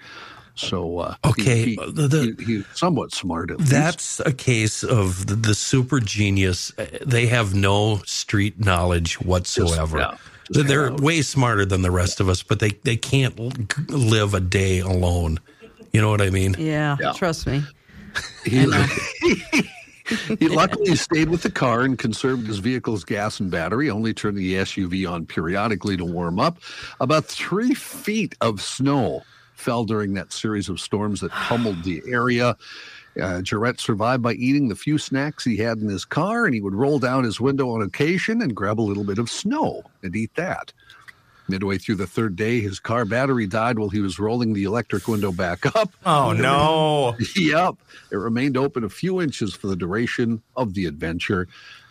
So, 0.57 0.99
uh, 0.99 1.15
Okay, 1.25 1.65
he, 1.65 1.77
the- 1.77 2.09
the- 2.09 2.35
he- 2.39 2.45
he's 2.57 2.65
somewhat 2.75 3.13
smart. 3.15 3.51
At 3.51 3.61
least. 3.61 3.71
That's 3.71 4.21
a 4.21 4.33
case 4.33 4.83
of 4.83 5.27
the, 5.27 5.35
the 5.37 5.55
super 5.55 6.01
genius. 6.01 6.73
Uh, 6.77 6.87
They 7.07 7.27
have 7.27 7.55
no 7.55 8.03
street 8.05 8.59
knowledge 8.61 9.21
whatsoever. 9.21 9.99
yeah, 9.99 10.17
just 10.53 10.67
They're- 10.69 10.91
They're 10.91 10.93
way 10.95 11.23
smarter 11.23 11.65
than 11.65 11.83
the 11.83 11.91
rest 11.91 12.21
of 12.21 12.29
us, 12.29 12.43
but 12.43 12.59
they, 12.59 12.71
they 12.83 12.97
can't 12.97 13.39
live 13.91 14.35
a 14.35 14.41
day 14.41 14.81
alone. 14.81 15.39
You 15.93 16.01
know 16.03 16.11
what 16.11 16.21
I 16.21 16.31
mean? 16.31 16.57
Yeah. 16.59 16.97
Yeah. 17.01 17.13
Trust 17.13 17.47
me. 17.47 17.63
He, 18.45 18.67
he 20.39 20.49
luckily 20.49 20.95
stayed 20.97 21.29
with 21.29 21.43
the 21.43 21.51
car 21.51 21.83
and 21.83 21.99
conserved 21.99 22.47
his 22.47 22.59
vehicle's 22.59 23.05
gas 23.05 23.41
and 23.41 23.51
battery, 23.51 23.91
only 23.91 24.15
turning 24.15 24.43
the 24.43 24.55
SUV 24.55 25.11
on 25.11 25.27
periodically 25.27 25.97
to 25.97 26.05
warm 26.05 26.39
up. 26.39 26.59
About 27.01 27.25
three 27.25 27.75
feet 27.75 28.35
of 28.41 28.61
snow 28.61 29.23
fell 29.55 29.85
during 29.85 30.15
that 30.15 30.33
series 30.33 30.69
of 30.69 30.81
storms 30.81 31.21
that 31.21 31.31
pummeled 31.31 31.85
the 31.85 32.03
area. 32.07 32.57
Uh, 33.21 33.43
Jarrett 33.43 33.81
survived 33.81 34.23
by 34.23 34.35
eating 34.35 34.69
the 34.69 34.77
few 34.77 34.97
snacks 34.97 35.45
he 35.45 35.57
had 35.57 35.79
in 35.79 35.89
his 35.89 36.05
car, 36.05 36.47
and 36.47 36.55
he 36.55 36.61
would 36.61 36.75
roll 36.75 36.99
down 36.99 37.25
his 37.25 37.41
window 37.41 37.71
on 37.71 37.83
occasion 37.83 38.41
and 38.41 38.55
grab 38.55 38.81
a 38.81 38.83
little 38.83 39.05
bit 39.05 39.19
of 39.19 39.29
snow 39.29 39.83
and 40.03 40.15
eat 40.15 40.35
that. 40.37 40.73
Midway 41.51 41.79
through 41.79 41.97
the 41.97 42.07
third 42.07 42.37
day, 42.37 42.61
his 42.61 42.79
car 42.81 43.05
battery 43.05 43.47
died 43.47 43.79
while 43.79 43.89
he 43.89 44.01
was 44.01 44.19
rolling 44.19 44.53
the 44.53 44.65
electric 44.65 45.09
window 45.09 45.33
back 45.33 45.67
up. 45.77 45.93
Oh, 46.07 46.33
no. 46.33 47.17
Yep. 47.37 47.77
It 48.11 48.17
remained 48.17 48.57
open 48.57 48.85
a 48.85 48.89
few 48.89 49.21
inches 49.21 49.55
for 49.55 49.67
the 49.67 49.77
duration 49.77 50.43
of 50.57 50.75
the 50.75 50.87
adventure. 50.87 51.47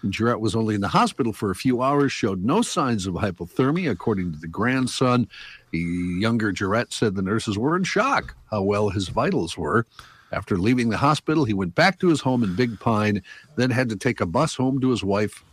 Jarrett 0.08 0.40
was 0.40 0.56
only 0.56 0.76
in 0.76 0.82
the 0.82 0.88
hospital 0.88 1.34
for 1.34 1.52
a 1.52 1.56
few 1.56 1.82
hours, 1.82 2.12
showed 2.12 2.44
no 2.44 2.62
signs 2.62 3.06
of 3.06 3.16
hypothermia, 3.16 3.92
according 3.92 4.32
to 4.34 4.40
the 4.40 4.48
grandson. 4.48 5.28
The 5.72 5.80
younger 5.80 6.52
Jarrett 6.52 6.94
said 6.94 7.16
the 7.16 7.22
nurses 7.22 7.58
were 7.58 7.76
in 7.76 7.84
shock 7.84 8.36
how 8.50 8.64
well 8.64 8.90
his 8.90 9.10
vitals 9.10 9.58
were. 9.58 9.86
After 10.32 10.58
leaving 10.58 10.90
the 10.90 10.98
hospital, 10.98 11.46
he 11.46 11.54
went 11.54 11.76
back 11.76 12.00
to 12.00 12.08
his 12.08 12.22
home 12.22 12.44
in 12.44 12.56
Big 12.56 12.80
Pine, 12.80 13.24
then 13.56 13.72
had 13.72 13.90
to 13.90 13.96
take 13.96 14.22
a 14.22 14.26
bus 14.26 14.56
home 14.56 14.80
to 14.82 14.90
his 14.90 15.04
wife 15.04 15.44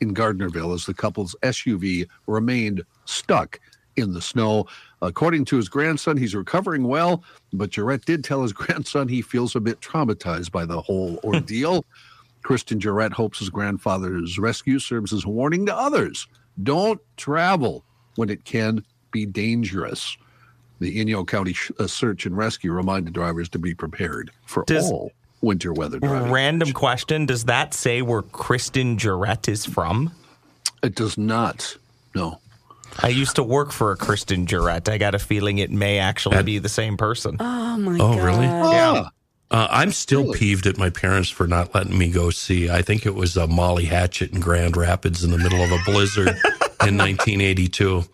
in 0.00 0.14
Gardnerville 0.14 0.74
as 0.74 0.86
the 0.86 0.94
couple's 0.94 1.34
SUV 1.42 2.06
remained 2.26 2.82
stuck 3.04 3.60
in 3.96 4.12
the 4.12 4.20
snow. 4.20 4.66
According 5.02 5.44
to 5.46 5.56
his 5.56 5.68
grandson, 5.68 6.16
he's 6.16 6.34
recovering 6.34 6.84
well, 6.84 7.22
but 7.52 7.70
Jarrett 7.70 8.04
did 8.04 8.22
tell 8.24 8.42
his 8.42 8.52
grandson 8.52 9.08
he 9.08 9.22
feels 9.22 9.56
a 9.56 9.60
bit 9.60 9.80
traumatized 9.80 10.52
by 10.52 10.64
the 10.64 10.80
whole 10.80 11.18
ordeal. 11.24 11.84
Christian 12.42 12.78
Jarrett 12.78 13.12
hopes 13.12 13.40
his 13.40 13.50
grandfather's 13.50 14.38
rescue 14.38 14.78
serves 14.78 15.12
as 15.12 15.24
a 15.24 15.28
warning 15.28 15.66
to 15.66 15.74
others. 15.76 16.28
Don't 16.62 17.00
travel 17.16 17.84
when 18.14 18.30
it 18.30 18.44
can 18.44 18.84
be 19.10 19.26
dangerous. 19.26 20.16
The 20.78 21.02
Inyo 21.04 21.26
County 21.26 21.54
sh- 21.54 21.72
uh, 21.78 21.86
Search 21.86 22.26
and 22.26 22.36
Rescue 22.36 22.70
reminded 22.72 23.14
drivers 23.14 23.48
to 23.50 23.58
be 23.58 23.74
prepared 23.74 24.30
for 24.46 24.62
Does- 24.66 24.90
all 24.90 25.10
winter 25.40 25.72
weather 25.72 25.98
driving. 25.98 26.30
Random 26.32 26.72
question 26.72 27.26
Does 27.26 27.44
that 27.44 27.74
say 27.74 28.02
where 28.02 28.22
Kristen 28.22 28.98
Jarrett 28.98 29.48
is 29.48 29.64
from? 29.66 30.12
It 30.82 30.94
does 30.94 31.16
not. 31.18 31.76
No. 32.14 32.38
I 33.02 33.08
used 33.08 33.36
to 33.36 33.42
work 33.42 33.72
for 33.72 33.92
a 33.92 33.96
Kristen 33.96 34.46
Jarrett. 34.46 34.88
I 34.88 34.96
got 34.98 35.14
a 35.14 35.18
feeling 35.18 35.58
it 35.58 35.70
may 35.70 35.98
actually 35.98 36.42
be 36.42 36.58
the 36.58 36.68
same 36.68 36.96
person. 36.96 37.36
Oh 37.40 37.76
my 37.76 37.94
Oh, 38.00 38.14
god. 38.16 38.24
really? 38.24 38.46
Yeah. 38.46 39.08
Uh, 39.50 39.68
I'm 39.70 39.92
still 39.92 40.22
Really? 40.24 40.38
peeved 40.38 40.66
at 40.66 40.76
my 40.78 40.90
parents 40.90 41.28
for 41.28 41.46
not 41.46 41.74
letting 41.74 41.96
me 41.96 42.10
go 42.10 42.30
see. 42.30 42.68
I 42.70 42.82
think 42.82 43.06
it 43.06 43.14
was 43.14 43.36
uh, 43.36 43.46
Molly 43.46 43.84
Hatchet 43.84 44.32
in 44.32 44.40
Grand 44.40 44.76
Rapids 44.76 45.22
in 45.22 45.30
the 45.30 45.38
middle 45.38 45.62
of 45.62 45.70
a 45.70 45.78
blizzard 45.84 46.28
in 46.86 46.96
1982. 46.98 48.04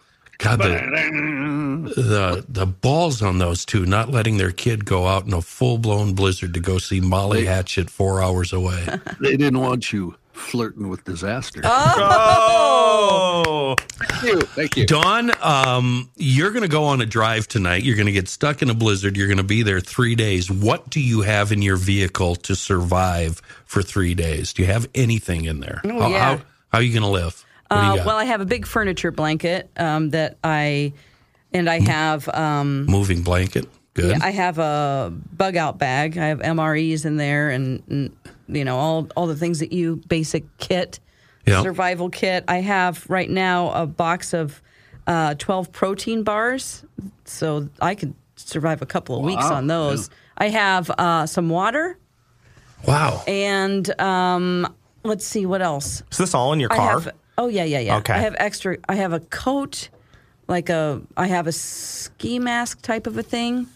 God, 0.42 0.58
the, 0.58 1.92
the 1.96 2.44
the 2.48 2.66
balls 2.66 3.22
on 3.22 3.38
those 3.38 3.64
two 3.64 3.86
not 3.86 4.10
letting 4.10 4.38
their 4.38 4.50
kid 4.50 4.84
go 4.84 5.06
out 5.06 5.24
in 5.26 5.32
a 5.32 5.40
full 5.40 5.78
blown 5.78 6.14
blizzard 6.14 6.54
to 6.54 6.60
go 6.60 6.78
see 6.78 7.00
Molly 7.00 7.46
Hatchet 7.46 7.90
four 7.90 8.22
hours 8.22 8.52
away. 8.52 8.86
They 9.20 9.36
didn't 9.36 9.60
want 9.60 9.92
you 9.92 10.16
flirting 10.32 10.88
with 10.88 11.04
disaster. 11.04 11.60
Oh! 11.64 13.74
Thank 13.98 14.22
you. 14.22 14.40
Thank 14.40 14.76
you. 14.76 14.86
Dawn, 14.86 15.30
um, 15.42 16.10
you're 16.16 16.50
going 16.50 16.62
to 16.62 16.68
go 16.68 16.84
on 16.84 17.00
a 17.00 17.06
drive 17.06 17.46
tonight. 17.46 17.84
You're 17.84 17.96
going 17.96 18.06
to 18.06 18.12
get 18.12 18.28
stuck 18.28 18.62
in 18.62 18.70
a 18.70 18.74
blizzard. 18.74 19.16
You're 19.16 19.28
going 19.28 19.38
to 19.38 19.44
be 19.44 19.62
there 19.62 19.80
three 19.80 20.14
days. 20.16 20.50
What 20.50 20.90
do 20.90 21.00
you 21.00 21.20
have 21.22 21.52
in 21.52 21.62
your 21.62 21.76
vehicle 21.76 22.34
to 22.36 22.56
survive 22.56 23.40
for 23.64 23.82
three 23.82 24.14
days? 24.14 24.52
Do 24.52 24.62
you 24.62 24.68
have 24.68 24.88
anything 24.94 25.44
in 25.44 25.60
there? 25.60 25.80
Oh, 25.84 26.00
how, 26.00 26.08
yeah. 26.08 26.18
how, 26.18 26.36
How 26.72 26.78
are 26.78 26.82
you 26.82 26.92
going 26.92 27.02
to 27.02 27.08
live? 27.08 27.44
What 27.72 27.80
do 27.80 27.86
you 27.96 28.02
Uh, 28.02 28.06
well, 28.06 28.16
I 28.16 28.24
have 28.24 28.40
a 28.40 28.44
big 28.46 28.66
furniture 28.66 29.10
blanket 29.10 29.70
um, 29.76 30.10
that 30.10 30.36
I, 30.44 30.92
and 31.52 31.68
I 31.68 31.80
have, 31.80 32.28
um, 32.28 32.86
Moving 32.86 33.22
blanket. 33.22 33.66
Good. 33.94 34.10
yeah, 34.16 34.18
I 34.22 34.30
have 34.30 34.58
a 34.58 35.12
bug 35.36 35.56
out 35.56 35.78
bag. 35.78 36.16
I 36.16 36.26
have 36.28 36.38
MREs 36.40 37.04
in 37.04 37.18
there, 37.18 37.50
and, 37.50 37.82
and 37.90 38.16
you 38.48 38.64
know 38.64 38.78
all 38.78 39.06
all 39.16 39.26
the 39.26 39.36
things 39.36 39.58
that 39.58 39.70
you 39.72 39.96
basic 40.08 40.44
kit, 40.56 40.98
Yeah. 41.46 41.60
survival 41.62 42.08
kit. 42.08 42.44
I 42.48 42.62
have 42.62 43.04
right 43.10 43.28
now 43.28 43.70
a 43.72 43.86
box 43.86 44.32
of 44.32 44.62
uh, 45.06 45.34
twelve 45.34 45.72
protein 45.72 46.22
bars, 46.22 46.86
so 47.26 47.68
I 47.82 47.94
could 47.94 48.14
survive 48.36 48.80
a 48.80 48.86
couple 48.86 49.14
of 49.18 49.24
weeks 49.24 49.44
on 49.44 49.66
those. 49.66 50.08
I 50.38 50.48
have 50.48 50.88
uh, 50.90 51.26
some 51.26 51.50
water, 51.50 51.98
wow. 52.88 53.22
and 53.26 54.00
um, 54.00 54.74
let's 55.04 55.26
see 55.26 55.44
what 55.44 55.60
else. 55.60 56.02
Is 56.10 56.16
this 56.16 56.34
all 56.34 56.54
in 56.54 56.60
your 56.60 56.72
I 56.72 56.76
car? 56.76 57.00
have. 57.00 57.12
Oh 57.38 57.48
yeah, 57.48 57.64
yeah, 57.64 57.80
yeah. 57.80 57.96
Okay. 57.98 58.12
I 58.14 58.18
have 58.18 58.36
extra. 58.38 58.76
I 58.88 58.96
have 58.96 59.12
a 59.12 59.20
coat, 59.20 59.88
like 60.48 60.68
a. 60.68 61.00
I 61.16 61.26
have 61.26 61.46
a 61.46 61.52
ski 61.52 62.38
mask 62.38 62.82
type 62.82 63.06
of 63.06 63.16
a 63.16 63.22
thing. 63.22 63.66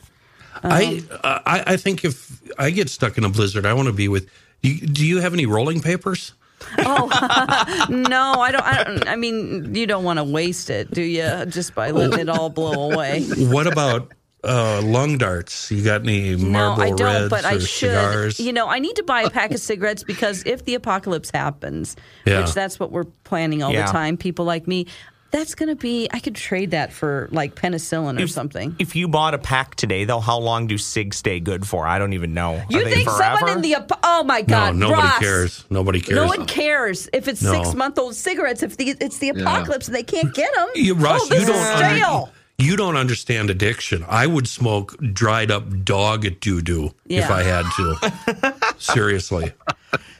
I, 0.62 1.02
Um, 1.10 1.18
uh, 1.22 1.38
I 1.46 1.64
I 1.74 1.76
think 1.76 2.04
if 2.04 2.40
I 2.58 2.70
get 2.70 2.88
stuck 2.90 3.18
in 3.18 3.24
a 3.24 3.28
blizzard, 3.28 3.66
I 3.66 3.72
want 3.74 3.86
to 3.86 3.92
be 3.92 4.08
with. 4.08 4.28
Do 4.62 4.70
you, 4.70 4.86
do 4.86 5.06
you 5.06 5.20
have 5.20 5.32
any 5.34 5.46
rolling 5.46 5.80
papers? 5.80 6.32
Oh 6.78 7.08
no, 7.90 8.34
I 8.40 8.50
don't. 8.52 8.64
I, 8.64 8.84
don't, 8.84 9.08
I 9.08 9.16
mean, 9.16 9.74
you 9.74 9.86
don't 9.86 10.04
want 10.04 10.18
to 10.18 10.24
waste 10.24 10.70
it, 10.70 10.90
do 10.90 11.02
you? 11.02 11.44
Just 11.46 11.74
by 11.74 11.90
letting 11.90 12.18
it 12.18 12.28
all 12.28 12.48
blow 12.50 12.90
away. 12.90 13.22
What 13.24 13.66
about 13.66 14.12
uh, 14.46 14.80
lung 14.82 15.18
darts? 15.18 15.70
You 15.70 15.82
got 15.84 16.02
any 16.02 16.36
Marlboro 16.36 16.84
no, 16.86 16.92
I 16.92 16.96
don't. 16.96 17.00
Reds 17.06 17.30
but 17.30 17.44
I 17.44 17.54
or 17.54 17.60
should. 17.60 17.90
cigars? 17.90 18.40
You 18.40 18.52
know, 18.52 18.68
I 18.68 18.78
need 18.78 18.96
to 18.96 19.02
buy 19.02 19.22
a 19.22 19.30
pack 19.30 19.50
of 19.50 19.60
cigarettes 19.60 20.02
because 20.04 20.42
if 20.46 20.64
the 20.64 20.74
apocalypse 20.74 21.30
happens, 21.32 21.96
Yeah. 22.24 22.40
which 22.42 22.54
that's 22.54 22.78
what 22.78 22.92
we're 22.92 23.04
planning 23.24 23.62
all 23.62 23.72
Yeah. 23.72 23.86
the 23.86 23.92
time, 23.92 24.16
people 24.16 24.44
like 24.44 24.66
me. 24.66 24.86
That's 25.32 25.56
going 25.56 25.68
to 25.68 25.74
be. 25.76 26.08
I 26.12 26.20
could 26.20 26.36
trade 26.36 26.70
that 26.70 26.92
for 26.92 27.28
like 27.32 27.56
penicillin 27.56 28.18
or 28.18 28.22
If- 28.22 28.30
something. 28.30 28.76
If 28.78 28.94
you 28.94 29.08
bought 29.08 29.34
a 29.34 29.38
pack 29.38 29.74
today, 29.74 30.04
though, 30.04 30.20
how 30.20 30.38
long 30.38 30.68
do 30.68 30.78
cigs 30.78 31.16
stay 31.16 31.40
good 31.40 31.66
for? 31.66 31.84
I 31.84 31.98
don't 31.98 32.12
even 32.12 32.32
know. 32.32 32.62
You 32.70 32.80
Are 32.80 32.84
think 32.88 33.10
forever? 33.10 33.38
someone 33.38 33.56
in 33.56 33.60
the 33.62 33.76
oh 34.04 34.22
my 34.22 34.40
no, 34.42 34.46
god, 34.46 34.76
nobody 34.76 35.02
Ross, 35.02 35.18
cares. 35.18 35.64
Nobody 35.68 36.00
cares. 36.00 36.14
No 36.16 36.26
one 36.26 36.46
cares 36.46 37.08
if 37.12 37.26
it's 37.26 37.42
No. 37.42 37.52
six 37.52 37.74
month 37.74 37.98
old 37.98 38.14
cigarettes. 38.14 38.62
If 38.62 38.76
the, 38.76 38.90
it's 39.00 39.18
the 39.18 39.30
apocalypse 39.30 39.88
and 39.88 39.96
they 39.96 40.04
can't 40.04 40.32
get 40.32 40.54
them. 40.54 40.68
You, 40.76 40.94
Russ, 40.94 41.20
oh, 41.24 41.28
this 41.28 41.40
you 41.40 41.46
don't 41.48 41.56
is 41.56 41.82
under- 41.82 41.96
stale. 41.96 42.30
You 42.58 42.76
don't 42.76 42.96
understand 42.96 43.50
addiction. 43.50 44.04
I 44.08 44.26
would 44.26 44.48
smoke 44.48 44.96
dried 45.12 45.50
up 45.50 45.84
dog 45.84 46.40
doo 46.40 46.60
doo 46.62 46.94
if 47.08 47.30
I 47.30 47.42
had 47.42 47.66
to. 47.76 48.54
Seriously. 48.78 49.52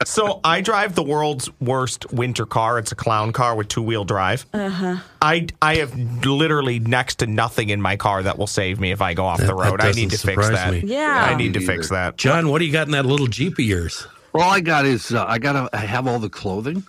So 0.05 0.39
I 0.43 0.61
drive 0.61 0.95
the 0.95 1.03
world's 1.03 1.49
worst 1.59 2.11
winter 2.13 2.45
car. 2.45 2.79
It's 2.79 2.91
a 2.91 2.95
clown 2.95 3.31
car 3.33 3.55
with 3.55 3.67
two 3.67 3.81
wheel 3.81 4.05
drive. 4.05 4.45
Uh-huh. 4.53 4.97
I 5.21 5.47
I 5.61 5.75
have 5.77 5.97
literally 6.25 6.79
next 6.79 7.15
to 7.19 7.27
nothing 7.27 7.69
in 7.69 7.81
my 7.81 7.95
car 7.97 8.23
that 8.23 8.37
will 8.37 8.47
save 8.47 8.79
me 8.79 8.91
if 8.91 9.01
I 9.01 9.13
go 9.13 9.25
off 9.25 9.39
the 9.39 9.47
That- 9.47 9.57
that 9.57 9.71
road. 9.71 9.81
I 9.81 9.91
need 9.91 10.11
to 10.11 10.17
fix 10.17 10.47
that. 10.49 10.71
me. 10.71 10.81
Yeah. 10.85 11.27
I 11.29 11.35
need 11.35 11.53
to 11.55 11.59
Me 11.59 11.65
fix 11.65 11.89
that. 11.89 12.17
John, 12.17 12.49
what 12.49 12.59
do 12.59 12.65
you 12.65 12.71
got 12.71 12.87
in 12.87 12.91
that 12.93 13.05
little 13.05 13.27
Jeep 13.27 13.53
of 13.53 13.65
yours? 13.65 14.07
All 14.33 14.41
I 14.41 14.59
got 14.59 14.85
is 14.85 15.11
uh, 15.11 15.25
I 15.27 15.39
got 15.39 15.53
to 15.53 15.69
I 15.75 15.79
have 15.81 16.07
all 16.07 16.19
the 16.19 16.29
clothing. 16.29 16.83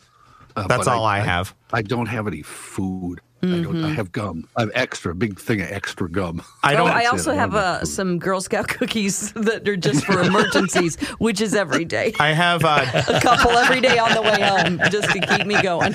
Uh, 0.54 0.66
That's 0.66 0.86
all 0.88 1.04
I 1.04 1.20
have. 1.20 1.54
I 1.72 1.82
don't 1.82 2.06
have 2.06 2.26
any 2.26 2.42
food. 2.42 3.20
I 3.40 3.46
Mm-hmm. 3.46 3.62
don't. 3.62 3.84
I 3.84 3.90
have 3.90 4.10
gum. 4.10 4.48
I 4.56 4.62
have 4.62 4.70
extra 4.74 5.14
big 5.14 5.38
thing 5.38 5.60
of 5.60 5.70
extra 5.70 6.10
gum. 6.10 6.42
I 6.64 6.74
Oh, 6.74 6.78
don't. 6.78 6.88
I 6.88 7.02
That's 7.04 7.12
also 7.12 7.30
it. 7.30 7.34
I 7.34 7.36
have 7.36 7.50
don't 7.52 7.60
uh, 7.60 7.78
have 7.78 7.88
some 7.88 8.18
Girl 8.18 8.40
Scout 8.40 8.66
cookies 8.78 9.32
that 9.34 9.68
are 9.68 9.76
just 9.76 10.04
for 10.04 10.20
emergencies, 10.22 10.96
which 11.18 11.40
is 11.40 11.54
every 11.54 11.84
day. 11.84 12.12
I 12.18 12.32
have. 12.32 12.64
Uh, 12.64 12.84
A 13.08 13.20
couple 13.20 13.52
every 13.52 13.80
day 13.80 13.96
on 13.98 14.12
the 14.12 14.22
way 14.22 14.40
home, 14.42 14.80
just 14.90 15.10
to 15.10 15.20
keep 15.20 15.46
me 15.46 15.60
going. 15.62 15.94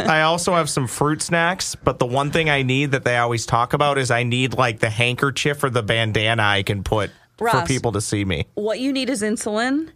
I 0.00 0.22
also 0.22 0.54
have 0.54 0.68
some 0.68 0.86
fruit 0.86 1.22
snacks, 1.22 1.74
but 1.74 1.98
the 1.98 2.06
one 2.06 2.30
thing 2.30 2.50
I 2.50 2.62
need 2.62 2.92
that 2.92 3.04
they 3.04 3.16
always 3.16 3.46
talk 3.46 3.72
about 3.72 3.98
is 3.98 4.10
I 4.10 4.22
need 4.24 4.54
like 4.58 4.80
the 4.80 4.90
handkerchief 4.90 5.64
or 5.64 5.70
the 5.70 5.82
bandana 5.82 6.42
I 6.42 6.62
can 6.62 6.82
put 6.84 7.10
for 7.38 7.64
people 7.66 7.92
to 7.92 8.00
see 8.00 8.24
me. 8.24 8.46
what 8.54 8.78
you 8.78 8.92
need 8.92 9.10
is 9.10 9.22
insulin. 9.22 9.90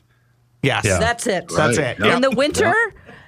Yes. 0.62 0.84
Yeah. 0.84 0.98
That's 0.98 1.26
it. 1.26 1.48
That's 1.54 1.78
it. 1.78 1.98
Yeah. 2.00 2.06
Yeah. 2.06 2.16
In 2.16 2.22
the 2.22 2.30
winter, 2.30 2.74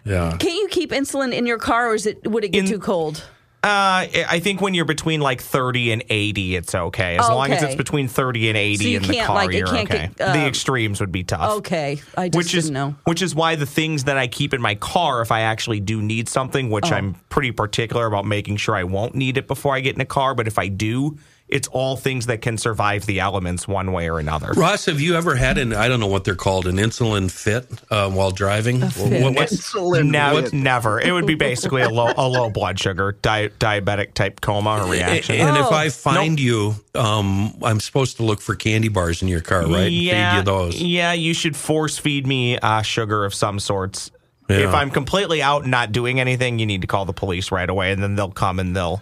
Yeah. 0.04 0.36
can 0.38 0.54
you 0.56 0.68
keep 0.68 0.90
insulin 0.90 1.32
in 1.32 1.46
your 1.46 1.58
car, 1.58 1.90
or 1.90 1.94
is 1.94 2.06
it 2.06 2.26
would 2.30 2.44
it 2.44 2.48
get 2.48 2.60
In- 2.64 2.70
too 2.70 2.78
cold? 2.78 3.24
Uh, 3.62 4.08
I 4.26 4.40
think 4.42 4.62
when 4.62 4.72
you're 4.72 4.86
between 4.86 5.20
like 5.20 5.42
30 5.42 5.92
and 5.92 6.02
80, 6.08 6.56
it's 6.56 6.74
okay. 6.74 7.18
As 7.18 7.28
long 7.28 7.50
as 7.52 7.62
it's 7.62 7.74
between 7.74 8.08
30 8.08 8.48
and 8.48 8.56
80 8.56 8.84
So 8.84 8.96
in 8.96 9.02
the 9.02 9.18
car, 9.20 9.34
like, 9.36 9.52
you're 9.52 9.66
can't 9.66 9.90
okay. 9.90 10.08
get, 10.16 10.18
uh, 10.28 10.32
the 10.32 10.46
extremes 10.46 10.98
would 10.98 11.12
be 11.12 11.24
tough. 11.24 11.58
Okay, 11.58 12.00
I 12.16 12.30
just 12.30 12.38
Which 12.38 12.54
is 12.54 12.64
didn't 12.64 12.72
know. 12.74 12.94
which 13.04 13.20
is 13.20 13.34
why 13.34 13.56
the 13.56 13.66
things 13.66 14.04
that 14.04 14.16
I 14.16 14.28
keep 14.28 14.54
in 14.54 14.62
my 14.62 14.76
car, 14.76 15.20
if 15.20 15.30
I 15.30 15.40
actually 15.42 15.80
do 15.80 16.00
need 16.00 16.26
something, 16.30 16.70
which 16.70 16.90
Oh. 16.90 16.94
I'm 16.94 17.16
pretty 17.28 17.50
particular 17.52 18.06
about 18.06 18.24
making 18.24 18.56
sure 18.56 18.74
I 18.74 18.84
won't 18.84 19.14
need 19.14 19.36
it 19.36 19.46
before 19.46 19.74
I 19.74 19.80
get 19.80 19.94
in 19.94 20.00
a 20.00 20.06
car, 20.06 20.34
but 20.34 20.46
if 20.46 20.58
I 20.58 20.68
do, 20.68 21.18
it's 21.50 21.68
all 21.68 21.96
things 21.96 22.26
that 22.26 22.42
can 22.42 22.56
survive 22.58 23.06
the 23.06 23.20
elements 23.20 23.66
one 23.68 23.92
way 23.92 24.08
or 24.08 24.18
another. 24.18 24.52
Ross, 24.56 24.86
have 24.86 25.00
you 25.00 25.16
ever 25.16 25.34
had 25.34 25.58
an, 25.58 25.72
I 25.72 25.88
don't 25.88 26.00
know 26.00 26.06
what 26.06 26.24
they're 26.24 26.34
called, 26.34 26.66
an 26.66 26.76
insulin 26.76 27.30
fit 27.30 27.66
uh, 27.90 28.08
while 28.10 28.30
driving? 28.30 28.80
fit. 28.88 29.22
What- 29.22 29.34
what's- 29.34 29.56
Insulin. 29.56 30.10
Never, 30.10 30.42
What? 30.42 30.52
never. 30.52 31.00
It 31.00 31.12
would 31.12 31.26
be 31.26 31.34
basically 31.34 31.82
a 31.82 31.88
low, 31.88 32.12
a 32.16 32.28
low 32.28 32.50
blood 32.50 32.78
sugar, 32.78 33.16
di- 33.22 33.48
diabetic 33.58 34.14
type 34.14 34.40
coma 34.40 34.82
or 34.84 34.90
reaction. 34.90 35.36
And 35.36 35.56
if 35.56 35.66
Oh. 35.66 35.74
I 35.74 35.88
find 35.88 36.38
you, 36.40 36.74
um, 36.94 37.54
I'm 37.62 37.80
supposed 37.80 38.16
to 38.18 38.22
look 38.22 38.40
for 38.40 38.54
candy 38.54 38.88
bars 38.88 39.22
in 39.22 39.28
your 39.28 39.40
car, 39.40 39.62
right? 39.66 39.86
And 39.86 39.92
Yeah, 39.92 40.32
Feed 40.32 40.38
you 40.38 40.44
those. 40.44 40.80
yeah. 40.80 41.12
You 41.12 41.34
should 41.34 41.56
force 41.56 41.98
feed 41.98 42.26
me 42.26 42.58
uh, 42.58 42.82
sugar 42.82 43.24
of 43.24 43.34
some 43.34 43.58
sorts. 43.58 44.10
Yeah. 44.48 44.68
If 44.68 44.74
I'm 44.74 44.90
completely 44.90 45.42
out 45.42 45.62
and 45.62 45.70
not 45.70 45.92
doing 45.92 46.18
anything, 46.18 46.58
you 46.58 46.66
need 46.66 46.80
to 46.80 46.88
call 46.88 47.04
the 47.04 47.12
police 47.12 47.52
right 47.52 47.68
away, 47.70 47.92
and 47.92 48.02
then 48.02 48.16
they'll 48.16 48.30
come 48.32 48.58
and 48.58 48.74
they'll. 48.74 49.00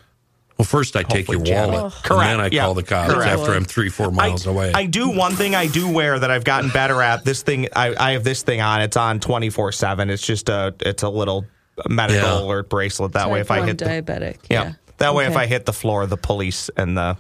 Well, 0.59 0.67
first 0.67 0.97
I 0.97 1.05
take 1.05 1.29
your 1.29 1.39
Hopefully 1.39 1.55
jam 1.55 1.71
wallet, 1.73 1.95
it. 2.05 2.11
and 2.11 2.21
then 2.21 2.41
I 2.41 2.49
yeah. 2.51 2.63
call 2.63 2.75
the 2.75 2.83
cops 2.83 3.13
Correct. 3.15 3.31
after 3.31 3.53
I'm 3.55 3.65
three, 3.65 3.89
four 3.91 4.11
miles 4.11 4.45
I, 4.47 4.51
away. 4.51 4.73
I 4.75 4.87
do 4.87 5.11
one 5.11 5.33
thing 5.37 5.55
I 5.55 5.69
do 5.69 5.89
wear 5.89 6.19
that 6.19 6.33
I've 6.33 6.43
gotten 6.43 6.71
better 6.71 7.01
at. 7.01 7.25
This 7.25 7.43
thing 7.43 7.69
I, 7.77 7.95
I 7.97 8.13
have 8.13 8.25
this 8.25 8.43
thing 8.43 8.61
on. 8.61 8.81
It's 8.81 8.97
on 8.97 9.21
twenty 9.21 9.51
four 9.51 9.71
seven. 9.71 10.11
It's 10.11 10.27
just 10.27 10.49
a 10.49 10.75
it's 10.81 11.05
a 11.05 11.09
little 11.09 11.47
medical 11.89 12.23
Yeah. 12.23 12.41
alert 12.41 12.69
bracelet. 12.69 13.13
That 13.13 13.31
way, 13.31 13.39
if 13.41 13.53
I 13.53 13.61
one 13.61 13.69
hit 13.69 13.79
the, 13.79 13.85
diabetic, 13.85 14.39
yeah. 14.51 14.63
yeah. 14.65 14.73
that 14.97 15.15
way 15.15 15.27
if 15.27 15.37
I 15.37 15.47
hit 15.47 15.65
the 15.65 15.73
floor, 15.73 16.07
the 16.07 16.17
police 16.17 16.71
and 16.77 16.97
the 16.99 17.17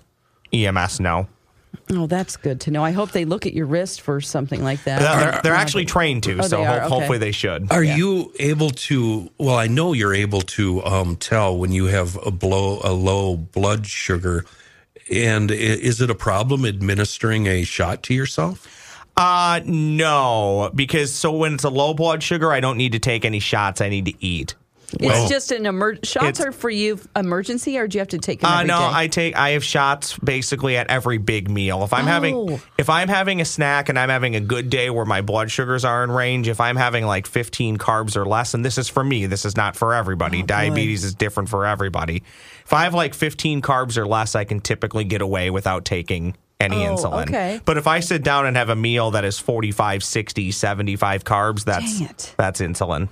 EMS 0.52 0.98
know. 0.98 1.28
Oh, 1.90 2.06
that's 2.06 2.36
good 2.36 2.60
to 2.62 2.70
know. 2.70 2.84
I 2.84 2.90
hope 2.90 3.12
they 3.12 3.24
look 3.24 3.46
at 3.46 3.54
your 3.54 3.66
wrist 3.66 4.00
for 4.02 4.20
something 4.20 4.62
like 4.62 4.84
that. 4.84 5.00
They're, 5.00 5.40
they're 5.42 5.54
actually 5.54 5.84
trained 5.86 6.22
to, 6.24 6.38
Oh, 6.38 6.42
so 6.42 6.56
they 6.58 6.64
ho- 6.64 6.74
Okay. 6.74 6.88
hopefully 6.88 7.18
they 7.18 7.32
should. 7.32 7.70
Are 7.72 7.82
you 7.82 8.32
able 8.38 8.70
to? 8.70 9.30
Well, 9.38 9.56
I 9.56 9.66
know 9.68 9.92
you're 9.94 10.14
able 10.14 10.42
to 10.42 10.84
um, 10.84 11.16
tell 11.16 11.56
when 11.56 11.72
you 11.72 11.86
have 11.86 12.18
a 12.26 12.30
blow 12.30 12.80
a 12.84 12.92
low 12.92 13.36
blood 13.36 13.86
sugar. 13.86 14.44
And 15.10 15.50
is 15.50 16.02
it 16.02 16.10
a 16.10 16.14
problem 16.14 16.66
administering 16.66 17.46
a 17.46 17.64
shot 17.64 18.02
to 18.04 18.14
yourself? 18.14 18.74
Uh 19.16 19.60
no, 19.64 20.70
because 20.74 21.12
so 21.12 21.32
when 21.32 21.54
it's 21.54 21.64
a 21.64 21.70
low 21.70 21.94
blood 21.94 22.22
sugar, 22.22 22.52
I 22.52 22.60
don't 22.60 22.76
need 22.76 22.92
to 22.92 22.98
take 22.98 23.24
any 23.24 23.40
shots. 23.40 23.80
I 23.80 23.88
need 23.88 24.04
to 24.04 24.12
eat. 24.24 24.54
It's 25.00 25.28
just 25.28 25.52
an 25.52 25.66
emer- 25.66 25.98
shots 26.02 26.40
are 26.40 26.50
for 26.50 26.70
you 26.70 26.98
emergency, 27.14 27.76
or 27.78 27.86
do 27.86 27.98
you 27.98 28.00
have 28.00 28.08
to 28.08 28.18
take 28.18 28.40
them 28.40 28.50
Uh, 28.50 28.62
no, 28.62 28.78
day? 28.78 28.88
I 28.92 29.06
take 29.08 29.36
I 29.36 29.50
have 29.50 29.62
shots 29.62 30.16
basically 30.18 30.76
at 30.78 30.88
every 30.88 31.18
big 31.18 31.50
meal. 31.50 31.84
If 31.84 31.92
I'm 31.92 32.06
having 32.06 32.34
Oh. 32.34 32.60
if 32.78 32.88
I'm 32.88 33.08
having 33.08 33.40
a 33.40 33.44
snack 33.44 33.88
and 33.90 33.98
I'm 33.98 34.08
having 34.08 34.34
a 34.34 34.40
good 34.40 34.70
day 34.70 34.88
where 34.88 35.04
my 35.04 35.20
blood 35.20 35.50
sugars 35.50 35.84
are 35.84 36.02
in 36.04 36.10
range, 36.10 36.48
if 36.48 36.60
I'm 36.60 36.76
having 36.76 37.04
like 37.04 37.26
15 37.26 37.76
carbs 37.76 38.16
or 38.16 38.24
less, 38.24 38.54
and 38.54 38.64
this 38.64 38.78
is 38.78 38.88
for 38.88 39.04
me, 39.04 39.26
this 39.26 39.44
is 39.44 39.56
not 39.56 39.76
for 39.76 39.94
Oh, 39.94 39.98
everybody. 39.98 40.42
Diabetes 40.42 41.04
is 41.04 41.14
different 41.14 41.48
for 41.50 41.66
everybody. 41.66 42.22
If 42.64 42.72
I 42.72 42.84
have 42.84 42.94
like 42.94 43.14
15 43.14 43.60
carbs 43.62 43.96
or 43.98 44.06
less, 44.06 44.34
I 44.34 44.44
can 44.44 44.60
typically 44.60 45.04
get 45.04 45.20
away 45.20 45.50
without 45.50 45.84
taking 45.84 46.34
any 46.60 46.86
Oh, 46.86 46.96
insulin. 46.96 47.22
okay. 47.28 47.60
But 47.64 47.76
if 47.76 47.86
I 47.86 48.00
sit 48.00 48.22
down 48.24 48.46
and 48.46 48.56
have 48.56 48.68
a 48.68 48.76
meal 48.76 49.10
that 49.12 49.24
is 49.24 49.38
45, 49.38 50.02
60, 50.02 50.50
75 50.50 51.24
carbs, 51.24 51.64
that's 51.64 52.32
that's 52.38 52.60
insulin. 52.60 53.08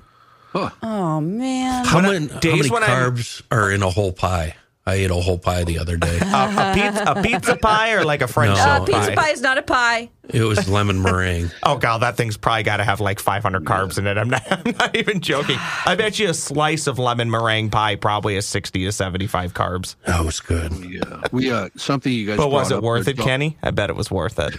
Oh 0.82 1.20
man, 1.20 1.84
How 1.84 1.96
When 1.96 2.06
I- 2.06 2.12
many, 2.18 2.26
how 2.28 2.40
many 2.56 2.68
when 2.70 2.82
I'm- 2.82 3.12
carbs 3.14 3.42
are 3.50 3.70
in 3.70 3.82
a 3.82 3.90
whole 3.90 4.12
pie? 4.12 4.54
I 4.88 4.94
ate 4.94 5.10
a 5.10 5.14
whole 5.14 5.36
pie 5.38 5.64
the 5.64 5.80
other 5.80 5.96
day. 5.96 6.16
a, 6.20 6.22
a 6.24 6.72
pizza, 6.72 7.04
a 7.08 7.20
pizza 7.20 7.56
pie 7.56 7.94
or 7.94 8.04
like 8.04 8.22
a 8.22 8.28
French 8.28 8.54
No. 8.56 8.62
uh, 8.62 8.76
silk 8.76 8.88
pizza 8.88 9.12
pie 9.16 9.30
is 9.30 9.40
not 9.40 9.58
a 9.58 9.62
pie. 9.62 10.10
it 10.28 10.42
was 10.44 10.68
lemon 10.68 11.02
meringue. 11.02 11.50
Oh 11.64 11.76
god, 11.76 12.02
that 12.02 12.16
thing's 12.16 12.36
probably 12.36 12.62
got 12.62 12.76
to 12.76 12.84
have 12.84 13.00
like 13.00 13.18
500 13.18 13.64
carbs 13.64 13.98
in 13.98 14.06
it. 14.06 14.16
I'm 14.16 14.30
not, 14.30 14.44
I'm 14.48 14.76
not 14.78 14.94
even 14.94 15.20
joking. 15.20 15.56
I 15.84 15.96
bet 15.96 16.20
you 16.20 16.28
a 16.30 16.34
slice 16.34 16.86
of 16.86 17.00
lemon 17.00 17.32
meringue 17.32 17.70
pie 17.70 17.96
probably 17.96 18.36
has 18.36 18.46
60 18.46 18.84
to 18.84 18.92
75 18.92 19.54
carbs. 19.54 19.96
That 20.06 20.24
was 20.24 20.38
good. 20.38 20.72
Yeah, 20.84 21.20
we 21.32 21.50
uh, 21.50 21.68
something 21.76 22.12
you 22.12 22.24
guys. 22.24 22.36
But 22.36 22.52
was 22.52 22.70
it 22.70 22.76
up 22.76 22.84
worth 22.84 23.08
it, 23.08 23.18
Kenny? 23.18 23.58
I 23.64 23.72
bet 23.72 23.90
it 23.90 23.96
was 23.96 24.08
worth 24.12 24.38
it. 24.38 24.54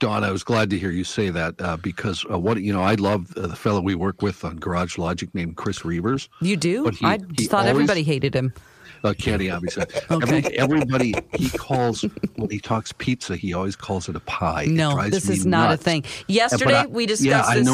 Don, 0.00 0.24
I 0.24 0.30
was 0.32 0.42
glad 0.42 0.70
to 0.70 0.78
hear 0.78 0.90
you 0.90 1.04
say 1.04 1.28
that 1.30 1.54
uh, 1.60 1.76
because 1.76 2.24
uh, 2.30 2.38
what 2.38 2.60
you 2.60 2.72
know, 2.72 2.82
I 2.82 2.94
love 2.94 3.36
uh, 3.36 3.46
the 3.46 3.54
fellow 3.54 3.80
we 3.82 3.94
work 3.94 4.22
with 4.22 4.44
on 4.44 4.56
Garage 4.56 4.96
Logic 4.98 5.32
named 5.34 5.56
Chris 5.56 5.80
Reavers. 5.80 6.28
You 6.40 6.56
do? 6.56 6.88
He- 6.88 7.04
I 7.06 7.18
he 7.38 7.44
thought 7.44 7.60
always- 7.60 7.70
everybody 7.70 8.02
hated 8.02 8.34
him. 8.34 8.52
Uh, 9.02 9.14
Kenny 9.16 9.48
obviously. 9.48 9.86
Every, 10.10 10.44
everybody 10.58 11.14
he 11.34 11.48
calls 11.48 12.04
when 12.36 12.50
he 12.50 12.58
talks 12.58 12.92
pizza, 12.92 13.34
he 13.34 13.54
always 13.54 13.74
calls 13.74 14.10
it 14.10 14.16
a 14.16 14.20
pie. 14.20 14.66
No, 14.68 15.08
this 15.08 15.30
is 15.30 15.46
not 15.46 15.70
nuts. 15.70 15.80
a 15.80 15.84
thing. 15.84 16.04
Yesterday 16.28 16.74
I- 16.74 16.86
we 16.86 17.04
yeah, 17.04 17.08
discussed 17.08 17.50
I 17.50 17.58
this 17.60 17.68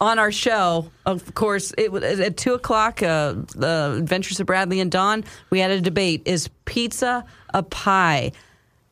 on 0.00 0.18
our 0.20 0.30
show. 0.30 0.88
Of 1.04 1.34
course, 1.34 1.72
it 1.76 1.92
at 1.94 2.36
two 2.36 2.54
o'clock. 2.54 3.02
Uh, 3.02 3.34
the 3.56 3.96
Adventures 3.98 4.38
of 4.38 4.46
Bradley 4.46 4.78
and 4.78 4.90
Dawn. 4.90 5.24
We 5.50 5.58
had 5.58 5.72
a 5.72 5.80
debate: 5.80 6.22
is 6.26 6.48
pizza 6.64 7.24
a 7.54 7.62
pie? 7.64 8.30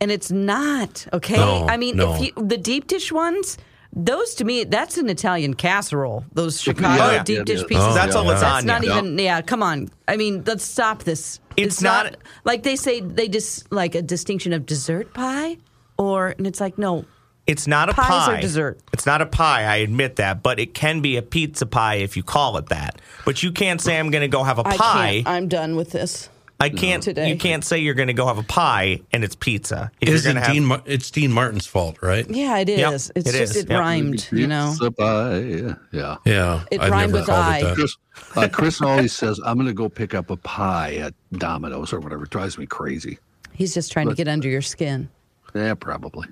And 0.00 0.10
it's 0.10 0.30
not. 0.30 1.06
Okay, 1.12 1.36
No, 1.36 1.66
I 1.68 1.76
mean, 1.76 1.96
no. 1.96 2.14
if 2.14 2.20
you, 2.20 2.32
the 2.36 2.58
deep 2.58 2.86
dish 2.86 3.10
ones. 3.12 3.56
Those 3.98 4.34
to 4.34 4.44
me, 4.44 4.64
that's 4.64 4.98
an 4.98 5.08
Italian 5.08 5.54
casserole. 5.54 6.26
Those 6.34 6.60
Chicago 6.60 7.02
Oh, 7.02 7.10
yeah. 7.12 7.22
deep 7.22 7.38
Yeah, 7.38 7.44
dish 7.44 7.60
it 7.60 7.62
is. 7.62 7.64
pieces. 7.66 7.84
Oh, 7.86 7.94
That's 7.94 8.14
yeah, 8.14 8.20
a 8.20 8.24
yeah. 8.26 8.34
That's 8.40 8.64
not 8.66 8.84
Yeah. 8.84 8.98
even. 8.98 9.18
Yeah, 9.18 9.40
come 9.40 9.62
on. 9.62 9.88
I 10.06 10.18
mean, 10.18 10.42
let's 10.46 10.64
stop 10.64 11.04
this. 11.04 11.40
It's 11.56 11.80
not- 11.80 12.16
like 12.44 12.62
they 12.62 12.76
say. 12.76 13.00
They 13.00 13.26
just 13.28 13.72
like 13.72 13.94
a 13.94 14.02
distinction 14.02 14.52
of 14.52 14.66
dessert 14.66 15.14
pie, 15.14 15.56
or 15.96 16.34
and 16.36 16.46
it's 16.46 16.60
like 16.60 16.76
no. 16.76 17.06
It's 17.46 17.66
not 17.66 17.88
a 17.88 17.94
Pies 17.94 18.28
are 18.28 18.34
pie. 18.34 18.40
dessert. 18.40 18.80
It's 18.92 19.06
not 19.06 19.22
a 19.22 19.26
pie. 19.26 19.62
I 19.64 19.76
admit 19.76 20.16
that, 20.16 20.42
but 20.42 20.58
it 20.60 20.74
can 20.74 21.00
be 21.00 21.16
a 21.16 21.22
pizza 21.22 21.64
pie 21.64 21.94
if 21.94 22.16
you 22.18 22.22
call 22.24 22.58
it 22.58 22.66
that. 22.70 23.00
But 23.24 23.42
you 23.42 23.50
can't 23.52 23.80
say 23.80 23.98
I'm 23.98 24.10
going 24.10 24.22
to 24.22 24.28
go 24.28 24.42
have 24.42 24.58
a 24.58 24.66
I 24.66 24.76
pie. 24.76 25.12
can't. 25.22 25.28
I'm 25.28 25.48
done 25.48 25.76
with 25.76 25.92
this. 25.92 26.28
I 26.58 26.70
can't. 26.70 27.02
Today. 27.02 27.28
You 27.28 27.36
can't 27.36 27.62
say 27.62 27.78
you're 27.78 27.94
going 27.94 28.06
to 28.08 28.14
go 28.14 28.26
have 28.26 28.38
a 28.38 28.42
pie 28.42 29.00
and 29.12 29.22
it's 29.22 29.34
pizza. 29.34 29.90
If 30.00 30.08
Is 30.08 30.24
you're 30.24 30.30
it 30.30 30.34
going 30.34 30.36
to 30.36 30.40
have, 30.46 30.52
Dean? 30.54 30.64
Mar- 30.64 30.82
it's 30.86 31.10
Dean 31.10 31.30
Martin's 31.30 31.66
fault, 31.66 31.98
right? 32.00 32.28
Yeah, 32.30 32.58
it 32.58 32.68
is. 32.70 32.78
Yep, 32.78 32.92
it's 32.94 33.08
it 33.10 33.24
just 33.24 33.56
is. 33.56 33.56
it 33.64 33.70
Yep. 33.70 33.78
rhymed, 33.78 34.28
you 34.32 34.46
know. 34.46 34.70
Pizza 34.70 34.90
pie, 34.90 35.38
yeah. 35.38 35.74
yeah. 35.92 36.16
Yeah, 36.24 36.64
It 36.70 36.80
I've 36.80 36.90
rhymed 36.90 37.12
with 37.12 37.26
called 37.26 37.38
I. 37.44 37.58
it. 37.58 37.74
Chris, 37.74 37.96
uh, 38.36 38.48
Chris 38.50 38.80
always 38.80 39.12
says, 39.12 39.38
"I'm 39.44 39.56
going 39.56 39.66
to 39.66 39.74
go 39.74 39.88
pick 39.90 40.14
up 40.14 40.30
a 40.30 40.36
pie 40.38 40.94
at 40.94 41.12
Domino's 41.32 41.92
or 41.92 42.00
whatever." 42.00 42.24
It 42.24 42.30
drives 42.30 42.56
me 42.56 42.64
crazy. 42.64 43.18
He's 43.52 43.74
just 43.74 43.92
trying 43.92 44.08
to 44.08 44.14
get 44.14 44.26
under 44.26 44.48
your 44.48 44.62
skin. 44.62 45.10
Yeah, 45.54 45.74
probably. 45.74 46.26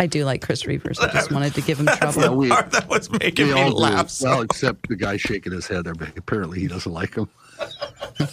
I 0.00 0.06
do 0.06 0.24
like 0.24 0.42
Chris 0.42 0.62
Reavers. 0.62 1.00
I 1.00 1.12
just 1.12 1.32
wanted 1.32 1.54
to 1.54 1.60
give 1.60 1.78
him 1.80 1.86
trouble. 1.96 2.22
Yeah, 2.22 2.28
we, 2.30 2.48
part 2.48 2.70
that 2.70 2.88
was 2.88 3.10
making 3.10 3.48
me 3.52 3.68
laugh. 3.70 4.10
so 4.10 4.28
Well, 4.30 4.40
except 4.42 4.88
the 4.88 4.94
guy 4.96 5.16
shaking 5.16 5.52
his 5.52 5.66
head. 5.66 5.84
There 5.84 5.94
apparently, 6.16 6.60
he 6.60 6.68
doesn't 6.68 6.92
like 6.92 7.14
him. 7.16 7.28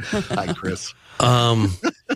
Hi, 0.00 0.52
Chris. 0.54 0.88
he 1.20 1.24
I'm 1.24 1.68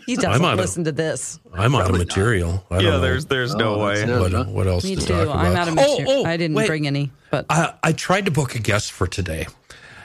doesn't 0.06 0.26
out 0.44 0.52
of- 0.54 0.58
listen 0.58 0.84
to 0.84 0.92
this. 0.92 1.40
I'm 1.52 1.74
out 1.74 1.90
of 1.90 1.96
material. 1.98 2.64
I 2.70 2.76
don't 2.76 2.84
yeah, 2.84 2.90
know 2.92 3.00
there's 3.00 3.26
there's 3.26 3.54
no 3.54 3.74
Oh, 3.74 3.86
way. 3.86 3.96
that's 4.04 4.10
it. 4.10 4.20
what, 4.20 4.32
huh? 4.32 4.44
what 4.44 4.66
else 4.66 4.84
Me 4.84 4.94
to 4.96 5.00
too. 5.00 5.12
talk 5.12 5.22
about. 5.24 5.36
I'm 5.38 5.56
out 5.56 5.68
of 5.68 5.74
Oh, 5.78 5.98
material. 5.98 6.22
oh, 6.24 6.24
I 6.28 6.36
didn't 6.36 6.56
wait. 6.56 6.66
bring 6.68 6.86
any, 6.86 7.10
but 7.30 7.46
I, 7.50 7.74
I 7.82 7.92
tried 7.92 8.26
to 8.26 8.30
book 8.30 8.54
a 8.54 8.58
guest 8.60 8.92
for 8.92 9.06
today. 9.08 9.46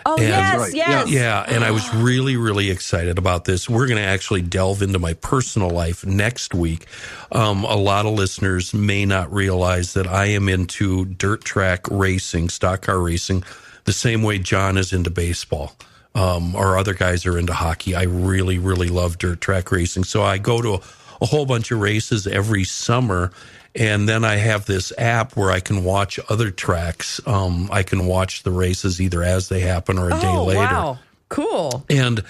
oh 0.05 0.15
and- 0.15 0.23
yes, 0.27 0.59
Right, 0.59 0.73
yes. 0.73 1.09
Yeah, 1.09 1.43
and 1.47 1.63
I 1.63 1.71
was 1.71 1.93
really, 1.95 2.37
really 2.37 2.71
excited 2.71 3.17
about 3.19 3.45
this. 3.45 3.69
We're 3.69 3.87
going 3.87 3.97
to 4.01 4.03
actually 4.07 4.41
delve 4.41 4.81
into 4.81 4.97
my 4.99 5.13
personal 5.13 5.69
life 5.69 6.05
next 6.05 6.53
week. 6.55 6.87
Um, 7.31 7.63
a 7.65 7.75
lot 7.75 8.05
of 8.07 8.13
listeners 8.13 8.73
may 8.73 9.05
not 9.05 9.31
realize 9.31 9.93
that 9.93 10.07
I 10.07 10.25
am 10.27 10.49
into 10.49 11.05
dirt 11.05 11.43
track 11.43 11.85
racing, 11.91 12.49
stock 12.49 12.81
car 12.83 12.99
racing, 12.99 13.43
the 13.87 13.93
same 13.93 14.21
way 14.21 14.37
John 14.37 14.77
is 14.77 14.93
into 14.93 15.09
baseball. 15.09 15.75
Um, 16.13 16.55
our 16.55 16.77
other 16.77 16.93
guys 16.93 17.25
are 17.25 17.37
into 17.37 17.53
hockey. 17.53 17.95
I 17.95 18.03
really, 18.03 18.59
really 18.59 18.89
love 18.89 19.17
dirt 19.17 19.41
track 19.41 19.71
racing. 19.71 20.03
So 20.03 20.23
I 20.23 20.37
go 20.37 20.61
to 20.61 20.73
a, 20.75 20.81
a 21.21 21.25
whole 21.25 21.45
bunch 21.47 21.71
of 21.71 21.79
races 21.79 22.27
every 22.27 22.63
summer. 22.65 23.31
And 23.75 24.09
then 24.09 24.25
I 24.25 24.35
have 24.35 24.65
this 24.65 24.91
app 24.97 25.37
where 25.37 25.51
I 25.51 25.59
can 25.61 25.83
watch 25.83 26.19
other 26.29 26.51
tracks. 26.51 27.21
Um, 27.27 27.69
I 27.71 27.83
can 27.83 28.05
watch 28.07 28.43
the 28.43 28.51
races 28.51 28.99
either 28.99 29.23
as 29.23 29.49
they 29.49 29.61
happen 29.61 29.97
or 29.99 30.07
a 30.07 30.19
day 30.19 30.27
Oh 30.27 30.45
later. 30.45 30.59
wow, 30.59 30.99
cool. 31.29 31.85
And 31.89 32.23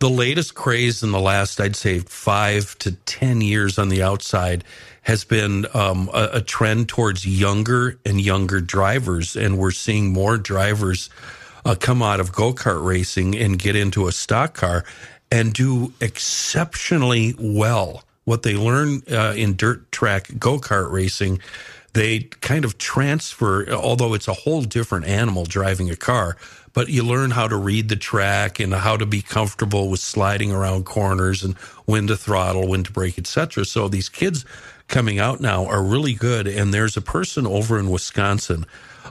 the 0.00 0.08
latest 0.10 0.54
craze 0.54 1.02
in 1.02 1.12
the 1.12 1.20
last, 1.20 1.60
I'd 1.60 1.76
say, 1.76 1.98
five 2.00 2.76
to 2.80 2.92
10 2.92 3.40
years 3.42 3.78
on 3.78 3.88
the 3.90 4.02
outside 4.02 4.64
has 5.04 5.24
been 5.24 5.66
um, 5.74 6.10
a, 6.12 6.30
a 6.34 6.40
trend 6.40 6.88
towards 6.88 7.26
younger 7.26 7.98
and 8.04 8.20
younger 8.20 8.60
drivers. 8.60 9.36
And 9.36 9.58
we're 9.58 9.70
seeing 9.70 10.12
more 10.12 10.36
drivers 10.36 11.10
uh, 11.64 11.74
come 11.78 12.02
out 12.02 12.20
of 12.20 12.32
go 12.32 12.52
kart 12.52 12.84
racing 12.84 13.36
and 13.36 13.58
get 13.58 13.76
into 13.76 14.08
a 14.08 14.12
stock 14.12 14.54
car 14.54 14.84
and 15.30 15.52
do 15.52 15.92
exceptionally 16.00 17.34
well. 17.38 18.02
What 18.24 18.42
they 18.42 18.54
learn 18.54 19.02
uh, 19.10 19.34
in 19.36 19.56
dirt 19.56 19.92
track 19.92 20.28
go 20.38 20.58
kart 20.58 20.90
racing, 20.90 21.40
they 21.92 22.20
kind 22.20 22.64
of 22.64 22.78
transfer, 22.78 23.70
although 23.70 24.14
it's 24.14 24.28
a 24.28 24.32
whole 24.32 24.62
different 24.62 25.06
animal 25.06 25.44
driving 25.44 25.90
a 25.90 25.96
car, 25.96 26.36
but 26.72 26.88
you 26.88 27.04
learn 27.04 27.30
how 27.30 27.46
to 27.46 27.56
read 27.56 27.88
the 27.88 27.96
track 27.96 28.58
and 28.58 28.72
how 28.72 28.96
to 28.96 29.06
be 29.06 29.22
comfortable 29.22 29.90
with 29.90 30.00
sliding 30.00 30.50
around 30.50 30.86
corners 30.86 31.44
and 31.44 31.54
when 31.84 32.06
to 32.06 32.16
throttle, 32.16 32.66
when 32.66 32.82
to 32.82 32.92
brake, 32.92 33.18
etc. 33.18 33.64
So 33.64 33.88
these 33.88 34.08
kids 34.08 34.44
coming 34.88 35.18
out 35.18 35.40
now 35.40 35.66
are 35.66 35.82
really 35.82 36.14
good. 36.14 36.46
And 36.46 36.72
there's 36.72 36.96
a 36.96 37.00
person 37.02 37.46
over 37.46 37.78
in 37.78 37.90
Wisconsin 37.90 38.66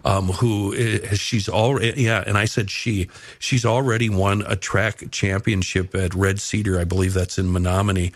um, 0.05 0.27
who 0.29 0.71
is, 0.73 1.19
she's 1.19 1.47
already, 1.49 2.03
yeah, 2.03 2.23
and 2.25 2.37
I 2.37 2.45
said 2.45 2.69
she, 2.71 3.09
she's 3.39 3.65
already 3.65 4.09
won 4.09 4.43
a 4.47 4.55
track 4.55 5.03
championship 5.11 5.93
at 5.95 6.13
Red 6.13 6.39
Cedar. 6.39 6.79
I 6.79 6.83
believe 6.83 7.13
that's 7.13 7.37
in 7.37 7.47
Menomonie. 7.47 8.13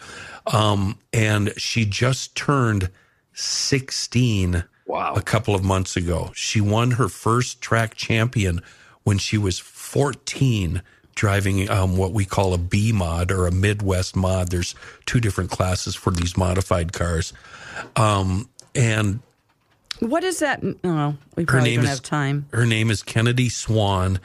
Um, 0.53 0.97
and 1.13 1.53
she 1.57 1.85
just 1.85 2.35
turned 2.35 2.89
16 3.33 4.63
Wow. 4.87 5.15
a 5.15 5.21
couple 5.21 5.53
of 5.53 5.65
months 5.65 5.97
ago. 5.97 6.31
She 6.33 6.61
won 6.61 6.91
her 6.91 7.09
first 7.09 7.61
track 7.61 7.95
champion 7.95 8.61
when 9.03 9.17
she 9.17 9.37
was 9.37 9.59
14 9.59 10.81
driving 11.17 11.69
um, 11.69 11.97
what 11.97 12.13
we 12.13 12.23
call 12.23 12.53
a 12.53 12.57
B 12.57 12.93
mod 12.93 13.31
or 13.31 13.47
a 13.47 13.51
Midwest 13.51 14.15
mod. 14.15 14.49
There's 14.49 14.75
two 15.05 15.19
different 15.19 15.49
classes 15.49 15.95
for 15.95 16.11
these 16.11 16.37
modified 16.37 16.93
cars. 16.93 17.33
Um, 17.95 18.47
and 18.75 19.19
What 19.99 20.23
is 20.23 20.39
that? 20.39 20.61
Oh, 20.83 21.15
we 21.35 21.45
probably 21.45 21.75
don't 21.75 21.83
is 21.83 21.89
have 21.89 22.01
time. 22.03 22.45
Her 22.53 22.65
name 22.65 22.91
is 22.91 23.01
Kennedy 23.03 23.49
Swan, 23.49 24.19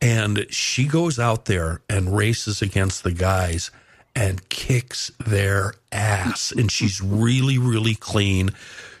and 0.00 0.46
she 0.50 0.84
goes 0.86 1.18
out 1.18 1.46
there 1.46 1.80
and 1.88 2.14
races 2.14 2.60
against 2.62 3.02
the 3.02 3.12
guys 3.12 3.70
and 4.14 4.46
kicks 4.50 5.10
their 5.26 5.74
ass. 5.90 6.52
And 6.52 6.70
she's 6.70 7.00
really, 7.02 7.58
really 7.58 7.94
clean. 7.94 8.50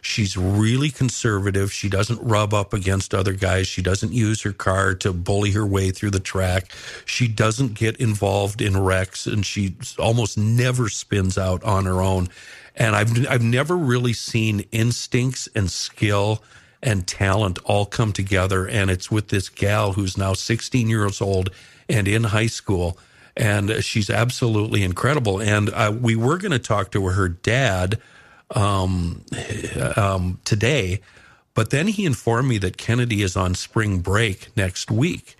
She's 0.06 0.36
really 0.36 0.90
conservative. 0.90 1.72
She 1.72 1.88
doesn't 1.88 2.22
rub 2.22 2.54
up 2.54 2.72
against 2.72 3.12
other 3.12 3.32
guys. 3.32 3.66
She 3.66 3.82
doesn't 3.82 4.12
use 4.12 4.40
her 4.42 4.52
car 4.52 4.94
to 4.94 5.12
bully 5.12 5.50
her 5.50 5.66
way 5.66 5.90
through 5.90 6.12
the 6.12 6.20
track. 6.20 6.70
She 7.04 7.26
doesn't 7.26 7.74
get 7.74 7.96
involved 7.96 8.62
in 8.62 8.78
wrecks, 8.78 9.26
and 9.26 9.44
she 9.44 9.74
almost 9.98 10.38
never 10.38 10.88
spins 10.88 11.36
out 11.36 11.64
on 11.64 11.86
her 11.86 12.00
own. 12.00 12.28
And 12.76 12.94
I've 12.94 13.28
I've 13.28 13.42
never 13.42 13.76
really 13.76 14.12
seen 14.12 14.64
instincts 14.70 15.48
and 15.56 15.68
skill 15.68 16.40
and 16.80 17.04
talent 17.04 17.58
all 17.64 17.84
come 17.84 18.12
together. 18.12 18.64
And 18.64 18.90
it's 18.92 19.10
with 19.10 19.28
this 19.28 19.48
gal 19.48 19.94
who's 19.94 20.16
now 20.16 20.34
16 20.34 20.88
years 20.88 21.20
old 21.20 21.50
and 21.88 22.06
in 22.06 22.24
high 22.24 22.46
school. 22.46 22.96
And 23.36 23.84
she's 23.84 24.08
absolutely 24.08 24.84
incredible. 24.84 25.40
And 25.40 25.68
uh, 25.70 25.92
we 26.00 26.14
were 26.14 26.38
going 26.38 26.52
to 26.52 26.60
talk 26.60 26.92
to 26.92 27.08
her 27.08 27.28
dad 27.28 28.00
um, 28.54 29.24
um, 29.96 30.38
today, 30.44 31.00
but 31.54 31.70
then 31.70 31.88
he 31.88 32.04
informed 32.04 32.48
me 32.48 32.58
that 32.58 32.76
Kennedy 32.76 33.22
is 33.22 33.36
on 33.36 33.54
spring 33.54 33.98
break 34.00 34.56
next 34.56 34.90
week. 34.90 35.36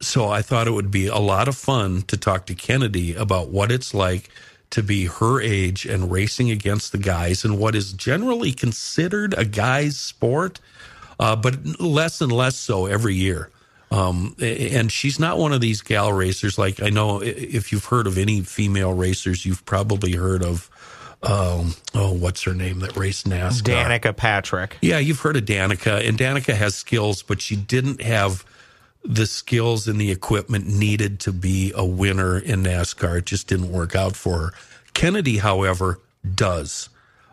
So 0.00 0.28
I 0.28 0.42
thought 0.42 0.66
it 0.66 0.72
would 0.72 0.90
be 0.90 1.06
a 1.06 1.18
lot 1.18 1.48
of 1.48 1.56
fun 1.56 2.02
to 2.02 2.16
talk 2.16 2.46
to 2.46 2.54
Kennedy 2.54 3.14
about 3.14 3.48
what 3.48 3.70
it's 3.70 3.94
like 3.94 4.30
to 4.70 4.82
be 4.82 5.06
her 5.06 5.40
age 5.40 5.84
and 5.84 6.10
racing 6.10 6.50
against 6.50 6.92
the 6.92 6.98
guys 6.98 7.44
in 7.44 7.58
what 7.58 7.74
is 7.74 7.92
generally 7.92 8.52
considered 8.52 9.34
a 9.36 9.44
guy's 9.44 9.98
sport, 9.98 10.60
uh, 11.20 11.36
but 11.36 11.78
less 11.78 12.20
and 12.20 12.32
less 12.32 12.56
so 12.56 12.86
every 12.86 13.14
year. 13.14 13.50
Um, 13.90 14.34
and 14.40 14.90
she's 14.90 15.20
not 15.20 15.36
one 15.36 15.52
of 15.52 15.60
these 15.60 15.82
gal 15.82 16.12
racers. 16.14 16.56
Like 16.56 16.82
I 16.82 16.88
know 16.88 17.20
if 17.22 17.70
you've 17.70 17.84
heard 17.84 18.06
of 18.06 18.16
any 18.16 18.40
female 18.40 18.94
racers, 18.94 19.44
you've 19.44 19.64
probably 19.66 20.12
heard 20.12 20.42
of, 20.42 20.70
um, 21.22 21.74
oh, 21.94 22.12
what's 22.12 22.42
her 22.42 22.54
name 22.54 22.80
that 22.80 22.96
raced 22.96 23.28
NASCAR? 23.28 23.62
Danica 23.62 24.16
Patrick. 24.16 24.76
Yeah, 24.82 24.98
you've 24.98 25.20
heard 25.20 25.36
of 25.36 25.44
Danica, 25.44 26.06
and 26.06 26.18
Danica 26.18 26.54
has 26.54 26.74
skills, 26.74 27.22
but 27.22 27.40
she 27.40 27.56
didn't 27.56 28.02
have 28.02 28.44
the 29.04 29.26
skills 29.26 29.88
and 29.88 30.00
the 30.00 30.10
equipment 30.10 30.66
needed 30.66 31.20
to 31.20 31.32
be 31.32 31.72
a 31.74 31.84
winner 31.84 32.38
in 32.38 32.62
NASCAR. 32.62 33.18
It 33.18 33.26
just 33.26 33.48
didn't 33.48 33.70
work 33.70 33.96
out 33.96 34.16
for 34.16 34.38
her. 34.38 34.52
Kennedy, 34.94 35.38
however, 35.38 36.00
does. 36.34 36.88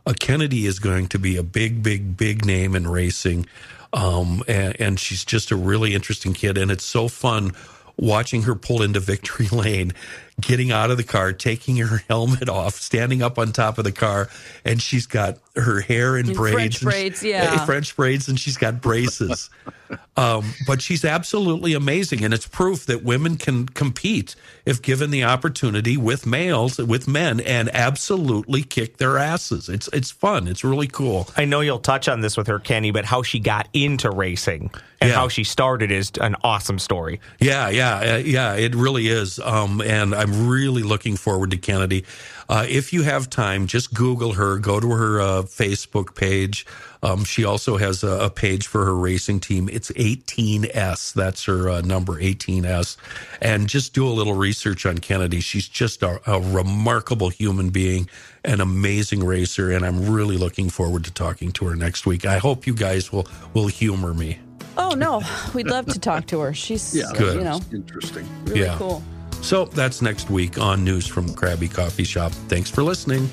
A 0.06 0.14
Kennedy 0.14 0.66
is 0.66 0.80
going 0.80 1.08
to 1.10 1.20
be 1.20 1.38
a 1.38 1.44
big, 1.44 1.84
big, 1.84 2.18
big 2.18 2.46
name 2.46 2.76
in 2.76 2.88
racing. 2.88 3.46
Um, 3.94 4.44
and, 4.48 4.80
and 4.80 5.00
she's 5.00 5.26
just 5.26 5.52
a 5.52 5.56
really 5.56 5.94
interesting 5.94 6.34
kid. 6.34 6.58
And 6.58 6.72
it's 6.72 6.86
so 6.86 7.08
fun 7.08 7.52
watching 7.98 8.44
her 8.44 8.56
pull 8.56 8.82
into 8.82 9.00
victory 9.00 9.48
lane, 9.52 9.94
getting 10.40 10.72
out 10.72 10.92
of 10.92 10.98
the 10.98 11.04
car, 11.04 11.34
taking 11.34 11.78
her 11.78 11.98
helmet 12.10 12.50
off, 12.50 12.76
standing 12.76 13.22
up 13.22 13.38
on 13.38 13.52
top 13.52 13.78
of 13.78 13.84
the 13.84 13.92
car, 13.92 14.30
and 14.66 14.82
she's 14.82 15.06
got 15.06 15.38
her 15.56 15.82
hair 15.82 16.18
in, 16.18 16.30
In 16.30 16.36
braids, 16.36 16.78
French 16.78 16.82
braids, 16.82 17.20
she- 17.22 17.30
yeah. 17.32 17.66
French 17.66 17.96
braids, 17.96 18.28
and 18.30 18.40
she's 18.40 18.58
got 18.58 18.82
braces. 18.82 19.50
um, 20.18 20.54
but 20.68 20.82
she's 20.82 21.04
absolutely 21.04 21.74
amazing, 21.74 22.24
and 22.24 22.34
it's 22.34 22.48
proof 22.48 22.86
that 22.86 23.04
women 23.04 23.36
can 23.38 23.68
compete 23.68 24.36
if 24.66 24.82
given 24.82 25.10
the 25.12 25.24
opportunity 25.24 25.98
with 25.98 26.26
males, 26.26 26.78
with 26.78 27.08
men, 27.08 27.40
and 27.42 27.70
absolutely 27.76 28.62
kick 28.64 28.98
their 28.98 29.18
asses. 29.18 29.68
It's 29.70 29.90
it's 29.92 30.12
fun. 30.12 30.48
It's 30.48 30.64
really 30.64 30.88
cool. 30.88 31.28
I 31.36 31.46
know 31.46 31.60
you'll 31.62 31.80
touch 31.80 32.08
on 32.08 32.22
this 32.22 32.38
with 32.38 32.48
her, 32.48 32.60
Kenny, 32.60 32.92
but 32.92 33.06
how 33.06 33.24
she 33.24 33.40
got 33.40 33.68
into 33.74 34.10
racing 34.12 34.70
and 35.02 35.10
Yeah. 35.10 35.16
how 35.16 35.28
she 35.30 35.44
started 35.44 35.92
is 35.92 36.12
an 36.22 36.36
awesome 36.44 36.78
story. 36.80 37.20
Yeah, 37.40 37.70
yeah, 37.70 38.14
uh, 38.16 38.18
yeah. 38.18 38.54
It 38.56 38.76
really 38.76 39.08
is, 39.08 39.40
um, 39.40 39.82
and 39.82 40.14
I'm 40.14 40.29
really 40.30 40.84
looking 40.84 41.16
forward 41.18 41.52
to 41.52 41.58
Kennedy. 41.58 42.06
Uh, 42.48 42.66
if 42.68 42.92
you 42.94 43.04
have 43.04 43.30
time, 43.30 43.68
just 43.68 43.94
Google 43.94 44.34
her. 44.34 44.58
Go 44.58 44.80
to 44.80 44.90
her 44.92 45.22
uh, 45.22 45.42
Facebook 45.44 46.16
page. 46.16 46.66
Um, 47.02 47.24
she 47.24 47.46
also 47.46 47.78
has 47.78 48.04
a, 48.04 48.26
a 48.26 48.30
page 48.30 48.68
for 48.68 48.84
her 48.86 48.96
racing 48.96 49.40
team. 49.40 49.70
It's 49.72 49.90
18S. 49.92 51.14
That's 51.14 51.46
her 51.46 51.70
uh, 51.70 51.82
number, 51.82 52.14
18S. 52.20 52.98
And 53.42 53.70
just 53.70 53.94
do 53.94 54.08
a 54.08 54.10
little 54.12 54.34
research 54.34 54.86
on 54.86 54.98
Kennedy. 54.98 55.40
She's 55.40 55.68
just 55.68 56.04
a, 56.04 56.20
a 56.30 56.40
remarkable 56.42 57.30
human 57.30 57.70
being, 57.70 58.10
an 58.44 58.62
amazing 58.62 59.24
racer, 59.24 59.72
and 59.72 59.86
I'm 59.86 60.10
really 60.12 60.38
looking 60.38 60.70
forward 60.70 61.04
to 61.06 61.12
talking 61.14 61.52
to 61.54 61.66
her 61.66 61.76
next 61.76 62.06
week. 62.06 62.26
I 62.26 62.38
hope 62.38 62.68
you 62.68 62.74
guys 62.74 63.12
will 63.12 63.28
will 63.54 63.68
humor 63.68 64.14
me. 64.14 64.40
Oh 64.78 64.92
no, 64.92 65.22
we'd 65.54 65.68
love 65.68 65.86
to 65.88 66.00
talk 66.00 66.26
to 66.28 66.40
her. 66.40 66.54
She's 66.54 66.96
Yeah, 66.96 67.12
Good. 67.16 67.38
you 67.38 67.44
know 67.44 67.60
interesting. 67.72 68.28
really 68.46 68.62
Yeah. 68.62 68.78
cool. 68.78 69.04
So 69.42 69.66
that's 69.66 70.02
next 70.02 70.30
week 70.30 70.58
on 70.58 70.84
News 70.84 71.08
from 71.08 71.28
Krabby 71.30 71.74
Coffee 71.74 72.04
Shop. 72.04 72.32
Thanks 72.48 72.70
for 72.70 72.84
listening. 72.84 73.30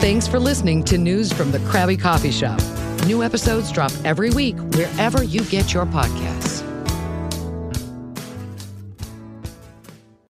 Thanks 0.00 0.28
for 0.28 0.38
listening 0.38 0.84
to 0.84 0.96
News 0.96 1.32
from 1.32 1.50
the 1.50 1.58
Krabby 1.58 2.00
Coffee 2.00 2.30
Shop. 2.30 2.60
New 3.06 3.22
episodes 3.22 3.72
drop 3.72 3.92
every 4.04 4.30
week 4.30 4.56
wherever 4.74 5.22
you 5.22 5.42
get 5.44 5.74
your 5.74 5.86
podcasts. 5.86 6.67